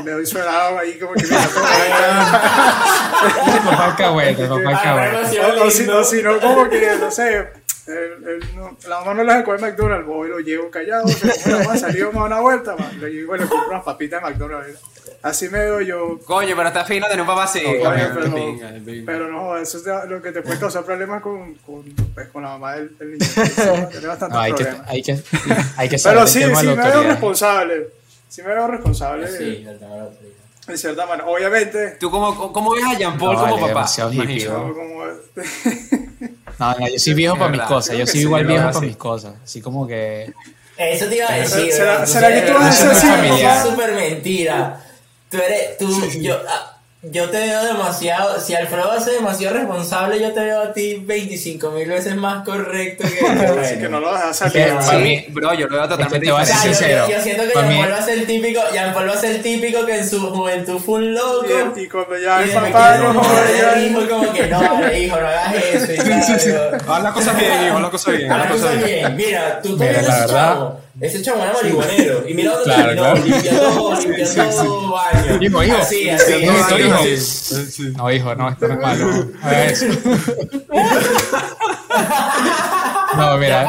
y 0.00 0.04
le 0.04 0.12
doy 0.12 0.26
su 0.26 0.38
helado 0.38 0.78
ahí, 0.78 0.96
como 0.96 1.14
que, 1.14 1.24
mira, 1.24 1.38
papá 3.64 3.84
alcahuete, 3.86 4.46
papá 4.46 4.80
Ah, 4.84 5.22
lindo. 5.30 5.64
o 5.98 6.04
si 6.04 6.22
no, 6.22 6.38
como 6.40 6.70
que, 6.70 6.96
no 7.00 7.10
sé, 7.10 7.48
el- 7.86 8.28
el- 8.28 8.56
no- 8.56 8.76
la 8.88 9.00
mamá 9.00 9.14
no 9.14 9.24
le 9.24 9.32
deja 9.32 9.44
comer 9.44 9.60
McDonald's, 9.60 10.06
voy 10.06 10.28
y 10.28 10.30
lo 10.30 10.38
llevo 10.40 10.70
callado, 10.70 11.06
se 11.08 11.20
come 11.42 11.58
la 11.58 11.64
mamá, 11.64 11.76
salimos 11.76 12.14
a 12.14 12.24
una 12.24 12.40
vuelta, 12.40 12.76
man, 12.76 13.00
le 13.00 13.10
y 13.10 13.14
le 13.20 13.26
compro 13.26 13.68
unas 13.68 13.82
papitas 13.84 14.22
de 14.22 14.30
McDonald's. 14.30 14.80
Así 15.22 15.48
me 15.48 15.58
veo 15.58 15.80
yo, 15.80 16.18
Coño, 16.24 16.54
pero 16.56 16.68
está 16.68 16.84
fino 16.84 17.06
tener 17.06 17.20
un 17.22 17.26
papá 17.26 17.44
así. 17.44 17.58
Oye, 17.64 17.82
coño, 17.82 18.10
pero, 18.14 18.34
pinga, 18.34 18.70
pinga. 18.84 19.02
pero 19.06 19.28
no, 19.30 19.56
eso 19.56 19.78
es 19.78 19.84
de- 19.84 20.06
lo 20.06 20.20
que 20.22 20.32
te 20.32 20.42
puede 20.42 20.58
causar 20.58 20.84
problemas 20.84 21.22
con, 21.22 21.54
con, 21.56 21.82
pues, 22.14 22.28
con 22.28 22.42
la 22.42 22.50
mamá 22.50 22.74
del, 22.76 22.96
del 22.98 23.12
niño. 23.12 23.26
Tiene 23.90 24.06
bastantes 24.06 24.28
No, 24.34 24.40
hay, 24.40 24.52
que, 24.52 24.64
problemas. 24.64 24.88
hay, 24.90 25.02
que, 25.02 25.22
hay 25.76 25.88
que 25.88 25.98
saber 25.98 26.18
Pero 26.18 26.26
sí, 26.26 26.42
sí 26.42 26.66
de 26.66 26.76
me 26.76 26.82
veo 26.90 27.02
responsable. 27.04 27.88
Sí 28.28 28.42
me 28.42 28.48
veo 28.48 28.66
responsable, 28.66 29.28
Sí, 29.28 29.64
el 29.66 29.78
tema 29.78 29.92
de 29.92 29.98
la 29.98 30.04
autoridad. 30.04 30.34
en 30.68 30.78
cierta 30.78 31.06
manera. 31.06 31.28
Obviamente, 31.28 31.96
¿Tú 32.00 32.10
cómo, 32.10 32.52
cómo 32.52 32.72
ves 32.74 32.84
a 32.84 32.94
Jean 32.98 33.16
Paul 33.18 33.34
No, 33.34 33.40
como 33.40 33.44
vale, 33.52 33.56
papá? 33.60 33.68
demasiado 33.68 34.12
hippie, 34.12 34.44
Imagino. 34.44 34.68
no, 34.68 34.74
como... 34.74 35.04
No, 36.58 36.72
no, 36.78 36.88
yo 36.88 36.98
soy 36.98 37.14
viejo 37.14 37.34
Es 37.34 37.38
para 37.40 37.50
mis 37.52 37.60
cosas. 37.62 37.96
Yo 37.96 38.06
soy 38.06 38.20
sí, 38.20 38.20
igual 38.26 38.46
viejo 38.46 38.66
para 38.72 38.80
mis 38.80 38.96
cosas. 38.96 39.34
Así 39.42 39.60
como 39.60 39.86
que. 39.86 40.32
Eso 40.76 41.06
te 41.06 41.16
iba 41.16 41.28
a 41.30 41.36
decir. 41.36 41.72
¿Será- 41.72 42.04
que 42.34 42.40
tú 42.42 42.52
vas 42.54 42.80
a 42.82 42.92
es 42.92 42.98
ser 42.98 43.10
familiar? 43.10 43.62
súper 43.62 43.92
mentira. 43.94 44.80
Tú 45.30 45.36
eres, 45.38 45.78
tú, 45.78 46.10
yo, 46.20 46.38
ah, 46.48 46.73
yo 47.10 47.28
te 47.30 47.38
veo 47.38 47.64
demasiado, 47.64 48.40
si 48.40 48.54
Alfredo 48.54 48.90
hace 48.92 49.10
demasiado 49.12 49.56
responsable, 49.56 50.20
yo 50.20 50.32
te 50.32 50.40
veo 50.40 50.60
a 50.62 50.72
ti 50.72 51.02
25 51.04 51.70
mil 51.70 51.88
veces 51.88 52.16
más 52.16 52.44
correcto 52.44 53.04
que, 53.06 53.18
que 53.24 53.46
Así 53.60 53.78
que 53.78 53.88
no 53.88 54.00
lo 54.00 54.12
dejas 54.12 54.36
salir. 54.36 54.68
Para 54.68 54.82
Sí, 54.82 54.96
mí- 54.96 55.24
bro, 55.28 55.54
yo 55.54 55.66
lo 55.68 55.76
veo 55.76 55.88
totalmente 55.88 56.26
te 56.26 56.32
voy 56.32 56.42
a 56.42 56.46
ser 56.46 56.56
yo, 56.56 56.62
sincero, 56.62 57.08
yo 57.08 57.20
siento 57.20 57.42
que 57.44 57.52
Jean 57.52 57.66
Paul 57.78 57.92
va 57.92 57.96
a 57.98 58.02
ser 58.02 58.18
el 58.18 58.26
típico, 58.26 58.60
Jean 58.72 58.94
Paul 58.94 59.08
va 59.08 59.12
a 59.12 59.18
ser 59.18 59.30
el 59.36 59.42
típico 59.42 59.86
que 59.86 59.98
en 59.98 60.08
su 60.08 60.20
juventud 60.30 60.78
fue 60.78 60.94
un 61.00 61.14
loco. 61.14 61.46
Y, 61.76 61.80
y 61.80 61.88
cuando 61.88 62.18
ya 62.18 62.42
Y 62.42 62.48
después 62.48 62.72
papá, 62.72 62.96
no 62.98 63.10
el 64.02 64.08
como 64.08 64.32
que 64.32 64.46
no, 64.46 64.92
hijo, 64.96 65.20
no 65.20 65.26
hagas 65.28 65.54
eso 65.54 65.92
y. 65.92 65.96
Haz 66.88 67.02
las 67.02 67.12
cosas 67.12 67.38
bien, 67.38 67.52
hijo, 67.66 67.76
haz 67.76 67.82
las 67.82 67.90
cosas 67.90 68.16
bien, 68.16 68.32
haz 68.32 68.46
cosas 68.50 68.70
cosas 68.70 68.84
bien. 68.84 69.16
Mira, 69.16 69.60
tú 69.62 69.76
la 69.76 69.90
ese 69.90 70.00
verdad- 70.02 70.26
chavo. 70.28 70.80
Ese 71.06 71.22
chavo 71.22 71.42
era 71.42 71.52
marihuanero. 71.52 72.28
Y 72.28 72.34
mira 72.34 72.50
dónde 72.52 72.64
Claro, 72.64 72.92
claro. 72.92 73.14
limpiando, 73.24 74.00
limpiando 74.00 74.90
baños. 74.90 75.42
Hijo, 75.42 75.62
hijo. 75.64 75.76
Así, 75.76 76.08
así. 76.10 76.32
Hijo. 76.34 76.98
Sí. 77.70 77.82
No, 77.96 78.10
hijo, 78.12 78.34
no, 78.34 78.48
esto 78.48 78.68
no 78.68 78.74
es 78.74 78.80
malo. 78.80 79.06
No 79.24 79.30
hagas 79.42 79.82
eso. 79.82 79.86
No, 83.16 83.38
mira, 83.38 83.62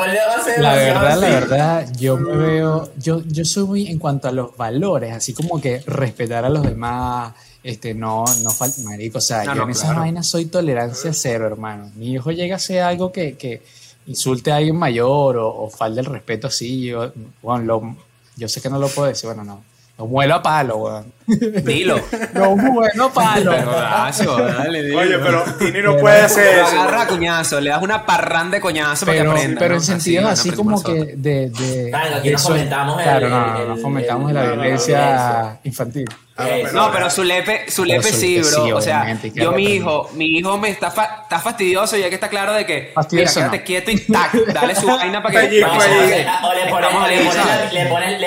la 0.57 0.73
verdad, 0.73 1.19
la 1.19 1.29
verdad, 1.29 1.87
yo 1.99 2.17
me 2.17 2.35
veo, 2.35 2.89
yo, 2.97 3.21
yo 3.27 3.45
soy 3.45 3.63
muy 3.65 3.87
en 3.87 3.99
cuanto 3.99 4.27
a 4.27 4.31
los 4.31 4.57
valores, 4.57 5.13
así 5.13 5.33
como 5.33 5.61
que 5.61 5.81
respetar 5.85 6.45
a 6.45 6.49
los 6.49 6.63
demás, 6.63 7.33
este, 7.63 7.93
no, 7.93 8.25
no 8.41 8.49
falta, 8.49 8.81
marico, 8.83 9.19
o 9.19 9.21
sea, 9.21 9.43
No, 9.43 9.53
yo 9.53 9.55
no, 9.55 9.63
en 9.65 9.69
esas 9.69 9.83
claro. 9.85 9.99
vainas 9.99 10.27
soy 10.27 10.45
tolerancia 10.45 11.13
cero, 11.13 11.45
hermano. 11.45 11.91
Mi 11.95 12.13
hijo 12.13 12.31
llega 12.31 12.55
a 12.55 12.57
hacer 12.57 12.81
algo 12.81 13.11
que, 13.11 13.35
que 13.37 13.61
insulte 14.07 14.51
a 14.51 14.57
alguien 14.57 14.75
mayor 14.77 15.37
o, 15.37 15.47
o 15.49 15.69
el 16.01 16.05
respeto 16.05 16.47
así, 16.47 16.85
yo, 16.87 17.11
bueno, 17.41 17.65
lo- 17.65 17.95
yo 18.37 18.47
sé 18.49 18.61
que 18.61 18.69
no 18.69 18.77
lo 18.79 18.87
puedo 18.89 19.07
decir, 19.07 19.27
bueno, 19.27 19.43
no, 19.43 19.63
lo 19.97 20.05
muelo 20.07 20.35
a 20.35 20.41
palo. 20.43 21.03
Dilo. 21.27 21.99
Lo 22.33 22.55
muelo 22.55 23.05
a 23.05 23.13
palo. 23.13 23.51
Pero 23.51 23.71
Horacio, 23.77 24.37
dale, 24.37 24.83
dilo. 24.83 24.99
Oye, 24.99 25.17
pero 25.17 25.43
Tini 25.57 25.81
no 25.81 25.97
puede 25.97 26.21
hacer 26.21 26.59
eso. 26.59 26.67
agarra 26.81 27.01
a 27.03 27.07
coñazo, 27.07 27.59
le 27.59 27.69
das 27.71 27.81
una 27.81 28.05
parrán 28.05 28.51
de 28.51 28.61
coñazo 28.61 29.05
para 29.05 29.17
que 29.17 29.23
pero, 29.23 29.31
aprenda. 29.31 29.59
pero 29.59 29.75
¿no? 29.75 29.79
en 29.81 29.85
sentidos 29.85 30.25
así 30.29 30.51
como 30.51 30.81
que 30.83 31.13
de, 31.17 31.49
de 31.49 31.87
Claro, 31.89 32.15
aquí 32.17 32.27
de 32.29 32.33
no 32.33 32.39
fomentamos 32.39 32.97
el- 32.99 33.03
claro 33.03 33.29
no, 33.29 33.47
no, 33.53 33.61
el- 33.61 33.67
no 33.69 33.77
fomentamos 33.77 34.29
el- 34.29 34.35
la 34.35 34.43
la 34.43 34.51
violencia 34.51 35.59
infantil 35.63 36.05
Eso. 36.37 36.73
No, 36.73 36.91
pero 36.91 37.09
su 37.09 37.23
lepe, 37.23 37.71
su 37.71 37.83
Pero 37.83 37.95
lepe 37.95 38.11
sí, 38.11 38.39
bro. 38.39 38.65
sí, 38.65 38.71
o 38.73 38.81
sea, 38.81 39.17
yo 39.33 39.53
mi 39.53 39.63
hijo, 39.63 40.09
mi 40.15 40.25
hijo 40.37 40.57
me 40.57 40.69
está, 40.69 40.91
fa- 40.91 41.21
está 41.23 41.39
fastidioso 41.39 41.95
ya 41.97 42.09
que 42.09 42.15
está 42.15 42.27
claro 42.27 42.53
de 42.53 42.65
que, 42.65 42.91
Fastidioso 42.93 43.39
mira, 43.39 43.45
no. 43.45 43.51
quédate 43.51 43.63
quieto 43.63 43.91
y 43.91 43.99
tac, 44.11 44.33
dale 44.53 44.75
su 44.75 44.85
vaina 44.87 45.23
para 45.23 45.49
que... 45.49 45.61
No, 45.61 45.67
para 45.69 45.85
o, 45.85 46.53
le 46.53 46.69
pones, 46.69 47.09
le 47.09 47.15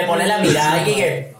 ahí, 0.00 0.06
pones 0.06 0.26
la, 0.26 0.38
mirada 0.38 0.80
aquí 0.80 0.94
que. 0.94 1.34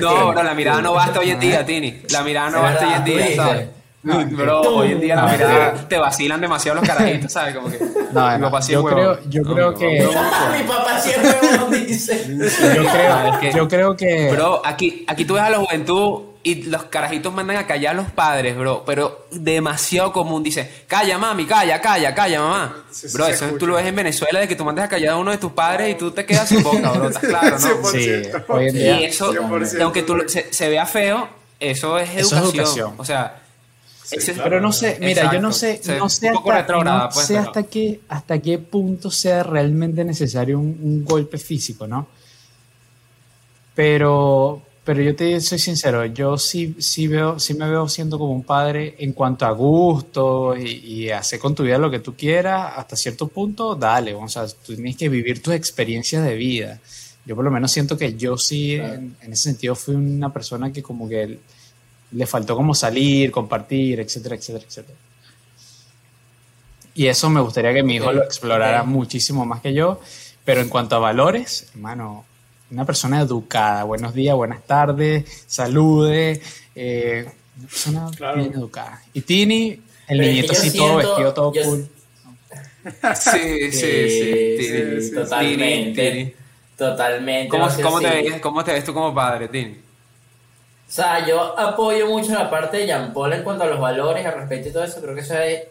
No, 0.00 0.28
bro, 0.32 0.42
la 0.42 0.54
mirada 0.54 0.61
no 0.64 0.92
basta 0.94 1.20
hoy 1.20 1.30
en 1.30 1.40
día, 1.40 1.64
Tini. 1.64 2.02
La 2.10 2.22
mirada 2.22 2.50
no 2.50 2.62
basta 2.62 2.86
hoy 2.86 2.94
en 2.94 3.04
día. 3.04 3.36
¿sabes? 3.36 3.68
Bro, 4.02 4.60
hoy 4.62 4.92
en 4.92 5.00
día 5.00 5.14
la 5.14 5.26
mirada 5.26 5.74
te 5.88 5.96
vacilan 5.96 6.40
demasiado 6.40 6.80
los 6.80 6.88
carajitos, 6.88 7.32
¿sabes? 7.32 7.54
Como 7.54 7.70
que. 7.70 7.78
no, 7.78 8.30
mi 8.30 8.38
no, 8.38 8.40
papá 8.46 8.60
sí 8.60 8.72
yo 8.72 8.82
creo 8.84 9.18
yo 9.28 9.42
No, 9.42 9.54
creo 9.54 9.74
que 9.74 10.08
Mi 10.58 10.64
papá 10.64 10.98
siempre 10.98 11.36
me 11.40 11.56
lo 11.56 11.66
dice. 11.68 12.26
yo 12.74 12.84
creo 12.84 13.52
yo 13.54 13.68
creo 13.68 13.96
que 13.96 14.30
Bro, 14.32 14.62
aquí, 14.64 15.04
aquí 15.06 15.24
tú 15.24 15.34
ves 15.34 15.44
a 15.44 15.50
la 15.50 15.58
juventud 15.58 16.31
y 16.44 16.64
los 16.64 16.84
carajitos 16.84 17.32
mandan 17.32 17.56
a 17.56 17.66
callar 17.66 17.92
a 17.92 17.94
los 18.02 18.10
padres, 18.10 18.56
bro. 18.56 18.82
Pero 18.84 19.26
demasiado 19.30 20.12
común. 20.12 20.42
Dice, 20.42 20.68
calla, 20.88 21.16
mami, 21.18 21.46
calla, 21.46 21.80
calla, 21.80 22.14
calla, 22.14 22.40
mamá. 22.40 22.84
Sí, 22.90 23.08
sí, 23.08 23.14
bro, 23.16 23.26
eso 23.26 23.44
escucha. 23.44 23.58
tú 23.60 23.66
lo 23.68 23.74
ves 23.76 23.86
en 23.86 23.94
Venezuela 23.94 24.40
de 24.40 24.48
que 24.48 24.56
tú 24.56 24.64
mandes 24.64 24.84
a 24.84 24.88
callar 24.88 25.10
a 25.14 25.16
uno 25.16 25.30
de 25.30 25.38
tus 25.38 25.52
padres 25.52 25.90
y 25.90 25.94
tú 25.98 26.10
te 26.10 26.26
quedas 26.26 26.48
sin 26.48 26.62
boca, 26.62 26.90
bro. 26.92 27.08
¿Estás 27.10 27.22
claro, 27.24 27.58
no? 27.58 27.82
100%. 27.82 27.90
sí 27.92 28.30
hoy 28.48 28.68
en 28.68 28.76
Y 28.76 29.04
eso, 29.04 29.32
100%. 29.32 29.78
y 29.78 29.82
aunque 29.82 30.02
tú 30.02 30.16
lo- 30.16 30.28
se, 30.28 30.52
se 30.52 30.68
vea 30.68 30.84
feo, 30.86 31.28
eso 31.60 31.98
es 31.98 32.10
Eso 32.16 32.36
es 32.36 32.42
educación. 32.42 32.94
O 32.96 33.04
sea, 33.04 33.38
es- 34.10 34.32
pero 34.42 34.60
no 34.60 34.72
sé 34.72 34.98
mira 35.00 35.32
yo 35.32 35.40
no 35.40 35.52
sé 35.52 35.80
no 35.98 36.08
sé 36.10 36.28
hasta, 36.28 36.84
no 36.84 37.08
pues, 37.14 37.26
sé 37.26 37.38
hasta 37.38 37.62
qué 37.62 38.00
hasta 38.10 38.38
qué 38.40 38.58
punto 38.58 39.10
sea 39.10 39.42
realmente 39.42 40.04
necesario 40.04 40.58
un, 40.58 40.78
un 40.82 41.02
golpe 41.04 41.38
físico 41.38 41.86
no 41.86 42.06
pero 43.74 44.60
pero 44.84 45.00
yo 45.00 45.14
te 45.14 45.40
soy 45.40 45.58
sincero, 45.58 46.04
yo 46.06 46.36
sí, 46.36 46.74
sí 46.78 47.06
veo, 47.06 47.38
sí 47.38 47.54
me 47.54 47.68
veo 47.68 47.88
siendo 47.88 48.18
como 48.18 48.32
un 48.32 48.42
padre 48.42 48.96
en 48.98 49.12
cuanto 49.12 49.46
a 49.46 49.52
gusto 49.52 50.56
y, 50.56 50.70
y 50.70 51.10
hacer 51.10 51.38
con 51.38 51.54
tu 51.54 51.62
vida 51.62 51.78
lo 51.78 51.90
que 51.90 52.00
tú 52.00 52.14
quieras, 52.16 52.72
hasta 52.76 52.96
cierto 52.96 53.28
punto, 53.28 53.76
dale, 53.76 54.14
o 54.14 54.28
sea, 54.28 54.46
tú 54.48 54.74
tienes 54.74 54.96
que 54.96 55.08
vivir 55.08 55.42
tus 55.42 55.54
experiencias 55.54 56.24
de 56.24 56.34
vida. 56.34 56.80
Yo 57.24 57.36
por 57.36 57.44
lo 57.44 57.50
menos 57.52 57.70
siento 57.70 57.96
que 57.96 58.16
yo 58.16 58.36
sí, 58.36 58.74
en, 58.74 59.16
en 59.20 59.32
ese 59.32 59.44
sentido, 59.44 59.76
fui 59.76 59.94
una 59.94 60.32
persona 60.32 60.72
que 60.72 60.82
como 60.82 61.08
que 61.08 61.38
le 62.12 62.26
faltó 62.26 62.56
como 62.56 62.74
salir, 62.74 63.30
compartir, 63.30 64.00
etcétera, 64.00 64.34
etcétera, 64.34 64.64
etcétera. 64.66 64.98
Y 66.94 67.06
eso 67.06 67.30
me 67.30 67.40
gustaría 67.40 67.72
que 67.72 67.82
mi 67.82 67.96
hijo 67.96 68.12
lo 68.12 68.22
explorara 68.22 68.82
muchísimo 68.82 69.46
más 69.46 69.60
que 69.62 69.72
yo, 69.72 70.00
pero 70.44 70.60
en 70.60 70.68
cuanto 70.68 70.96
a 70.96 70.98
valores, 70.98 71.70
hermano, 71.74 72.26
una 72.72 72.84
persona 72.86 73.20
educada, 73.20 73.84
buenos 73.84 74.14
días, 74.14 74.34
buenas 74.34 74.62
tardes, 74.66 75.44
salude, 75.46 76.40
eh, 76.74 77.26
una 77.58 77.68
persona 77.68 78.10
Claro. 78.16 78.38
bien 78.38 78.52
educada. 78.54 79.02
Y 79.12 79.20
Tini, 79.20 79.70
el 80.08 80.18
Pero 80.18 80.22
niñito 80.22 80.52
así 80.52 80.70
todo 80.76 80.88
siento- 80.88 80.96
vestido, 81.08 81.34
todo 81.34 81.52
yo- 81.54 81.62
cool. 81.64 81.88
Sí, 83.14 83.70
sí, 83.70 83.72
sí. 83.72 84.56
Sí, 84.58 84.72
Tini. 84.72 85.00
sí, 85.02 85.14
totalmente. 85.14 86.10
Tini, 86.10 86.24
Tini. 86.24 86.34
Totalmente. 86.76 87.48
¿Cómo, 87.48 87.66
no 87.66 87.70
sé 87.70 87.82
cómo, 87.82 88.00
te 88.00 88.08
si- 88.22 88.30
ves, 88.30 88.40
¿Cómo 88.40 88.64
te 88.64 88.72
ves 88.72 88.84
tú 88.84 88.94
como 88.94 89.14
padre, 89.14 89.48
Tini? 89.48 89.72
O 89.74 90.94
sea, 90.94 91.26
yo 91.26 91.58
apoyo 91.58 92.06
mucho 92.08 92.32
la 92.32 92.50
parte 92.50 92.78
de 92.78 92.86
Jean 92.86 93.12
Paul 93.12 93.32
en 93.34 93.42
cuanto 93.44 93.64
a 93.64 93.66
los 93.66 93.78
valores, 93.80 94.26
al 94.26 94.34
respeto 94.34 94.68
y 94.68 94.72
todo 94.72 94.84
eso. 94.84 95.00
Creo 95.00 95.14
que 95.14 95.20
eso 95.20 95.34
es, 95.38 95.62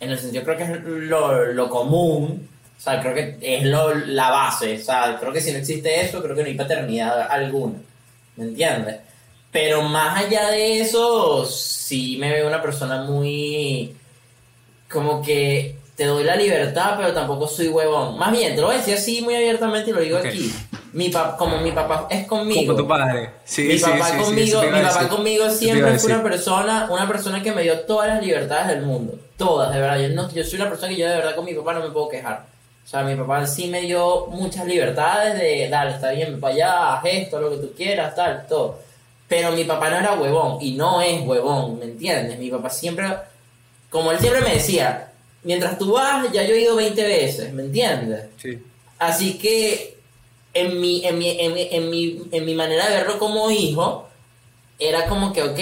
en 0.00 0.10
el 0.10 0.18
sentido, 0.18 0.42
creo 0.44 0.56
que 0.56 0.64
es 0.64 0.70
lo, 0.84 1.46
lo 1.52 1.68
común. 1.70 2.48
O 2.80 2.82
sea, 2.82 2.98
creo 2.98 3.14
que 3.14 3.36
es 3.42 3.64
lo, 3.64 3.94
la 3.94 4.30
base. 4.30 4.78
O 4.78 4.82
sea, 4.82 5.18
creo 5.20 5.34
que 5.34 5.42
si 5.42 5.52
no 5.52 5.58
existe 5.58 6.00
eso, 6.00 6.22
creo 6.22 6.34
que 6.34 6.40
no 6.40 6.48
hay 6.48 6.54
paternidad 6.54 7.30
alguna. 7.30 7.74
¿Me 8.36 8.44
entiendes? 8.44 8.96
Pero 9.52 9.82
más 9.82 10.24
allá 10.24 10.50
de 10.50 10.80
eso, 10.80 11.44
sí 11.44 12.16
me 12.18 12.32
veo 12.32 12.48
una 12.48 12.62
persona 12.62 13.02
muy. 13.02 13.94
Como 14.90 15.20
que 15.20 15.76
te 15.94 16.06
doy 16.06 16.24
la 16.24 16.36
libertad, 16.36 16.94
pero 16.96 17.12
tampoco 17.12 17.46
soy 17.46 17.68
huevón. 17.68 18.16
Más 18.16 18.32
bien, 18.32 18.54
te 18.54 18.62
lo 18.62 18.68
voy 18.68 18.76
a 18.76 18.78
decir 18.78 18.94
así 18.94 19.20
muy 19.20 19.34
abiertamente 19.34 19.90
y 19.90 19.92
lo 19.92 20.00
digo 20.00 20.16
aquí. 20.16 20.50
Mi 20.94 21.12
como 21.38 21.58
mi 21.58 21.72
papá 21.72 22.06
es 22.08 22.26
conmigo. 22.26 22.72
Como 22.72 22.78
tu 22.78 22.88
padre. 22.88 23.30
Sí, 23.44 23.64
mi 23.64 23.78
papá 23.78 24.06
sí, 24.06 24.12
sí, 24.12 24.24
conmigo, 24.24 24.62
mi 24.62 24.80
papá 24.80 25.08
conmigo 25.08 25.50
siempre 25.50 25.98
fue 25.98 26.14
una 26.14 26.22
persona, 26.22 26.88
una 26.90 27.06
persona 27.06 27.42
que 27.42 27.52
me 27.52 27.62
dio 27.62 27.80
todas 27.80 28.08
las 28.08 28.24
libertades 28.24 28.68
del 28.68 28.86
mundo, 28.86 29.18
todas, 29.36 29.70
de 29.74 29.80
verdad. 29.80 30.00
Yo, 30.00 30.08
no, 30.14 30.32
yo 30.32 30.42
soy 30.42 30.58
una 30.58 30.70
persona 30.70 30.88
que 30.88 30.96
yo 30.96 31.06
de 31.06 31.16
verdad 31.16 31.36
con 31.36 31.44
mi 31.44 31.52
papá 31.52 31.74
no 31.74 31.80
me 31.80 31.90
puedo 31.90 32.08
quejar. 32.08 32.46
O 32.90 32.92
sea, 32.92 33.04
mi 33.04 33.14
papá 33.14 33.46
sí 33.46 33.68
me 33.68 33.82
dio 33.82 34.26
muchas 34.26 34.66
libertades 34.66 35.38
de, 35.38 35.68
dale, 35.68 35.92
está 35.92 36.10
bien, 36.10 36.40
para 36.40 36.54
allá, 36.54 36.94
haz 36.94 37.04
esto, 37.04 37.40
lo 37.40 37.50
que 37.50 37.58
tú 37.58 37.72
quieras, 37.72 38.16
tal, 38.16 38.44
todo. 38.48 38.80
Pero 39.28 39.52
mi 39.52 39.62
papá 39.62 39.90
no 39.90 39.98
era 39.98 40.14
huevón 40.14 40.58
y 40.60 40.72
no 40.72 41.00
es 41.00 41.24
huevón, 41.24 41.78
¿me 41.78 41.84
entiendes? 41.84 42.36
Mi 42.36 42.50
papá 42.50 42.68
siempre, 42.68 43.06
como 43.90 44.10
él 44.10 44.18
siempre 44.18 44.40
me 44.40 44.54
decía, 44.54 45.12
mientras 45.44 45.78
tú 45.78 45.92
vas, 45.92 46.32
ya 46.32 46.42
yo 46.42 46.52
he 46.56 46.62
ido 46.62 46.74
20 46.74 47.00
veces, 47.00 47.52
¿me 47.52 47.62
entiendes? 47.62 48.24
Sí. 48.42 48.58
Así 48.98 49.38
que 49.38 49.96
en 50.52 50.80
mi, 50.80 51.04
en 51.04 51.16
mi, 51.16 51.40
en 51.40 51.54
mi, 51.54 51.68
en 51.70 51.90
mi, 51.90 52.22
en 52.32 52.44
mi 52.44 52.54
manera 52.56 52.88
de 52.88 52.96
verlo 52.96 53.20
como 53.20 53.52
hijo, 53.52 54.08
era 54.80 55.06
como 55.06 55.32
que, 55.32 55.44
ok, 55.44 55.60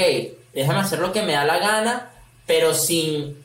déjame 0.55 0.79
hacer 0.79 1.01
lo 1.01 1.13
que 1.13 1.21
me 1.21 1.33
da 1.33 1.45
la 1.45 1.59
gana, 1.59 2.11
pero 2.47 2.73
sin 2.73 3.37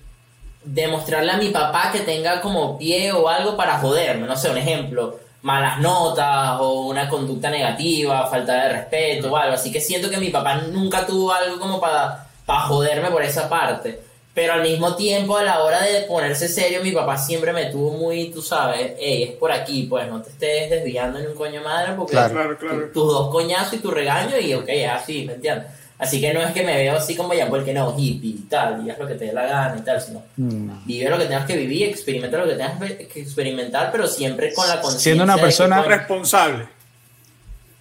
demostrarle 0.66 1.32
a 1.32 1.38
mi 1.38 1.50
papá 1.50 1.92
que 1.92 2.00
tenga 2.02 2.42
como 2.42 2.78
pie 2.78 3.12
o 3.12 3.28
algo 3.30 3.56
para 3.58 3.80
joderme. 3.80 4.28
No 4.28 4.36
sé, 4.38 4.50
un 4.50 4.58
ejemplo, 4.58 5.20
malas 5.42 5.80
notas 5.80 6.58
o 6.60 6.88
una 6.88 7.10
conducta 7.10 7.50
negativa, 7.50 8.28
falta 8.28 8.54
de 8.64 8.70
respeto 8.74 9.32
o 9.32 9.38
algo. 9.38 9.56
Así 9.56 9.72
que 9.72 9.82
siento 9.82 10.10
que 10.10 10.18
mi 10.18 10.30
papá 10.30 10.56
nunca 10.56 11.06
tuvo 11.06 11.32
algo 11.34 11.60
como 11.60 11.80
para, 11.80 12.28
para 12.46 12.62
joderme 12.62 13.10
por 13.12 13.24
esa 13.24 13.50
parte. 13.50 14.00
Pero 14.34 14.54
al 14.54 14.64
mismo 14.64 14.96
tiempo, 14.96 15.38
a 15.38 15.44
la 15.44 15.64
hora 15.64 15.84
de 15.84 16.02
ponerse 16.02 16.48
serio, 16.48 16.82
mi 16.82 16.92
papá 16.92 17.18
siempre 17.20 17.54
me 17.54 17.68
tuvo 17.68 17.92
muy, 17.92 18.32
tú 18.32 18.42
sabes, 18.42 18.94
hey, 18.98 19.24
es 19.30 19.32
por 19.38 19.52
aquí, 19.52 19.84
pues 19.84 20.08
no 20.08 20.24
te 20.24 20.32
estés 20.32 20.72
desviando 20.72 21.20
en 21.20 21.28
un 21.28 21.36
coño 21.36 21.62
madre 21.62 21.94
porque 21.96 22.14
Claro. 22.14 22.34
Claro, 22.34 22.58
claro. 22.58 22.78
tu- 22.88 22.94
tus 23.02 23.14
dos 23.14 23.30
coñazos 23.32 23.74
y 23.76 23.78
tu 23.78 23.92
regaño 23.92 24.36
y 24.40 24.56
ok, 24.56 24.68
así, 24.92 25.26
¿me 25.26 25.34
entiendes? 25.34 25.68
Así 26.04 26.20
que 26.20 26.34
no 26.34 26.42
es 26.42 26.52
que 26.52 26.64
me 26.64 26.76
veo 26.76 26.96
así 26.98 27.16
como 27.16 27.34
ya 27.34 27.48
porque 27.48 27.74
no, 27.74 27.96
hippie 27.98 28.30
y 28.32 28.46
tal, 28.50 28.86
y 28.86 28.90
haz 28.90 29.00
lo 29.00 29.08
que 29.08 29.16
te 29.16 29.26
dé 29.26 29.34
la 29.34 29.46
gana 29.46 29.76
y 29.78 29.82
tal, 29.84 30.02
sino 30.02 30.22
No. 30.38 30.82
vive 30.86 31.10
lo 31.10 31.18
que 31.18 31.26
tengas 31.26 31.46
que 31.46 31.56
vivir, 31.56 31.88
experimenta 31.90 32.38
lo 32.38 32.46
que 32.46 32.56
tengas 32.56 32.78
que 32.80 33.22
experimentar, 33.22 33.92
pero 33.92 34.06
siempre 34.08 34.54
con 34.54 34.68
la 34.68 34.82
conciencia. 34.82 35.00
Siendo 35.04 35.24
una 35.24 35.34
de 35.36 35.40
que, 35.40 35.46
persona 35.46 35.78
coño, 35.78 35.90
Responsable. 35.90 36.66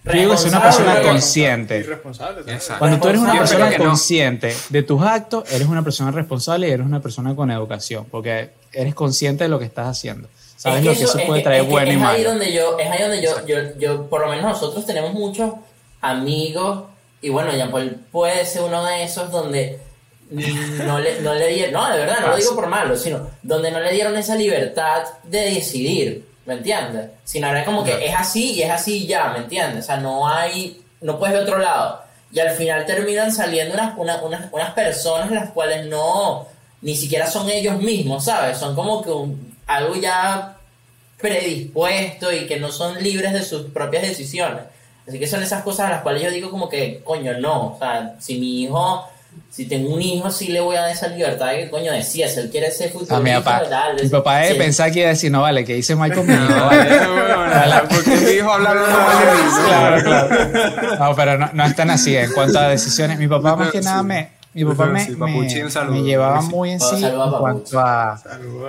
Digo 0.05 0.31
que 0.31 0.35
es 0.35 0.43
una 0.45 0.59
responsable, 0.59 0.91
persona 0.93 1.01
consciente. 1.11 1.77
Exacto. 1.79 2.79
Cuando 2.79 2.99
tú 2.99 3.07
eres 3.07 3.21
una 3.21 3.31
Responsable, 3.31 3.39
persona 3.39 3.69
que 3.69 3.77
consciente 3.77 4.55
de 4.69 4.83
tus 4.83 5.01
actos, 5.01 5.49
eres 5.53 5.67
una 5.67 5.81
persona 5.83 6.11
responsable 6.11 6.67
y 6.67 6.71
eres 6.71 6.85
una 6.85 7.01
persona 7.01 7.33
con 7.35 7.49
educación, 7.51 8.05
porque 8.11 8.49
eres 8.73 8.93
consciente 8.95 9.45
de 9.45 9.49
lo 9.49 9.59
que 9.59 9.65
estás 9.65 9.87
haciendo. 9.87 10.27
Sabes 10.57 10.79
Es 10.79 10.85
lo 10.85 10.91
que 10.91 10.97
eso- 10.97 11.07
eso 11.09 11.19
es 11.19 11.25
puede 11.25 11.39
que- 11.39 11.43
traer 11.45 11.61
es 11.61 11.67
que 11.67 11.71
bueno 11.71 11.87
y 11.87 11.89
es 11.91 11.95
ahí 11.97 12.03
malo. 12.03 12.29
donde 12.31 12.53
yo, 12.53 12.77
es 12.79 12.89
ahí 12.91 13.01
donde 13.01 13.21
yo, 13.21 13.45
yo, 13.47 13.55
yo, 13.79 14.09
por 14.09 14.21
lo 14.21 14.27
menos 14.29 14.43
nosotros 14.43 14.85
tenemos 14.85 15.13
muchos 15.13 15.53
amigos 16.01 16.83
y 17.23 17.29
bueno, 17.29 17.51
Jean 17.51 17.71
Paul 17.71 17.89
puede 18.11 18.45
ser 18.45 18.61
uno 18.63 18.83
de 18.85 19.03
esos 19.03 19.31
donde 19.31 19.79
no 20.29 20.99
le, 20.99 21.21
no 21.21 21.33
le 21.33 21.47
dieron, 21.47 21.73
no, 21.73 21.89
de 21.91 21.97
verdad, 21.99 22.19
no 22.21 22.27
lo 22.29 22.37
digo 22.37 22.55
por 22.55 22.67
malo, 22.67 22.95
sino 22.97 23.29
donde 23.41 23.71
no 23.71 23.79
le 23.79 23.91
dieron 23.91 24.15
esa 24.17 24.35
libertad 24.35 25.03
de 25.23 25.51
decidir, 25.51 26.25
¿me 26.45 26.53
entiendes? 26.55 27.09
Sino 27.23 27.47
era 27.47 27.63
como 27.65 27.83
que 27.83 28.05
es 28.05 28.13
así 28.15 28.53
y 28.53 28.63
es 28.63 28.71
así 28.71 29.05
ya, 29.07 29.29
¿me 29.29 29.39
entiendes? 29.39 29.83
O 29.83 29.87
sea, 29.87 29.97
no 29.97 30.27
hay, 30.27 30.81
no 31.01 31.17
puedes 31.19 31.33
ver 31.35 31.43
otro 31.43 31.59
lado. 31.59 32.01
Y 32.31 32.39
al 32.39 32.51
final 32.51 32.85
terminan 32.85 33.31
saliendo 33.31 33.75
unas, 33.75 33.95
unas, 33.97 34.21
unas, 34.23 34.51
unas 34.51 34.71
personas 34.73 35.29
las 35.29 35.51
cuales 35.51 35.85
no, 35.85 36.47
ni 36.81 36.95
siquiera 36.95 37.27
son 37.27 37.49
ellos 37.49 37.77
mismos, 37.79 38.25
¿sabes? 38.25 38.57
Son 38.57 38.73
como 38.75 39.03
que 39.03 39.11
un- 39.11 39.55
algo 39.67 39.95
ya 39.95 40.57
predispuesto 41.21 42.31
y 42.33 42.45
que 42.47 42.59
no 42.59 42.71
son 42.71 43.01
libres 43.01 43.33
de 43.33 43.43
sus 43.43 43.67
propias 43.71 44.03
decisiones. 44.03 44.63
Así 45.07 45.19
que 45.19 45.27
son 45.27 45.43
esas 45.43 45.63
cosas 45.63 45.87
a 45.87 45.89
las 45.91 46.01
cuales 46.01 46.21
yo 46.23 46.31
digo 46.31 46.49
como 46.49 46.69
que, 46.69 47.01
coño, 47.03 47.33
no. 47.39 47.73
O 47.73 47.77
sea, 47.79 48.15
si 48.19 48.39
mi 48.39 48.61
hijo, 48.63 49.03
si 49.49 49.65
tengo 49.65 49.93
un 49.93 50.01
hijo, 50.01 50.31
sí 50.31 50.47
le 50.47 50.61
voy 50.61 50.75
a 50.77 50.81
dar 50.81 50.91
esa 50.91 51.07
libertad 51.07 51.47
de 51.51 51.57
que, 51.65 51.69
coño, 51.69 51.91
decía, 51.91 52.29
si 52.29 52.39
él 52.39 52.49
quiere 52.49 52.71
ser 52.71 52.89
futbolista, 52.91 53.17
A 53.17 53.19
mi 53.19 53.31
papá, 53.31 53.63
dale, 53.69 54.03
mi 54.03 54.09
papá 54.09 54.41
sí. 54.43 54.47
debe 54.49 54.59
pensar 54.63 54.91
que 54.91 54.99
iba 54.99 55.07
a 55.09 55.11
decir, 55.11 55.31
no 55.31 55.41
vale, 55.41 55.65
que 55.65 55.77
hice 55.77 55.95
mal 55.95 56.13
con 56.13 56.25
mi 56.25 56.33
hijo. 56.33 56.43
No, 56.43 56.65
vale. 56.67 56.89
weón, 56.89 57.87
porque 57.89 58.09
mi 58.11 58.31
hijo 58.31 58.59
de 58.59 58.69
mí. 58.75 59.65
Claro, 59.67 60.03
claro. 60.03 60.95
No, 60.99 61.15
pero 61.15 61.37
no, 61.37 61.49
no 61.53 61.65
es 61.65 61.75
tan 61.75 61.89
así. 61.89 62.15
En 62.15 62.31
cuanto 62.31 62.59
a 62.59 62.69
decisiones, 62.69 63.17
mi 63.19 63.27
papá 63.27 63.55
más 63.55 63.71
que 63.71 63.81
nada 63.81 64.03
me, 64.03 64.29
mi 64.53 64.63
papá 64.65 64.85
me, 64.85 65.03
Sí, 65.05 65.15
me, 65.17 65.69
saludo. 65.69 65.95
me 65.95 66.03
llevaba 66.03 66.41
Sí. 66.41 66.47
muy 66.49 66.71
en 66.71 66.79
sí 66.79 67.03
en 67.03 67.31
cuanto 67.39 67.79
a, 67.79 68.21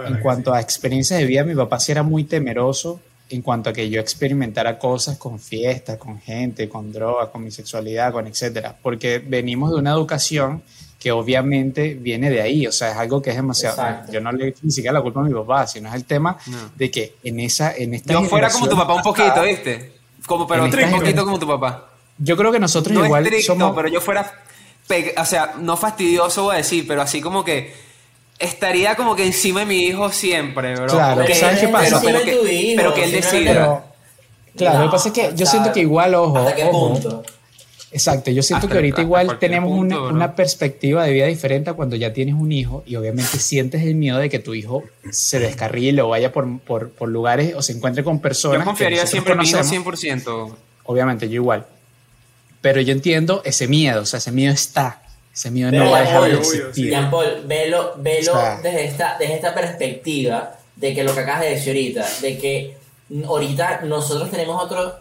en 0.09 0.19
cuanto 0.21 0.53
a 0.53 0.61
experiencias 0.61 1.21
de 1.21 1.27
vida. 1.27 1.45
Mi 1.45 1.55
papá 1.55 1.79
sí 1.79 1.93
era 1.93 2.03
muy 2.03 2.25
temeroso 2.25 3.01
en 3.31 3.43
cuanto 3.43 3.71
a 3.71 3.73
que 3.73 3.89
yo 3.89 4.01
experimentara 4.01 4.79
cosas 4.79 5.17
con 5.19 5.39
fiestas, 5.41 5.97
con 5.99 6.21
gente, 6.21 6.69
con 6.69 6.93
drogas, 6.93 7.29
con 7.31 7.43
mi 7.43 7.51
sexualidad, 7.51 8.13
con 8.13 8.27
etcétera. 8.27 8.77
Porque 8.83 9.19
venimos 9.19 9.71
de 9.71 9.77
una 9.77 9.91
educación 9.93 10.63
que 10.99 11.11
obviamente 11.13 11.95
viene 11.95 12.31
de 12.31 12.41
ahí, 12.41 12.67
o 12.67 12.73
sea, 12.73 12.93
es 12.93 12.97
algo 12.97 13.21
que 13.21 13.31
es 13.31 13.37
demasiado. 13.37 13.77
Exacto. 13.77 14.13
Yo 14.13 14.21
no 14.21 14.33
le 14.33 14.49
echo 14.49 14.61
ni 14.63 14.71
siquiera 14.71 14.95
la 14.95 15.03
culpa 15.03 15.21
a 15.21 15.25
mi 15.25 15.35
papá, 15.35 15.67
sino 15.67 15.89
es 15.89 15.95
el 15.95 16.05
tema 16.05 16.39
No. 16.47 16.71
de 16.77 16.91
que 16.91 17.15
en 17.25 17.41
esa, 17.41 17.75
en 17.77 17.93
esta 17.95 18.13
Yo 18.15 18.23
fuera 18.25 18.49
como 18.51 18.69
tu 18.69 18.77
papá 18.77 18.95
un 18.95 19.03
poquito, 19.03 19.43
¿viste? 19.43 19.93
Como, 20.27 20.47
pero 20.47 20.65
un 20.65 20.71
poquito 20.71 21.25
como 21.25 21.39
tu 21.39 21.47
papá. 21.47 21.91
Yo 22.17 22.37
creo 22.37 22.53
que 22.53 22.59
nosotros 22.61 22.97
No 22.97 23.05
igual 23.05 23.25
estricto, 23.27 23.53
somos. 23.55 23.75
pero 23.77 23.89
yo 23.89 24.01
fuera, 24.01 24.33
o 25.19 25.25
sea, 25.27 25.55
no 25.59 25.77
fastidioso 25.77 26.45
voy 26.45 26.55
a 26.55 26.59
decir, 26.59 26.87
pero 26.87 27.03
así 27.03 27.21
como 27.21 27.45
que 27.45 27.75
estaría 28.45 28.95
como 28.97 29.17
que 29.17 29.25
encima 29.27 29.61
de 29.61 29.67
mi 29.67 29.79
hijo 29.85 30.11
siempre, 30.13 30.75
bro. 30.75 30.87
Claro, 30.87 31.25
¿sabes 31.35 31.61
qué 31.61 31.69
pasa? 31.69 32.01
Pero, 32.01 32.19
pero 32.19 32.19
Encima 32.19 32.33
de 32.33 32.37
tu 32.37 32.45
que, 32.47 32.53
hijo, 32.55 32.77
pero 32.77 32.95
que 32.95 33.05
él 33.05 33.13
decida. 33.13 33.53
Pero, 33.53 33.85
claro, 34.57 34.79
lo 34.81 34.85
que 34.87 34.91
pasa 34.93 35.09
es 35.09 35.15
que 35.15 35.31
yo 35.35 35.47
siento 35.47 35.73
que 35.73 35.81
igual, 35.81 36.15
ojo, 36.15 36.39
¿Hasta 36.39 36.55
qué 36.55 36.65
ojo, 36.65 36.93
punto? 36.93 37.23
exacto, 37.93 38.31
yo 38.31 38.43
siento 38.43 38.67
Hasta- 38.67 38.73
que 38.73 38.79
ahorita 38.79 39.03
igual 39.03 39.39
tenemos 39.39 39.71
punto, 39.71 40.09
una, 40.09 40.35
perspectiva 40.35 41.05
de 41.05 41.13
vida 41.13 41.27
diferente 41.27 41.71
a 41.71 41.75
cuando 41.75 41.97
ya 41.97 42.13
tienes 42.13 42.35
un 42.35 42.51
hijo 42.53 42.83
y 42.87 42.97
obviamente 42.97 43.39
sientes 43.39 43.83
el 43.83 43.95
miedo 43.95 44.19
de 44.19 44.29
que 44.29 44.39
tu 44.39 44.55
hijo 44.55 44.83
se 45.11 45.39
descarrile 45.39 46.03
o 46.03 46.09
vaya 46.09 46.33
por, 46.33 46.59
por, 46.61 46.91
por 46.91 47.09
lugares 47.09 47.55
o 47.55 47.63
se 47.63 47.73
encuentre 47.73 48.03
con 48.05 48.21
personas. 48.21 48.61
Yo 48.61 48.65
confiaría 48.65 49.07
siempre 49.07 49.33
en 49.35 49.39
mi 49.41 49.45
hijo 49.49 49.59
conocemos. 49.59 50.01
100%. 50.03 50.55
Obviamente, 50.85 51.29
yo 51.29 51.37
igual. 51.37 51.67
Pero 52.61 52.81
yo 52.81 52.93
entiendo 52.93 53.43
ese 53.45 53.69
miedo, 53.69 54.03
o 54.03 54.07
sea, 54.07 54.19
ese 54.19 54.33
miedo 54.33 54.53
está. 54.53 55.03
Ese 55.35 55.51
miedo 55.51 55.73
no 55.73 55.91
va 55.91 55.99
a 55.99 56.01
dejar 56.03 56.23
de 56.23 56.35
existir. 56.37 56.91
Jean 56.91 57.11
Paul, 57.11 57.43
velo, 57.45 57.95
velo 57.99 58.33
O 58.33 58.37
sea. 58.37 58.61
desde, 58.63 58.85
esta, 58.85 59.17
desde 59.19 59.35
esta 59.35 59.53
perspectiva 59.53 60.57
de 60.77 60.95
que 60.95 61.03
lo 61.03 61.13
que 61.13 61.21
acabas 61.21 61.41
de 61.41 61.51
decir 61.51 61.71
ahorita, 61.71 62.07
de 62.21 62.39
que 62.39 62.77
ahorita 63.27 63.81
nosotros 63.83 64.31
tenemos 64.31 64.63
otro 64.63 64.95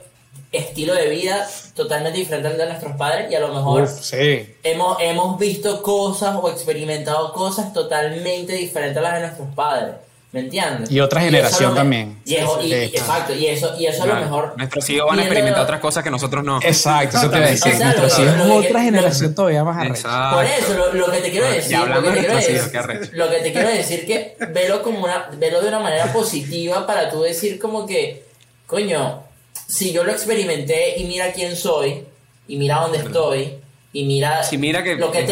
estilo 0.51 0.93
de 0.93 1.09
vida 1.09 1.47
totalmente 1.75 2.19
diferente 2.19 2.47
al 2.47 2.57
de 2.57 2.65
nuestros 2.65 2.95
padres 2.95 3.31
y 3.31 3.35
a 3.35 3.39
lo 3.39 3.53
mejor 3.53 3.83
Uf, 3.83 3.91
sí. 4.01 4.55
hemos, 4.63 4.97
hemos 5.01 5.39
visto 5.39 5.81
cosas 5.81 6.37
o 6.41 6.49
experimentado 6.49 7.33
cosas 7.33 7.73
totalmente 7.73 8.53
diferentes 8.53 8.97
a 8.97 9.01
las 9.01 9.13
de 9.15 9.19
nuestros 9.21 9.53
padres. 9.55 9.95
¿Me 10.33 10.39
entiendes? 10.39 10.89
Y 10.89 10.99
otra 10.99 11.21
generación 11.21 11.75
también. 11.75 12.19
Y 12.25 12.33
eso- 12.35 12.59
y- 12.61 12.73
exacto, 12.73 13.33
y 13.35 13.45
eso, 13.45 13.75
y 13.79 13.85
eso 13.85 14.01
a 14.01 14.07
lo 14.07 14.15
mejor. 14.15 14.55
Nuestros 14.57 14.89
hijos 14.89 15.07
van 15.07 15.19
a 15.19 15.21
experimentar 15.21 15.61
otras 15.63 15.79
cosas 15.79 16.03
que 16.03 16.09
nosotros 16.09 16.43
no. 16.43 16.59
Exacto, 16.61 17.17
eso 17.19 17.29
te 17.29 17.37
iba 17.37 17.45
a 17.45 17.49
decir. 17.51 17.75
Nuestros 17.77 18.19
hijos 18.19 18.33
es 18.35 18.41
que- 18.41 18.51
otra 18.51 18.71
lo- 18.71 18.79
generación 18.79 19.35
todavía 19.35 19.63
más 19.63 19.77
arrecha. 19.77 20.31
Por 20.33 20.43
eso, 20.45 20.73
lo, 20.73 20.93
lo 20.93 21.11
que 21.11 21.17
te 21.19 21.29
quiero 21.29 21.49
decir, 21.51 21.77
lo 21.77 21.85
que 21.85 21.91
te 21.93 22.11
de 22.13 22.17
quiero 22.19 22.33
nuestros 22.33 22.87
decir, 22.87 23.11
lo 23.13 23.29
que 23.29 23.35
te 23.37 23.53
quiero 23.53 23.69
decir 23.69 24.05
que 24.07 24.35
velo 24.51 24.81
como 24.81 25.03
una, 25.03 25.29
velo 25.37 25.61
de 25.61 25.67
una 25.67 25.79
manera 25.79 26.11
positiva 26.11 26.87
para 26.87 27.11
tú 27.11 27.21
decir 27.21 27.59
como 27.59 27.85
que, 27.85 28.25
coño, 28.65 29.21
si 29.67 29.93
yo 29.93 30.03
lo 30.03 30.11
experimenté 30.11 30.97
y 30.99 31.03
mira 31.03 31.31
quién 31.31 31.55
soy, 31.55 32.05
y 32.47 32.57
mira 32.57 32.79
dónde 32.79 32.97
estoy, 32.97 33.53
y 33.93 34.03
mira, 34.05 34.41
Sí, 34.41 34.57
mira 34.57 34.81
que- 34.81 34.95
lo 34.95 35.11
que 35.11 35.19
es 35.19 35.27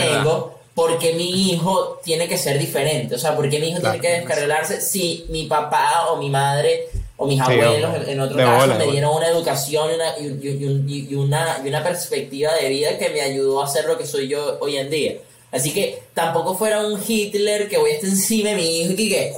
tengo, 0.75 0.87
porque 0.87 1.13
mi 1.13 1.51
hijo 1.51 1.99
tiene 2.03 2.27
que 2.27 2.37
ser 2.37 2.57
diferente, 2.59 3.15
o 3.15 3.19
sea, 3.19 3.35
porque 3.35 3.59
mi 3.59 3.69
hijo 3.69 3.79
Claro. 3.79 3.99
tiene 3.99 4.15
que 4.15 4.19
descarrilarse 4.21 4.81
si 4.81 5.25
mi 5.29 5.45
papá 5.45 6.07
o 6.09 6.17
mi 6.17 6.29
madre 6.29 6.87
o 7.17 7.27
mis 7.27 7.35
Sí, 7.37 7.41
abuelos, 7.51 8.07
en, 8.07 8.19
otro 8.19 8.37
De 8.37 8.43
caso, 8.43 8.57
bola, 8.67 8.75
me 8.75 8.91
dieron 8.91 9.15
una 9.15 9.27
educación 9.27 9.89
y 9.91 9.95
una, 9.95 10.17
y, 10.17 10.47
y- 10.47 10.83
y- 10.87 11.07
y 11.11 11.15
una, 11.15 11.59
y 11.63 11.67
una 11.69 11.83
perspectiva 11.83 12.53
de 12.55 12.69
vida 12.69 12.97
que 12.97 13.09
me 13.09 13.21
ayudó 13.21 13.61
a 13.61 13.67
ser 13.67 13.85
lo 13.85 13.97
que 13.97 14.05
soy 14.07 14.27
yo 14.27 14.57
hoy 14.59 14.77
en 14.77 14.89
día. 14.89 15.13
Así 15.51 15.71
que 15.73 16.01
tampoco 16.13 16.57
fuera 16.57 16.79
un 16.79 16.99
Hitler 17.05 17.67
que 17.67 17.77
voy 17.77 17.91
a 17.91 17.93
estar 17.95 18.09
encima 18.09 18.49
de 18.51 18.55
mi 18.55 18.81
hijo 18.81 18.93
y 18.97 19.09
que... 19.09 19.33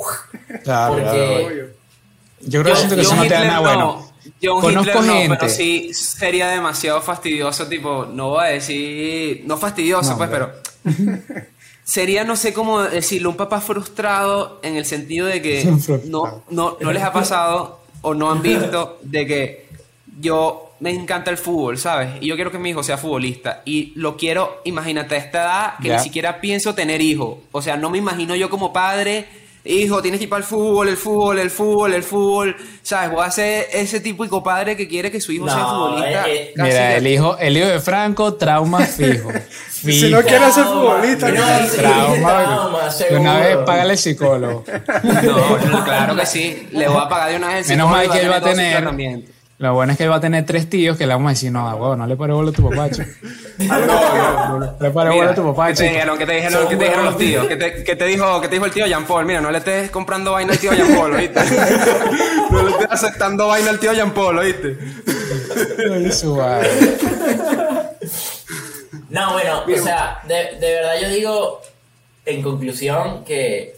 Claro, 0.63 0.93
Porque-. 0.93 1.73
Yo 2.41 2.61
creo 2.61 2.63
que 2.63 2.69
Yo- 2.69 2.75
siento 2.75 2.95
que 2.95 3.01
yo 3.03 3.07
eso 3.07 3.15
no 3.15 3.23
te 3.23 3.29
da 3.29 3.36
Hitler 3.39 3.47
nada 3.51 3.75
no. 3.75 3.86
bueno. 3.95 4.13
Yo 4.39 4.55
un 4.55 4.61
Conozco 4.61 4.89
Hitler 4.91 5.03
no, 5.05 5.13
gente. 5.15 5.38
pero 5.39 5.51
sí 5.51 5.93
sería 5.93 6.47
demasiado 6.49 7.01
fastidioso, 7.01 7.67
tipo, 7.67 8.05
no 8.05 8.29
voy 8.29 8.45
a 8.45 8.49
decir, 8.51 9.41
no 9.45 9.57
fastidioso, 9.57 10.11
No, 10.11 10.17
pues, 10.17 10.29
hombre. 10.29 10.45
pero 10.47 10.72
sería, 11.84 12.23
no 12.23 12.36
sé 12.36 12.53
cómo 12.53 12.81
decirlo, 12.84 13.29
un 13.29 13.38
papá 13.38 13.61
frustrado 13.61 14.59
en 14.63 14.75
el 14.75 14.86
sentido 14.86 15.27
de 15.27 15.41
que 15.41 15.65
no, 16.05 16.43
no, 16.49 16.77
no 16.79 16.91
les 16.91 17.03
ha 17.03 17.13
pasado 17.13 17.81
o 18.01 18.13
no 18.13 18.31
han 18.31 18.41
visto 18.41 18.99
de 19.03 19.25
que 19.25 19.65
yo 20.19 20.73
me 20.79 20.91
encanta 20.91 21.31
el 21.31 21.38
fútbol, 21.38 21.77
¿sabes? 21.77 22.09
Y 22.21 22.27
yo 22.27 22.36
quiero 22.36 22.51
que 22.51 22.59
mi 22.59 22.71
hijo 22.71 22.84
sea 22.84 22.97
futbolista 22.97 23.61
y 23.65 23.93
lo 23.95 24.17
quiero, 24.17 24.61
imagínate 24.65 25.15
a 25.15 25.17
esta 25.17 25.41
edad 25.43 25.73
que 25.81 25.89
ni 25.89 25.99
siquiera 25.99 26.41
pienso 26.41 26.75
tener 26.75 27.01
hijo, 27.01 27.41
o 27.51 27.61
sea, 27.61 27.77
no 27.77 27.89
me 27.89 27.97
imagino 27.97 28.36
yo 28.36 28.49
como 28.49 28.73
padre 28.73 29.25
Hijo, 29.66 30.01
tienes 30.01 30.18
que 30.20 30.26
ir 30.26 30.30
para 30.30 30.41
el 30.41 30.45
fútbol, 30.45 30.89
el 30.89 30.97
fútbol, 30.97 31.39
el 31.39 31.49
fútbol, 31.49 31.93
el 31.93 32.03
fútbol. 32.03 32.55
¿Sabes? 32.82 33.11
Voy 33.11 33.26
a 33.26 33.32
ser 33.32 33.68
ese 33.72 34.01
típico 34.01 34.43
padre 34.43 34.76
que 34.76 34.88
quiere 34.89 35.09
que 35.09 35.22
su 35.22 35.32
hijo 35.32 35.47
sea 35.47 35.66
futbolista. 35.66 36.28
eh, 36.30 36.36
eh, 36.49 36.53
Mira, 36.57 36.95
el 36.97 37.07
hijo, 37.07 37.38
el 37.38 37.55
hijo 37.57 37.68
de 37.68 37.80
Franco, 37.80 38.34
trauma 38.34 38.80
fijo. 38.86 39.32
Si 39.70 40.09
no 40.09 40.22
quiere 40.22 40.51
ser 40.51 40.66
futbolista, 40.66 41.30
No, 41.30 41.41
sí, 41.70 41.78
Trauma. 41.78 42.43
trauma, 42.43 42.89
De 43.09 43.18
una 43.18 43.38
vez, 43.38 43.47
seguro. 43.47 43.66
págale 43.66 43.97
psicólogo. 43.97 44.64
No, 45.03 45.57
no, 45.57 45.84
claro 45.86 46.16
que 46.16 46.26
sí. 46.26 46.68
Le 46.72 46.88
voy 46.88 47.01
a 47.01 47.07
pagar 47.07 47.30
de 47.32 47.36
una 47.38 47.47
vez 47.49 47.70
el 47.70 47.78
Menos 47.78 47.91
mal 47.91 48.09
que 48.11 48.20
él 48.20 48.32
va 48.32 48.36
a 48.38 48.41
tener. 48.41 49.24
Lo 49.60 49.74
bueno 49.74 49.91
es 49.93 49.97
que 49.97 50.04
él 50.04 50.12
va 50.12 50.16
a 50.16 50.20
tener 50.20 50.45
tres 50.45 50.70
tíos 50.70 50.97
que 50.97 51.06
le 51.08 51.14
vamos 51.14 51.28
a 51.28 51.34
decir, 51.34 51.51
no, 51.51 51.64
huevo, 51.76 51.95
no 51.95 52.06
le 52.08 52.16
pare 52.18 52.34
bola 52.34 52.49
a 52.49 52.54
tu 52.54 52.68
papá, 52.70 52.89
chico. 52.89 53.08
No 53.60 54.60
le 54.80 54.89
pare 54.91 55.10
bola 55.12 55.32
a 55.32 55.36
tu 55.36 55.43
papá, 55.43 55.68
¿qué 55.68 55.74
te 55.74 55.78
chico. 55.84 55.93
dijeron? 55.93 56.18
¿Qué 56.18 56.26
te 56.26 56.34
dijeron? 56.34 56.68
¿Qué 56.68 56.76
te 56.76 56.84
dijeron 56.84 57.06
los 57.06 57.18
tíos? 57.18 57.47
¿Qué 57.47 57.56
te, 57.56 57.84
qué 57.84 57.95
te 57.95 58.06
dijo, 58.06 58.41
¿Qué 58.41 58.47
te 58.47 58.56
dijo 58.56 58.66
el 58.66 58.72
tío 58.72 58.88
Jean 58.88 59.06
Paul? 59.06 59.26
Mira, 59.26 59.41
no 59.41 59.51
le 59.51 59.60
estés 59.60 59.91
comprando 59.91 60.32
vaina 60.34 60.54
al 60.54 60.60
tío 60.60 60.74
Jean 60.74 60.93
Paul, 60.95 61.14
¿oíste? 61.14 61.39
No 62.51 62.62
le 62.64 62.72
estés 62.72 62.88
aceptando 62.91 63.47
vaina 63.47 63.70
al 63.70 63.80
tío 63.80 63.93
Jean 63.93 64.12
Paul, 64.12 64.38
¿oíste? 64.39 64.78
No, 69.10 69.34
bueno, 69.34 69.64
o 69.66 69.84
sea, 69.84 70.20
de, 70.28 70.58
de 70.60 70.74
verdad 70.76 70.93
yo 71.01 71.10
digo, 71.10 71.62
en 72.26 72.41
conclusión, 72.41 73.24
que... 73.24 73.76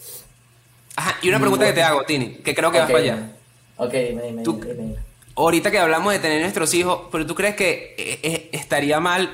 Ajá, 0.95 1.17
y 1.21 1.30
una 1.30 1.39
pregunta 1.39 1.65
que 1.65 1.73
te 1.73 1.84
hago, 1.84 2.03
Tini, 2.03 2.36
que 2.38 2.55
creo 2.55 2.71
que 2.71 2.78
vas 2.80 2.86
Ok, 2.88 2.91
para 2.93 3.03
allá. 3.03 3.30
Ok, 3.78 3.91
dime, 3.91 4.21
dime, 4.23 4.43
dime. 4.43 4.95
Ahorita 5.38 5.69
que 5.71 5.79
hablamos 5.79 6.13
de 6.13 6.19
tener 6.19 6.41
nuestros 6.41 6.73
hijos, 6.73 7.01
pero 7.11 7.25
tú 7.25 7.36
crees 7.36 7.55
que 7.55 7.95
eh, 7.97 8.19
eh, 8.23 8.49
estaría 8.53 8.99
mal 8.99 9.29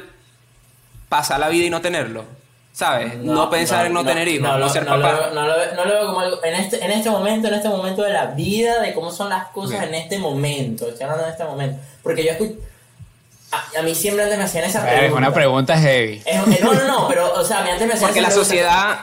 pasar 1.09 1.39
la 1.39 1.49
vida 1.49 1.65
y 1.65 1.69
no 1.69 1.81
tenerlo? 1.81 2.23
¿Sabes? 2.73 3.17
No, 3.17 3.49
pensar 3.49 3.85
en 3.85 3.93
no, 3.93 4.03
tener 4.05 4.27
hijos, 4.29 4.47
no, 4.47 4.57
lo- 4.57 4.69
ser 4.69 4.85
no 4.85 4.95
lo 4.95 5.03
papá. 5.03 5.15
veo- 5.19 5.33
no 5.33 5.45
lo 5.45 5.55
veo- 5.57 5.73
no 5.75 5.85
lo 5.85 5.91
veo 5.93 6.05
como 6.07 6.19
algo. 6.21 6.43
En 6.43 6.55
este, 6.55 6.83
en 6.83 6.91
este 6.91 7.09
momento, 7.09 7.49
en 7.49 7.53
este 7.55 7.67
momento 7.69 8.01
de 8.01 8.13
la 8.13 8.27
vida, 8.27 8.79
de 8.81 8.93
cómo 8.93 9.11
son 9.11 9.29
las 9.29 9.47
cosas 9.49 9.77
Ok. 9.77 9.83
en 9.87 9.93
este 9.95 10.17
momento. 10.19 10.87
Estoy 10.87 11.03
hablando 11.03 11.25
en 11.25 11.31
este 11.31 11.43
momento. 11.43 11.79
Porque 12.01 12.23
yo 12.23 12.31
escucho. 12.31 12.53
A, 13.51 13.79
a 13.79 13.81
mí 13.83 13.93
siempre 13.93 14.23
antes 14.23 14.37
me 14.37 14.45
hacían 14.45 14.63
esa 14.63 14.79
Es 14.89 14.99
pregunta. 14.99 15.17
una 15.17 15.33
pregunta 15.33 15.77
heavy. 15.77 16.21
Es- 16.25 16.35
eh, 16.37 16.59
no, 16.63 16.73
no, 16.73 16.83
no, 16.87 17.07
pero, 17.09 17.33
o 17.33 17.43
sea, 17.43 17.59
a 17.59 17.63
mí 17.63 17.69
antes 17.71 17.85
me 17.85 17.93
hacían 17.93 18.07
Porque 18.07 18.19
esa 18.21 18.29
la 18.29 18.33
pregunta. 18.33 18.49
sociedad 18.49 18.99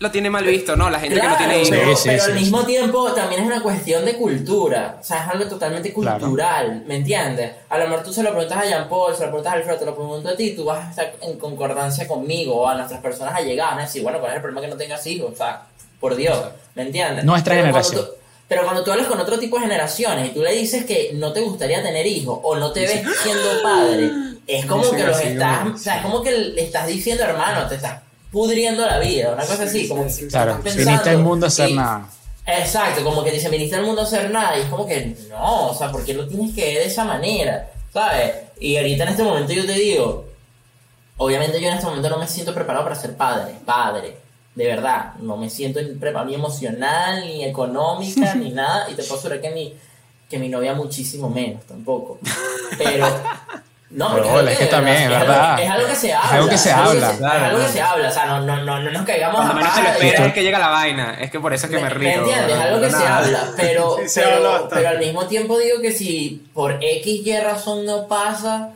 lo 0.00 0.10
tiene 0.10 0.28
mal 0.28 0.44
visto, 0.44 0.76
¿no? 0.76 0.90
La 0.90 0.98
gente 1.00 1.14
Claro, 1.14 1.36
que 1.38 1.44
no 1.44 1.48
tiene 1.50 1.62
hijos. 1.62 1.70
pero, 1.70 1.96
sí, 1.96 2.08
pero 2.08 2.22
sí, 2.24 2.30
al 2.30 2.36
sí. 2.36 2.40
mismo 2.44 2.64
tiempo 2.66 3.12
también 3.12 3.40
es 3.42 3.46
una 3.46 3.62
cuestión 3.62 4.04
de 4.04 4.16
cultura. 4.16 4.98
O 5.00 5.04
sea, 5.04 5.24
es 5.24 5.28
algo 5.30 5.44
totalmente 5.46 5.92
Claro. 5.94 6.18
cultural, 6.20 6.82
¿me 6.86 6.96
entiendes? 6.96 7.52
A 7.68 7.78
lo 7.78 7.88
mejor 7.88 8.04
tú 8.04 8.12
se 8.12 8.22
lo 8.22 8.30
preguntas 8.32 8.58
a 8.58 8.64
Jean 8.66 8.88
Paul, 8.88 9.14
se 9.14 9.20
lo 9.22 9.28
preguntas 9.28 9.52
a 9.52 9.56
Alfredo, 9.56 9.78
te 9.78 9.86
lo 9.86 9.94
pregunto 9.94 10.28
a 10.28 10.36
ti, 10.36 10.50
tú 10.50 10.64
vas 10.64 10.84
a 10.86 10.90
estar 10.90 11.12
en 11.22 11.38
concordancia 11.38 12.06
conmigo 12.08 12.54
o 12.62 12.68
a 12.68 12.74
nuestras 12.74 13.00
personas 13.00 13.34
allegadas, 13.34 13.76
¿no? 13.76 13.80
decir, 13.82 14.02
bueno, 14.02 14.18
¿cuál 14.18 14.32
es 14.32 14.36
el 14.36 14.42
problema 14.42 14.60
que 14.60 14.68
no 14.68 14.76
tengas 14.76 15.06
hijos? 15.06 15.32
O 15.32 15.36
sea, 15.36 15.62
por 16.00 16.16
Dios, 16.16 16.38
¿me 16.74 16.82
entiendes? 16.82 17.24
Nuestra 17.24 17.54
Pero 17.54 17.66
generación. 17.66 17.94
cuando 17.94 18.12
tú- 18.12 18.18
pero 18.46 18.62
cuando 18.64 18.84
tú 18.84 18.92
hablas 18.92 19.06
con 19.06 19.18
otro 19.18 19.38
tipo 19.38 19.56
de 19.56 19.62
generaciones 19.62 20.28
y 20.28 20.34
tú 20.34 20.42
le 20.42 20.52
dices 20.52 20.84
que 20.84 21.12
no 21.14 21.32
te 21.32 21.40
gustaría 21.40 21.82
tener 21.82 22.06
hijos 22.06 22.40
o 22.42 22.56
no 22.56 22.72
te 22.72 22.80
ves 22.80 23.02
siendo 23.22 23.62
padre 23.62 24.10
es 24.46 24.66
como 24.66 24.90
que 24.90 25.02
los 25.02 25.18
estás, 25.18 25.66
o 25.74 25.78
sea, 25.78 25.96
es 25.96 26.02
como 26.02 26.22
que 26.22 26.30
le 26.30 26.62
estás 26.62 26.86
diciendo, 26.86 27.24
hermano, 27.24 27.66
te 27.68 27.76
estás 27.76 28.02
pudriendo 28.34 28.84
la 28.84 28.98
vida, 28.98 29.32
una 29.32 29.46
cosa 29.46 29.62
así, 29.62 29.88
como 29.88 30.04
que. 30.04 30.26
Claro, 30.26 30.58
viniste 30.62 31.10
al 31.10 31.18
mundo 31.18 31.46
a 31.46 31.48
hacer 31.48 31.70
y- 31.70 31.74
nada. 31.74 32.08
Exacto, 32.46 33.02
como 33.02 33.22
que 33.24 33.30
dice, 33.30 33.48
viniste 33.48 33.76
al 33.76 33.84
mundo 33.84 34.02
a 34.02 34.04
hacer 34.04 34.28
nada, 34.30 34.58
y 34.58 34.62
es 34.62 34.66
como 34.66 34.86
que 34.86 35.16
no, 35.30 35.68
o 35.68 35.74
sea, 35.74 35.90
¿por 35.90 36.04
qué 36.04 36.12
lo 36.12 36.26
tienes 36.28 36.52
que 36.54 36.62
ver 36.62 36.78
de 36.78 36.86
esa 36.86 37.04
manera? 37.04 37.70
¿Sabes? 37.92 38.34
Y 38.60 38.76
ahorita 38.76 39.04
en 39.04 39.08
este 39.10 39.22
momento 39.22 39.52
yo 39.52 39.64
te 39.64 39.72
digo, 39.72 40.26
obviamente 41.16 41.58
yo 41.60 41.68
en 41.68 41.74
este 41.74 41.86
momento 41.86 42.10
no 42.10 42.18
me 42.18 42.26
siento 42.26 42.52
preparado 42.52 42.84
para 42.84 42.96
ser 42.96 43.16
padre, 43.16 43.54
padre, 43.64 44.16
de 44.54 44.66
verdad, 44.66 45.14
no 45.20 45.36
me 45.36 45.48
siento 45.48 45.80
preparado 45.98 46.26
ni 46.26 46.34
emocional, 46.34 47.24
ni 47.24 47.44
económica, 47.44 48.34
ni 48.34 48.50
nada, 48.52 48.90
y 48.90 48.94
te 48.94 49.04
puedo 49.04 49.20
asegurar 49.20 49.40
que 49.40 49.50
mi, 49.50 49.72
que 50.28 50.38
mi 50.38 50.48
novia 50.48 50.74
muchísimo 50.74 51.30
menos, 51.30 51.64
tampoco. 51.64 52.18
Pero... 52.76 53.06
No, 53.94 54.10
porque 54.10 54.28
Pero, 54.28 54.48
es 54.48 54.58
que 54.58 54.64
de 54.64 54.70
también, 54.70 54.96
es 55.04 55.08
verdad. 55.08 55.50
algo- 55.54 55.62
Es 55.62 55.70
algo 55.70 55.86
que 55.88 55.94
se 55.94 56.12
habla. 56.12 56.30
algo 56.32 56.48
que 56.48 56.58
se 56.58 56.72
habla, 56.72 57.10
Es 57.12 57.16
claro, 57.18 57.44
algo 57.44 57.56
que 57.58 57.62
claro. 57.62 57.72
se 57.72 57.80
habla. 57.80 58.08
O 58.08 58.12
sea, 58.12 58.26
no, 58.26 58.40
no, 58.40 58.56
no, 58.64 58.80
no 58.80 58.90
nos 58.90 59.02
caigamos 59.06 59.36
Cuando 59.36 59.52
a 59.52 59.56
menos 59.56 59.74
te 59.74 59.82
lo 59.82 59.88
esperas 59.88 60.26
es 60.26 60.32
que 60.34 60.42
llega 60.42 60.58
la 60.58 60.68
vaina. 60.68 61.16
Es 61.20 61.30
que 61.30 61.38
por 61.40 61.54
eso 61.54 61.66
es 61.66 61.72
que 61.72 61.78
me, 61.80 61.88
río. 61.90 62.08
entiendes? 62.10 62.56
Es 62.56 62.60
algo 62.60 62.80
que 62.80 62.90
No, 62.90 62.98
se 63.00 63.06
habla, 63.06 63.52
pero, 63.56 63.96
Sí, 64.02 64.08
se 64.08 64.20
pero, 64.22 64.68
pero 64.68 64.88
al 64.88 64.98
mismo 64.98 65.26
tiempo 65.26 65.58
digo 65.58 65.80
que 65.80 65.92
si 65.92 66.44
por 66.52 66.78
X 66.82 67.26
y 67.26 67.38
razón 67.38 67.86
no 67.86 68.08
pasa, 68.08 68.70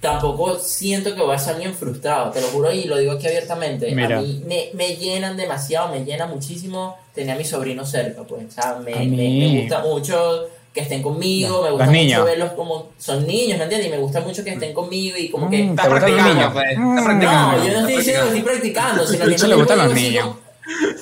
tampoco 0.00 0.58
siento 0.58 1.14
que 1.14 1.22
voy 1.22 1.36
a 1.36 1.50
alguien 1.50 1.72
frustrado, 1.74 2.30
te 2.30 2.40
lo 2.40 2.48
juro 2.48 2.70
y 2.72 2.84
lo 2.84 2.96
digo 2.98 3.12
aquí 3.12 3.26
abiertamente. 3.26 3.90
Mira. 3.94 4.18
A 4.18 4.20
mí 4.20 4.42
me, 4.46 4.70
me 4.74 4.96
llenan 4.96 5.36
demasiado, 5.36 5.88
me 5.88 6.04
llena 6.04 6.26
muchísimo 6.26 6.98
tener 7.14 7.36
a 7.36 7.38
mi 7.38 7.44
sobrino 7.44 7.86
cerca, 7.86 8.22
pues. 8.24 8.46
O 8.48 8.50
sea, 8.50 8.74
me, 8.84 8.92
me- 8.92 9.06
me 9.06 9.60
gusta 9.60 9.78
mucho 9.78 10.48
que 10.74 10.80
estén 10.80 11.02
conmigo, 11.02 11.62
me 11.62 11.70
gusta 11.70 11.84
mucho 11.86 11.96
niños. 11.96 12.24
verlos 12.24 12.52
como 12.54 12.88
son 12.98 13.24
niños, 13.26 13.56
¿me 13.58 13.62
entiendes? 13.64 13.88
Y 13.88 13.90
me 13.92 13.98
gusta 13.98 14.20
mucho 14.20 14.42
que 14.42 14.50
estén 14.50 14.74
conmigo 14.74 15.16
y 15.16 15.30
como 15.30 15.48
que... 15.48 15.62
Mm, 15.62 15.70
Estás 15.70 15.86
¿Te 15.86 15.92
gustan 15.92 16.10
los 16.10 16.20
practicando, 16.20 16.34
niños? 16.34 16.52
pues. 16.52 16.78
Mm. 16.78 16.90
Estás 16.90 17.04
practicando. 17.04 17.56
No, 17.56 17.64
yo 17.64 17.72
no 17.72 17.78
estoy 17.78 17.96
diciendo 17.96 18.22
que 18.22 18.26
estoy 18.28 18.42
practicando, 18.42 19.06
sino 19.06 19.24
que 19.24 19.46
le 19.48 19.54
gustan 19.54 19.78
los 19.78 19.94
niños. 19.94 20.28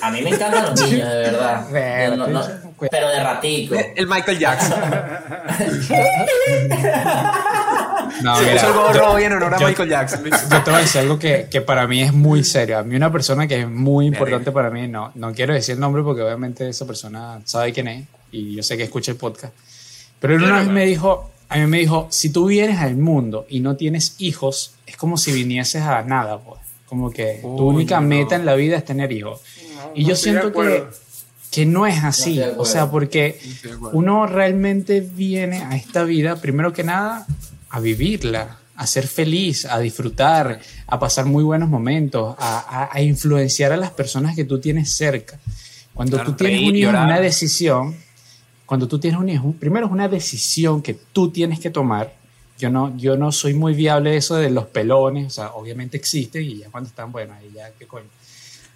A 0.03 0.11
mí 0.11 0.23
me 0.23 0.31
encantan 0.31 0.65
los 0.67 0.91
niños, 0.91 1.09
de 1.09 1.15
verdad. 1.17 1.67
No, 2.17 2.27
no, 2.27 2.41
pues- 2.77 2.91
pero 2.91 3.09
de 3.09 3.21
ratico. 3.23 3.77
El 3.97 4.07
Michael 4.09 4.39
Jackson. 4.39 4.81
No, 8.23 8.41
mira, 8.41 8.71
honor 8.71 9.55
a 9.55 9.59
yo- 9.59 9.67
Michael 9.69 9.89
Jackson. 9.89 10.25
Yo 10.25 10.63
te 10.63 10.71
voy 10.71 10.79
a 10.81 10.83
decir 10.83 11.01
algo 11.01 11.19
que, 11.19 11.47
que 11.51 11.61
para 11.61 11.87
mí 11.87 12.03
es 12.03 12.13
muy 12.13 12.45
serio. 12.45 12.79
A 12.79 12.83
mí 12.83 12.95
una 12.95 13.11
persona 13.11 13.47
que 13.47 13.61
es 13.61 13.69
muy 13.69 14.07
importante 14.07 14.53
para 14.53 14.71
mí, 14.71 14.87
no, 14.89 15.13
no 15.15 15.33
quiero 15.33 15.55
decir 15.55 15.75
el 15.75 15.81
nombre 15.81 16.03
porque 16.03 16.23
obviamente 16.23 16.69
esa 16.69 16.87
persona 16.87 17.41
sabe 17.45 17.73
quién 17.73 17.89
es 17.89 18.05
y 18.33 18.55
yo 18.57 18.63
sé 18.63 18.77
que 18.77 18.83
escucha 18.85 19.13
el 19.13 19.17
podcast. 19.19 19.55
Pero 20.21 20.35
él 20.37 20.43
una 20.43 20.59
vez 20.61 20.69
me 20.69 20.85
dijo, 20.87 21.31
a 21.49 21.59
mí 21.59 21.67
me 21.67 21.79
dijo, 21.79 22.07
si 22.11 22.31
tú 22.31 22.47
vienes 22.47 22.79
al 22.79 22.97
mundo 22.97 23.47
y 23.49 23.61
no 23.61 23.77
tienes 23.77 24.15
hijos, 24.19 24.75
es 24.87 24.97
como 24.97 25.17
si 25.19 25.33
vinieses 25.33 25.83
a 25.83 26.03
nada, 26.03 26.39
pues. 26.41 26.61
Como 26.87 27.11
que 27.11 27.39
tu 27.43 27.49
Uy, 27.49 27.75
única 27.77 28.01
no. 28.01 28.09
meta 28.09 28.37
en 28.37 28.45
la 28.47 28.55
vida 28.55 28.77
es 28.77 28.85
tener 28.85 29.11
hijos. 29.13 29.41
No, 29.77 29.93
Y 29.95 30.03
no 30.03 30.09
yo 30.11 30.17
siento 30.17 30.53
que, 30.53 30.85
que 31.51 31.65
no 31.67 31.87
es 31.87 32.03
así. 32.05 32.41
O 32.59 32.65
sea, 32.65 32.91
porque 32.91 33.39
uno 33.93 34.27
realmente 34.27 35.01
viene 35.01 35.59
a 35.63 35.75
esta 35.77 36.05
vida, 36.05 36.37
primero 36.41 36.73
que 36.73 36.85
nada, 36.85 37.27
a 37.71 37.81
vivirla, 37.81 38.59
a 38.77 38.87
ser 38.87 39.07
feliz, 39.07 39.65
a 39.65 39.79
disfrutar, 39.79 40.61
a 40.87 40.99
pasar 40.99 41.25
muy 41.25 41.43
buenos 41.45 41.69
momentos, 41.69 42.37
a, 42.39 42.59
a- 42.59 42.89
a 42.93 43.01
influenciar 43.01 43.73
a 43.73 43.77
las 43.77 43.91
personas 43.91 44.37
que 44.37 44.45
tú 44.45 44.61
tienes 44.61 44.95
cerca. 44.95 45.39
Cuando 45.95 46.17
Claro, 46.19 46.31
tú 46.31 46.37
tienes 46.37 46.59
reír, 46.59 46.71
un 46.71 46.77
hijo, 46.77 46.87
llorar. 46.91 47.07
una 47.07 47.21
decisión, 47.21 47.97
cuando 48.67 48.89
tú 48.89 48.99
tienes 48.99 49.21
un 49.21 49.29
hijo, 49.29 49.55
primero 49.59 49.87
es 49.87 49.93
una 49.93 50.09
decisión 50.09 50.83
que 50.83 50.95
tú 50.95 51.31
tienes 51.31 51.61
que 51.61 51.71
tomar. 51.71 52.15
Yo 52.59 52.71
no, 52.71 52.97
yo 52.97 53.17
no 53.17 53.33
soy 53.33 53.55
muy 53.55 53.75
viable 53.75 54.17
eso 54.17 54.37
de 54.37 54.51
los 54.51 54.67
pelones, 54.67 55.27
o 55.27 55.31
sea, 55.31 55.53
obviamente 55.53 55.97
existen 55.97 56.43
y 56.45 56.59
ya 56.59 56.71
cuando 56.71 56.89
están, 56.89 57.11
bueno, 57.11 57.35
ahí 57.35 57.51
ya 57.55 57.71
qué 57.79 57.87
coño. 57.87 58.07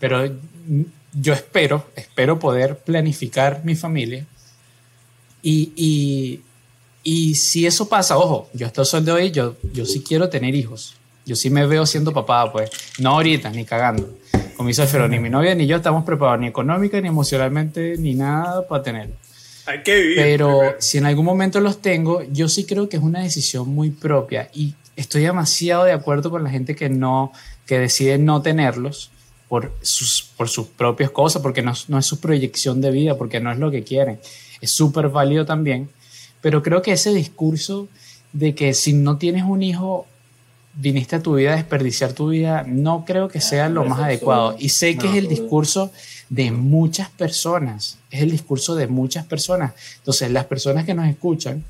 Pero 0.01 0.29
mm, 0.29 0.83
yo 1.15 1.33
espero, 1.33 1.87
espero 1.95 2.39
poder 2.39 2.79
planificar 2.79 3.63
mi 3.65 3.75
familia 3.77 4.27
y, 5.43 5.73
y, 5.77 6.41
y 7.05 7.35
si 7.37 7.67
eso 7.67 7.89
pasa, 7.89 8.19
ojo, 8.19 8.49
yo 8.53 8.67
hasta 8.67 8.81
el 8.81 8.87
sol 8.87 9.05
de 9.05 9.13
hoy, 9.13 9.31
yo, 9.31 9.57
yo 9.73 9.87
sí 9.87 10.03
quiero 10.03 10.29
tener 10.29 10.55
hijos. 10.55 10.97
Yo 11.25 11.35
sí 11.35 11.51
me 11.51 11.67
veo 11.67 11.87
siendo 11.87 12.13
papá, 12.13 12.51
pues. 12.53 12.71
No 12.99 13.11
ahorita, 13.11 13.51
ni 13.51 13.65
cagando. 13.65 14.17
Con 14.57 14.65
mis 14.65 14.81
pero 14.81 15.07
ni 15.09 15.19
mi 15.19 15.29
novia 15.29 15.55
ni 15.55 15.67
yo 15.67 15.77
estamos 15.77 16.05
preparados, 16.05 16.41
ni 16.41 16.47
económica, 16.47 17.01
ni 17.01 17.09
emocionalmente, 17.09 17.97
ni 17.99 18.15
nada 18.15 18.67
para 18.67 18.83
tenerlo. 18.83 19.15
Hay 19.67 19.83
que 19.83 20.01
vivir. 20.01 20.17
Pero 20.17 20.59
primero. 20.59 20.77
si 20.81 20.99
en 20.99 21.07
algún 21.07 21.25
momento 21.25 21.61
los 21.61 21.83
tengo, 21.83 22.23
yo 22.33 22.49
sí 22.49 22.65
creo 22.65 22.89
que 22.89 22.97
es 22.97 23.03
una 23.03 23.23
decisión 23.23 23.69
muy 23.69 23.91
propia 23.91 24.49
y 24.55 24.75
estoy 24.97 25.23
demasiado 25.23 25.85
de 25.85 25.93
acuerdo 25.93 26.31
con 26.31 26.43
la 26.43 26.51
gente 26.51 26.75
que 26.75 26.89
no, 26.89 27.33
que 27.67 27.79
decide 27.79 28.19
no 28.19 28.43
tenerlos 28.43 29.11
por 29.49 29.73
sus, 29.83 30.31
por 30.37 30.49
sus 30.49 30.67
propias 30.67 31.11
cosas, 31.11 31.43
porque 31.43 31.63
no, 31.63 31.73
no 31.89 31.99
es 31.99 32.07
su 32.07 32.21
proyección 32.21 32.81
de 32.81 32.91
vida, 32.91 33.17
porque 33.17 33.41
no 33.41 33.53
es 33.53 33.59
lo 33.59 33.71
que 33.71 33.85
quieren. 33.85 34.19
Es 34.61 34.71
súper 34.71 35.09
válido 35.09 35.45
también, 35.45 35.91
pero 36.41 36.63
creo 36.63 36.83
que 36.83 36.93
ese 36.93 37.13
discurso 37.13 37.89
de 38.33 38.55
que 38.55 38.75
si 38.75 38.93
no 38.93 39.19
tienes 39.19 39.45
un 39.45 39.63
hijo, 39.63 40.07
viniste 40.77 41.17
a 41.17 41.23
tu 41.23 41.35
vida 41.35 41.55
a 41.55 41.57
desperdiciar 41.57 42.13
tu 42.13 42.29
vida, 42.29 42.65
no 42.67 43.05
creo 43.05 43.29
que 43.29 43.41
sea 43.41 43.69
lo 43.69 43.85
más 43.85 44.01
adecuado. 44.01 44.57
Y 44.59 44.69
sé 44.69 44.97
que 44.97 45.09
es 45.09 45.15
el 45.17 45.29
discurso 45.29 45.91
de 46.29 46.51
muchas 46.51 47.09
personas, 47.11 47.99
es 48.11 48.23
el 48.23 48.31
discurso 48.31 48.75
de 48.75 48.87
muchas 48.87 49.25
personas. 49.25 49.73
Entonces, 49.99 50.31
las 50.31 50.45
personas 50.45 50.85
que 50.85 50.95
nos 50.95 51.09
escuchan, 51.09 51.65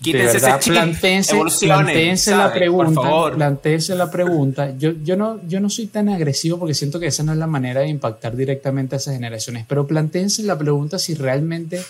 Quítense 0.00 0.34
verdad, 0.34 0.60
plantéense 0.64 2.30
la 2.30 2.52
pregunta, 2.52 3.02
favor. 3.02 3.34
plantéense 3.34 3.96
la 3.96 4.08
pregunta. 4.08 4.76
Yo, 4.78 4.92
yo, 5.02 5.16
no, 5.16 5.40
yo 5.48 5.58
no 5.58 5.68
soy 5.70 5.88
tan 5.88 6.08
agresivo 6.08 6.56
porque 6.56 6.74
siento 6.74 7.00
que 7.00 7.08
esa 7.08 7.24
no 7.24 7.32
es 7.32 7.38
la 7.38 7.48
manera 7.48 7.80
de 7.80 7.88
impactar 7.88 8.36
directamente 8.36 8.94
a 8.94 8.98
esas 8.98 9.14
generaciones, 9.14 9.64
pero 9.66 9.88
plantéense 9.88 10.44
la 10.44 10.56
pregunta 10.56 11.00
si 11.00 11.14
realmente 11.14 11.82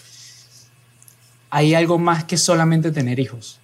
hay 1.51 1.75
algo 1.75 1.99
más 1.99 2.25
que 2.25 2.39
solamente 2.39 2.93
tener 2.93 3.21
hijos. 3.21 3.61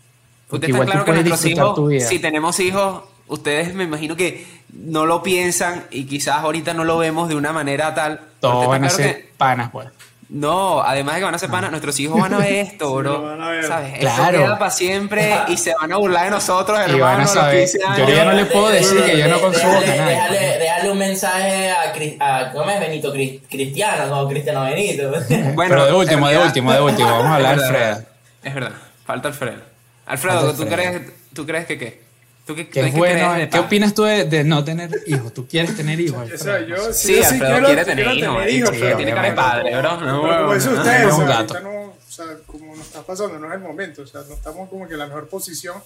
Usted 0.54 0.68
está 0.70 0.84
claro 0.84 1.04
que 1.04 1.12
nuestros 1.12 1.44
hijos, 1.46 1.80
si 2.08 2.18
tenemos 2.18 2.58
hijos, 2.60 3.02
ustedes 3.28 3.74
me 3.74 3.84
imagino 3.84 4.16
que 4.16 4.46
no 4.72 5.06
lo 5.06 5.22
piensan 5.22 5.84
y 5.90 6.04
quizás 6.06 6.36
ahorita 6.38 6.74
no 6.74 6.84
lo 6.84 6.98
vemos 6.98 7.28
de 7.28 7.36
una 7.36 7.52
manera 7.52 7.94
tal. 7.94 8.20
Todos 8.40 8.66
van 8.68 8.84
a 8.84 8.88
claro 8.88 9.02
ser 9.04 9.16
que- 9.16 9.32
panas, 9.38 9.70
pues. 9.70 9.88
no, 10.28 10.82
además 10.82 11.14
de 11.14 11.20
que 11.20 11.24
van 11.26 11.34
a 11.34 11.38
ser 11.38 11.50
panas, 11.50 11.70
nuestros 11.70 11.98
hijos 12.00 12.20
van 12.20 12.34
a 12.34 12.38
ver 12.38 12.52
esto, 12.54 12.88
Sí, 12.88 12.94
bro. 12.96 13.12
lo 13.12 13.22
van 13.22 13.40
a 13.40 13.48
ver. 13.50 13.64
¿Sabes? 13.66 13.98
Claro. 14.00 14.22
Esto 14.24 14.44
queda 14.44 14.58
para 14.58 14.70
siempre 14.70 15.34
y 15.48 15.56
se 15.56 15.72
van 15.80 15.92
a 15.92 15.96
burlar 15.96 16.24
de 16.24 16.30
nosotros, 16.32 16.78
Y 16.78 16.80
van 16.80 16.90
a 16.90 16.94
hermano, 17.22 17.26
saber. 17.28 17.58
15 17.60 17.78
Yo 17.98 18.08
ya 18.08 18.24
no 18.24 18.32
le 18.32 18.44
puedo 18.46 18.68
decir 18.68 19.02
que 19.04 19.18
yo 19.18 19.28
no 19.28 19.40
consumo 19.40 19.72
déjale, 19.80 19.96
canal. 19.96 20.08
déjale, 20.32 20.58
déjale 20.58 20.90
un 20.90 20.98
mensaje 20.98 21.70
a, 21.70 21.92
Cris- 21.94 22.16
a 22.20 22.50
¿cómo 22.52 22.68
es 22.70 22.80
Benito? 22.80 23.12
Cris- 23.14 23.40
Cristiano, 23.48 24.08
como 24.10 24.28
Cristiano 24.28 24.62
Benito. 24.64 25.10
Bueno, 25.54 25.54
Pero 25.68 25.86
de 25.86 25.92
último, 25.92 26.28
de 26.28 26.38
último, 26.38 26.72
de 26.72 26.80
último. 26.80 27.08
Vamos 27.10 27.26
a 27.26 27.34
hablar 27.36 27.56
de 27.56 27.62
Es 27.64 27.70
verdad, 27.70 27.88
Alfredo. 27.92 28.08
Es 28.42 28.54
verdad, 28.54 28.72
falta 29.06 29.28
Alfredo. 29.28 29.73
Alfredo, 30.06 30.54
¿tú. 30.54 30.66
Crees, 30.66 31.02
¿tú 31.32 31.46
crees 31.46 31.66
que 31.66 31.78
qué? 31.78 32.04
¿Tú 32.46 32.54
qué, 32.54 32.68
Qué 32.68 32.90
bueno. 32.90 33.32
crees 33.32 33.48
¿Qué 33.48 33.58
opinas 33.58 33.94
tú 33.94 34.02
de, 34.02 34.24
de 34.26 34.44
no 34.44 34.62
tener 34.62 34.90
hijos? 35.06 35.32
¿Tú 35.32 35.48
quieres 35.48 35.74
tener 35.74 35.98
hijos? 35.98 36.30
O 36.30 36.38
sea, 36.38 36.60
yo 36.66 36.92
sí, 36.92 37.14
Sí, 37.14 37.22
Alfredo 37.22 37.40
quiero, 37.40 37.66
quiere 37.66 37.84
tener 37.86 38.06
hijos, 38.06 38.36
tener 38.36 38.50
sí, 38.50 38.56
hijos, 38.56 38.70
sí, 38.70 38.76
pero 38.80 38.96
tiene 38.98 39.14
cara 39.14 39.28
de 39.30 39.34
padre, 39.34 39.78
bro. 39.78 40.00
No, 40.00 40.22
pero 40.22 40.42
como 40.42 40.54
dice 40.54 40.70
no, 40.70 40.76
usted, 40.76 41.04
no, 41.04 41.32
ahorita 41.32 41.60
no, 41.60 41.82
o 41.84 41.96
sea, 42.06 42.26
como 42.46 42.76
nos 42.76 42.86
está 42.86 43.02
pasando, 43.02 43.38
no 43.38 43.48
es 43.48 43.54
el 43.54 43.60
momento, 43.60 44.02
o 44.02 44.06
sea, 44.06 44.20
no 44.28 44.34
estamos 44.34 44.68
como 44.68 44.86
que 44.86 44.92
en 44.92 44.98
la 44.98 45.06
mejor 45.06 45.28
posición 45.28 45.76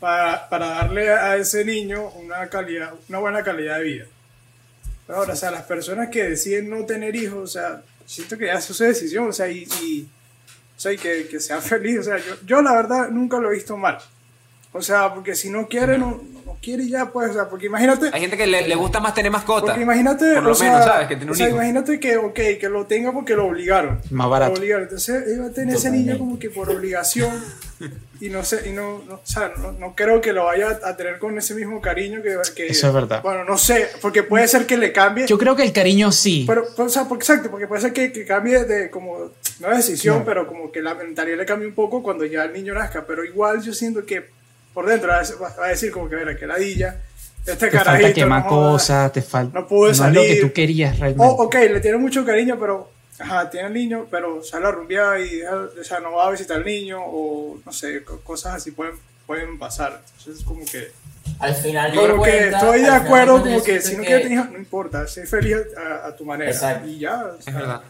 para, 0.00 0.48
para 0.48 0.68
darle 0.68 1.10
a 1.10 1.36
ese 1.36 1.64
niño 1.64 2.08
una 2.10 2.48
calidad, 2.48 2.94
una 3.08 3.18
buena 3.18 3.42
calidad 3.42 3.76
de 3.76 3.84
vida. 3.84 4.04
Pero 5.06 5.18
ahora, 5.18 5.34
o 5.34 5.36
sea, 5.36 5.50
las 5.50 5.64
personas 5.64 6.08
que 6.08 6.22
deciden 6.24 6.70
no 6.70 6.86
tener 6.86 7.14
hijos, 7.16 7.38
o 7.38 7.46
sea, 7.46 7.82
siento 8.06 8.38
que 8.38 8.46
ya 8.46 8.54
es 8.54 8.64
su 8.64 8.82
decisión, 8.82 9.28
o 9.28 9.32
sea, 9.32 9.48
y, 9.48 9.68
y, 9.82 10.08
o 10.78 10.90
y 10.90 10.96
que, 10.96 11.28
que 11.28 11.40
sea 11.40 11.60
feliz, 11.60 12.00
o 12.00 12.02
sea, 12.04 12.18
yo, 12.18 12.34
yo 12.46 12.62
la 12.62 12.72
verdad 12.74 13.08
nunca 13.10 13.38
lo 13.38 13.50
he 13.50 13.54
visto 13.54 13.76
mal. 13.76 13.98
O 14.72 14.82
sea, 14.82 15.12
porque 15.14 15.34
si 15.34 15.50
no 15.50 15.66
quiere, 15.66 15.98
no, 16.48 16.56
quiere 16.62 16.88
ya, 16.88 17.06
pues, 17.12 17.30
o 17.30 17.32
sea, 17.34 17.48
porque 17.48 17.66
imagínate, 17.66 18.10
Hay 18.12 18.20
gente 18.20 18.36
que 18.36 18.46
le, 18.46 18.66
le 18.66 18.74
gusta 18.74 19.00
más 19.00 19.14
tener 19.14 19.30
mascota. 19.30 19.66
porque 19.66 19.82
imagínate, 19.82 20.34
Por 20.34 20.42
lo 20.44 20.50
o 20.52 20.54
sea, 20.54 20.70
menos, 20.72 20.84
¿sabes? 20.84 21.08
Que 21.08 21.16
tiene 21.16 21.30
o 21.30 21.32
un 21.32 21.38
sea, 21.38 21.46
hijo. 21.48 21.56
imagínate 21.56 22.00
que, 22.00 22.16
ok, 22.16 22.34
que 22.60 22.68
lo 22.70 22.86
tenga 22.86 23.12
porque 23.12 23.34
lo 23.34 23.46
obligaron. 23.46 24.00
Más 24.10 24.28
barato. 24.28 24.52
Lo 24.52 24.58
obligaron. 24.58 24.84
Entonces, 24.84 25.24
él 25.28 25.42
va 25.42 25.46
a 25.46 25.50
tener 25.50 25.74
ese 25.76 25.90
niño 25.90 26.18
como 26.18 26.38
que 26.38 26.50
por 26.50 26.70
obligación. 26.70 27.30
y 28.20 28.30
no 28.30 28.42
sé, 28.44 28.68
y 28.68 28.72
no, 28.72 29.02
no, 29.06 29.14
o 29.14 29.20
sea, 29.22 29.52
no, 29.56 29.70
no 29.72 29.94
creo 29.94 30.20
que 30.20 30.32
lo 30.32 30.46
vaya 30.46 30.80
a 30.82 30.96
tener 30.96 31.18
con 31.20 31.38
ese 31.38 31.54
mismo 31.54 31.80
cariño 31.80 32.20
que, 32.22 32.36
que- 32.56 32.66
Eso 32.66 32.88
es 32.88 32.94
verdad. 32.94 33.22
Bueno, 33.22 33.44
no 33.44 33.56
sé, 33.56 33.86
porque 34.02 34.24
puede 34.24 34.48
ser 34.48 34.66
que 34.66 34.76
le 34.76 34.92
cambie. 34.92 35.26
Yo 35.28 35.38
creo 35.38 35.54
que 35.54 35.62
el 35.62 35.72
cariño 35.72 36.10
sí. 36.10 36.44
pero, 36.46 36.64
o 36.76 36.88
sea, 36.88 37.04
porque, 37.04 37.22
exacto, 37.22 37.50
porque 37.50 37.68
puede 37.68 37.80
ser 37.82 37.92
que, 37.92 38.10
que 38.10 38.24
cambie 38.24 38.64
de 38.64 38.90
como, 38.90 39.30
no 39.60 39.68
de 39.70 39.76
decisión, 39.76 40.24
pero 40.24 40.46
como 40.48 40.72
que 40.72 40.82
la 40.82 40.94
mentalidad 40.94 41.36
le 41.38 41.44
cambie 41.46 41.68
un 41.68 41.74
poco 41.74 42.02
cuando 42.02 42.24
ya 42.24 42.44
el 42.44 42.52
niño 42.52 42.74
nazca. 42.74 43.04
Pero 43.06 43.24
igual 43.24 43.62
yo 43.62 43.72
siento 43.72 44.04
que 44.04 44.36
por 44.78 44.86
dentro 44.88 45.08
va 45.08 45.16
a 45.64 45.68
decir- 45.70 45.90
como 45.90 46.08
que, 46.08 46.14
mira, 46.14 46.36
que 46.36 46.46
ladilla. 46.46 47.00
Este 47.44 47.66
te 47.66 47.70
falta 47.72 47.84
carajito. 47.92 48.14
quemar 48.14 48.44
no 48.44 48.48
cosas, 48.48 49.12
te 49.12 49.22
falta. 49.22 49.58
no 49.58 49.66
pude 49.66 49.90
es 49.90 49.98
lo 49.98 50.04
que 50.06 50.14
salir. 50.14 50.40
tú 50.40 50.52
querías 50.52 50.96
realmente. 51.00 51.24
Oh, 51.26 51.42
ok, 51.44 51.54
le 51.54 51.80
tiene 51.80 51.98
mucho 51.98 52.24
cariño, 52.24 52.56
pero 52.60 52.88
ajá, 53.18 53.50
tiene 53.50 53.66
al 53.66 53.72
niño, 53.74 54.06
pero 54.08 54.44
sale 54.44 54.66
a 54.66 54.70
rumbear 54.70 55.18
y 55.20 55.38
deja- 55.38 55.56
o 55.80 55.82
sea, 55.84 55.98
no 55.98 56.12
va 56.12 56.28
a 56.28 56.30
visitar 56.30 56.58
al 56.58 56.64
niño 56.64 57.00
o 57.04 57.58
no 57.66 57.72
sé, 57.72 58.04
co- 58.04 58.20
cosas 58.20 58.54
así 58.54 58.70
pueden 58.70 58.94
pueden 59.26 59.58
pasar. 59.58 60.00
Entonces, 60.18 60.44
como 60.44 60.64
que. 60.64 60.92
Al 61.40 61.54
final 61.56 61.92
Yo 61.92 62.00
por 62.00 62.10
creo 62.10 62.22
que 62.22 62.30
cuenta- 62.30 62.58
estoy 62.58 62.80
de 62.82 62.88
acuerdo, 62.90 63.32
como 63.32 63.44
cuenta, 63.44 63.64
que 63.64 63.80
si 63.82 63.96
no 63.96 64.02
quieres 64.04 64.22
tener 64.22 64.38
hijos, 64.38 64.50
no 64.52 64.58
importa, 64.58 65.06
sé 65.08 65.26
feliz 65.26 65.56
a, 65.76 66.06
a 66.06 66.16
tu 66.16 66.24
manera. 66.24 66.50
Exacto. 66.50 66.86
Y 66.88 66.98
ya. 67.00 67.16
o 67.24 67.42
sea, 67.42 67.52
Es 67.52 67.54
verdad. 67.54 67.80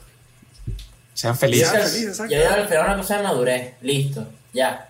Sean 1.14 1.36
felices. 1.36 2.18
Ya, 2.18 2.26
yo 2.28 2.36
digo 2.38 2.54
que 2.54 2.60
al 2.60 2.68
final 2.68 2.84
una 2.86 2.96
cosa 2.96 3.16
de 3.18 3.22
madurez, 3.24 3.72
listo, 3.82 4.26
ya. 4.52 4.87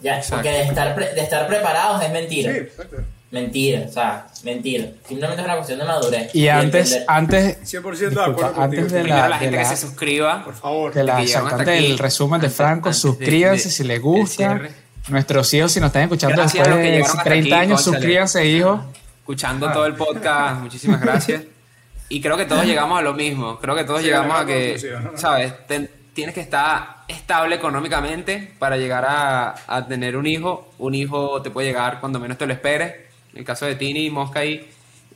Ya, 0.00 0.16
Exacto. 0.16 0.36
porque 0.36 0.50
de 0.50 0.62
estar, 0.62 0.94
pre- 0.94 1.14
de 1.14 1.20
estar 1.20 1.46
preparados 1.46 2.02
es 2.02 2.10
mentira. 2.10 2.52
Sí, 2.52 2.58
exacto. 2.58 2.96
Mentira, 3.30 3.82
o 3.88 3.92
sea, 3.92 4.26
mentira. 4.44 4.86
Simplemente 5.06 5.42
es 5.42 5.46
una 5.46 5.56
cuestión 5.56 5.78
de 5.80 5.84
madurez. 5.84 6.34
Y 6.34 6.48
antes, 6.48 6.92
entender. 6.92 7.04
antes, 7.08 7.58
100% 7.64 7.82
de 7.98 8.06
disculpa, 8.08 8.24
acuerdo 8.30 8.62
antes 8.62 8.80
contigo. 8.80 8.84
de 8.96 9.02
Primero 9.02 9.22
la, 9.22 9.28
la 9.28 9.36
de 9.38 9.44
gente 9.44 9.58
que 9.58 9.64
se 9.64 9.76
suscriba. 9.76 10.44
Por 10.44 10.54
favor. 10.54 10.94
de 10.94 11.02
la 11.04 11.16
del 11.64 11.98
resumen 11.98 12.40
de 12.40 12.50
Franco, 12.50 12.88
antes 12.88 13.02
de- 13.02 13.08
suscríbanse 13.08 13.64
de- 13.64 13.70
si 13.70 13.84
les 13.84 14.00
gusta. 14.00 14.60
Nuestros 15.08 15.52
hijos, 15.54 15.72
si 15.72 15.80
nos 15.80 15.88
están 15.88 16.02
escuchando 16.02 16.36
Gracias 16.36 16.64
después 16.66 16.82
de 16.84 16.90
llegaron 16.90 17.06
hasta 17.18 17.22
30 17.24 17.46
aquí, 17.56 17.64
años, 17.64 17.80
cónchale. 17.84 17.96
suscríbanse, 17.96 18.46
hijos. 18.46 18.80
escuchando 19.20 19.72
todo 19.72 19.86
el 19.86 19.94
podcast. 19.94 20.60
Muchísimas 20.62 21.00
gracias. 21.00 21.42
Y 22.08 22.20
creo 22.20 22.36
que 22.36 22.44
todos 22.44 22.64
llegamos 22.64 22.96
a 23.00 23.02
lo 23.02 23.14
mismo. 23.14 23.58
Creo 23.58 23.74
que 23.74 23.82
todos 23.82 23.98
Sí, 24.00 24.06
llegamos 24.06 24.40
a 24.40 24.46
que. 24.46 24.78
¿sabes? 25.16 25.52
Ten- 25.66 25.90
tienes 26.16 26.34
que 26.34 26.40
estar 26.40 27.04
estable 27.06 27.56
económicamente 27.56 28.54
para 28.58 28.78
llegar 28.78 29.04
a, 29.04 29.54
a 29.66 29.86
tener 29.86 30.16
un 30.16 30.26
hijo. 30.26 30.72
Un 30.78 30.94
hijo 30.94 31.42
te 31.42 31.50
puede 31.50 31.68
llegar 31.68 32.00
cuando 32.00 32.18
menos 32.18 32.38
te 32.38 32.46
lo 32.46 32.54
esperes. 32.54 32.94
En 33.32 33.40
el 33.40 33.44
caso 33.44 33.66
de 33.66 33.76
Tini, 33.76 34.08
Mosca 34.10 34.40
ahí. 34.40 34.68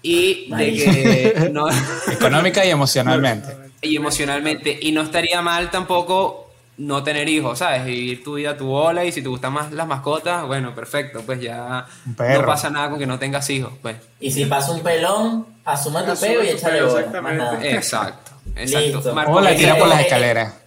Y 0.03 0.55
de 0.55 0.73
que 0.73 1.51
no, 1.53 1.67
Económica 2.13 2.65
y 2.65 2.71
emocionalmente. 2.71 3.57
y 3.83 3.97
emocionalmente. 3.97 4.79
Y 4.81 4.93
no 4.93 5.01
estaría 5.01 5.41
mal 5.41 5.71
tampoco 5.71 6.51
no 6.77 7.03
tener 7.03 7.29
hijos, 7.29 7.59
¿sabes? 7.59 7.85
Vivir 7.87 8.23
tu 8.23 8.35
vida 8.35 8.51
a 8.51 8.57
tu 8.57 8.67
bola 8.67 9.05
y 9.05 9.13
si 9.13 9.23
te 9.23 9.29
gustan 9.29 9.55
más 9.55 9.73
las 9.73 9.87
mascotas, 9.87 10.47
bueno, 10.47 10.75
perfecto, 10.75 11.23
pues 11.25 11.41
ya 11.41 11.87
no 12.07 12.47
pasa 12.47 12.71
nada 12.71 12.91
con 12.91 12.99
que 12.99 13.07
no 13.07 13.19
tengas 13.19 13.49
hijos, 13.51 13.73
pues. 13.83 13.97
Y 14.19 14.31
si 14.31 14.47
pasa 14.47 14.73
un 14.73 14.81
pelón, 14.81 15.47
asuma 15.65 16.05
tu 16.05 16.19
pego 16.19 16.43
y 16.43 16.49
échale 16.49 16.83
bola. 16.83 17.01
Exactamente. 17.01 17.75
Exacto, 17.75 18.33
exacto. 18.57 18.97
Listo. 18.97 19.15
Marco, 19.15 19.33
O 19.33 19.41
la 19.41 19.55
tira 19.55 19.77
por 19.77 19.89
las 19.89 20.01
escaleras. 20.01 20.61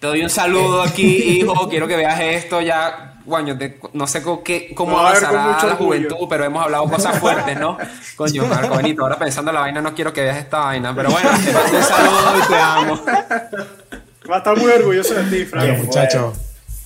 Te 0.00 0.06
doy 0.08 0.22
un 0.22 0.30
saludo 0.30 0.82
aquí, 0.82 1.04
hijo, 1.40 1.68
quiero 1.68 1.86
que 1.86 1.96
veas 1.96 2.18
esto 2.20 2.60
ya. 2.60 3.06
Guaño, 3.26 3.56
te- 3.56 3.78
no 3.92 4.06
sé 4.06 4.22
con 4.22 4.42
qué, 4.42 4.72
cómo 4.74 4.96
con 4.96 5.00
avanzará 5.06 5.32
la 5.44 5.56
orgullo. 5.58 5.76
juventud, 5.76 6.26
pero 6.28 6.44
hemos 6.44 6.64
hablado 6.64 6.84
cosas 6.86 7.18
fuertes, 7.18 7.56
¿no? 7.60 7.76
Coño, 8.16 8.46
Marco 8.46 8.76
Benito, 8.76 9.02
ahora 9.02 9.18
pensando 9.18 9.50
en 9.50 9.54
la 9.56 9.60
vaina, 9.60 9.80
no 9.82 9.94
quiero 9.94 10.12
que 10.12 10.22
veas 10.22 10.38
esta 10.38 10.58
vaina, 10.60 10.94
pero 10.94 11.10
bueno, 11.10 11.28
te 11.44 11.52
mando 11.52 11.76
un 11.78 11.84
saludo 11.84 12.38
y 12.38 12.48
te 12.48 12.56
amo. 12.56 13.00
Va 14.28 14.34
a 14.36 14.38
estar 14.38 14.56
muy 14.56 14.72
orgulloso 14.72 15.14
de 15.14 15.22
ti, 15.24 15.44
Frank. 15.44 15.64
Bien, 15.64 15.84
muchachos. 15.84 16.38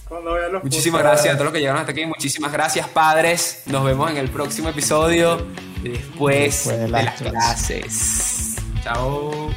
Cuando 0.09 0.33
veas 0.35 0.53
los 0.53 0.65
Muchísimas 0.65 1.03
gracias 1.03 1.29
a 1.29 1.37
todos 1.37 1.45
los 1.47 1.53
que 1.55 1.61
llegaron 1.61 1.81
hasta 1.81 1.93
aquí. 1.93 2.05
Muchísimas 2.05 2.53
gracias, 2.53 2.89
padres. 2.89 3.63
Nos 3.67 3.85
vemos 3.85 4.11
en 4.11 4.17
el 4.19 4.29
próximo 4.29 4.69
episodio 4.69 5.37
después 5.83 6.67
Después 6.67 6.69
de 6.69 6.79
de 6.79 6.89
las 6.89 7.21
las 7.21 7.31
clases. 7.31 8.57
Chao. 8.83 9.51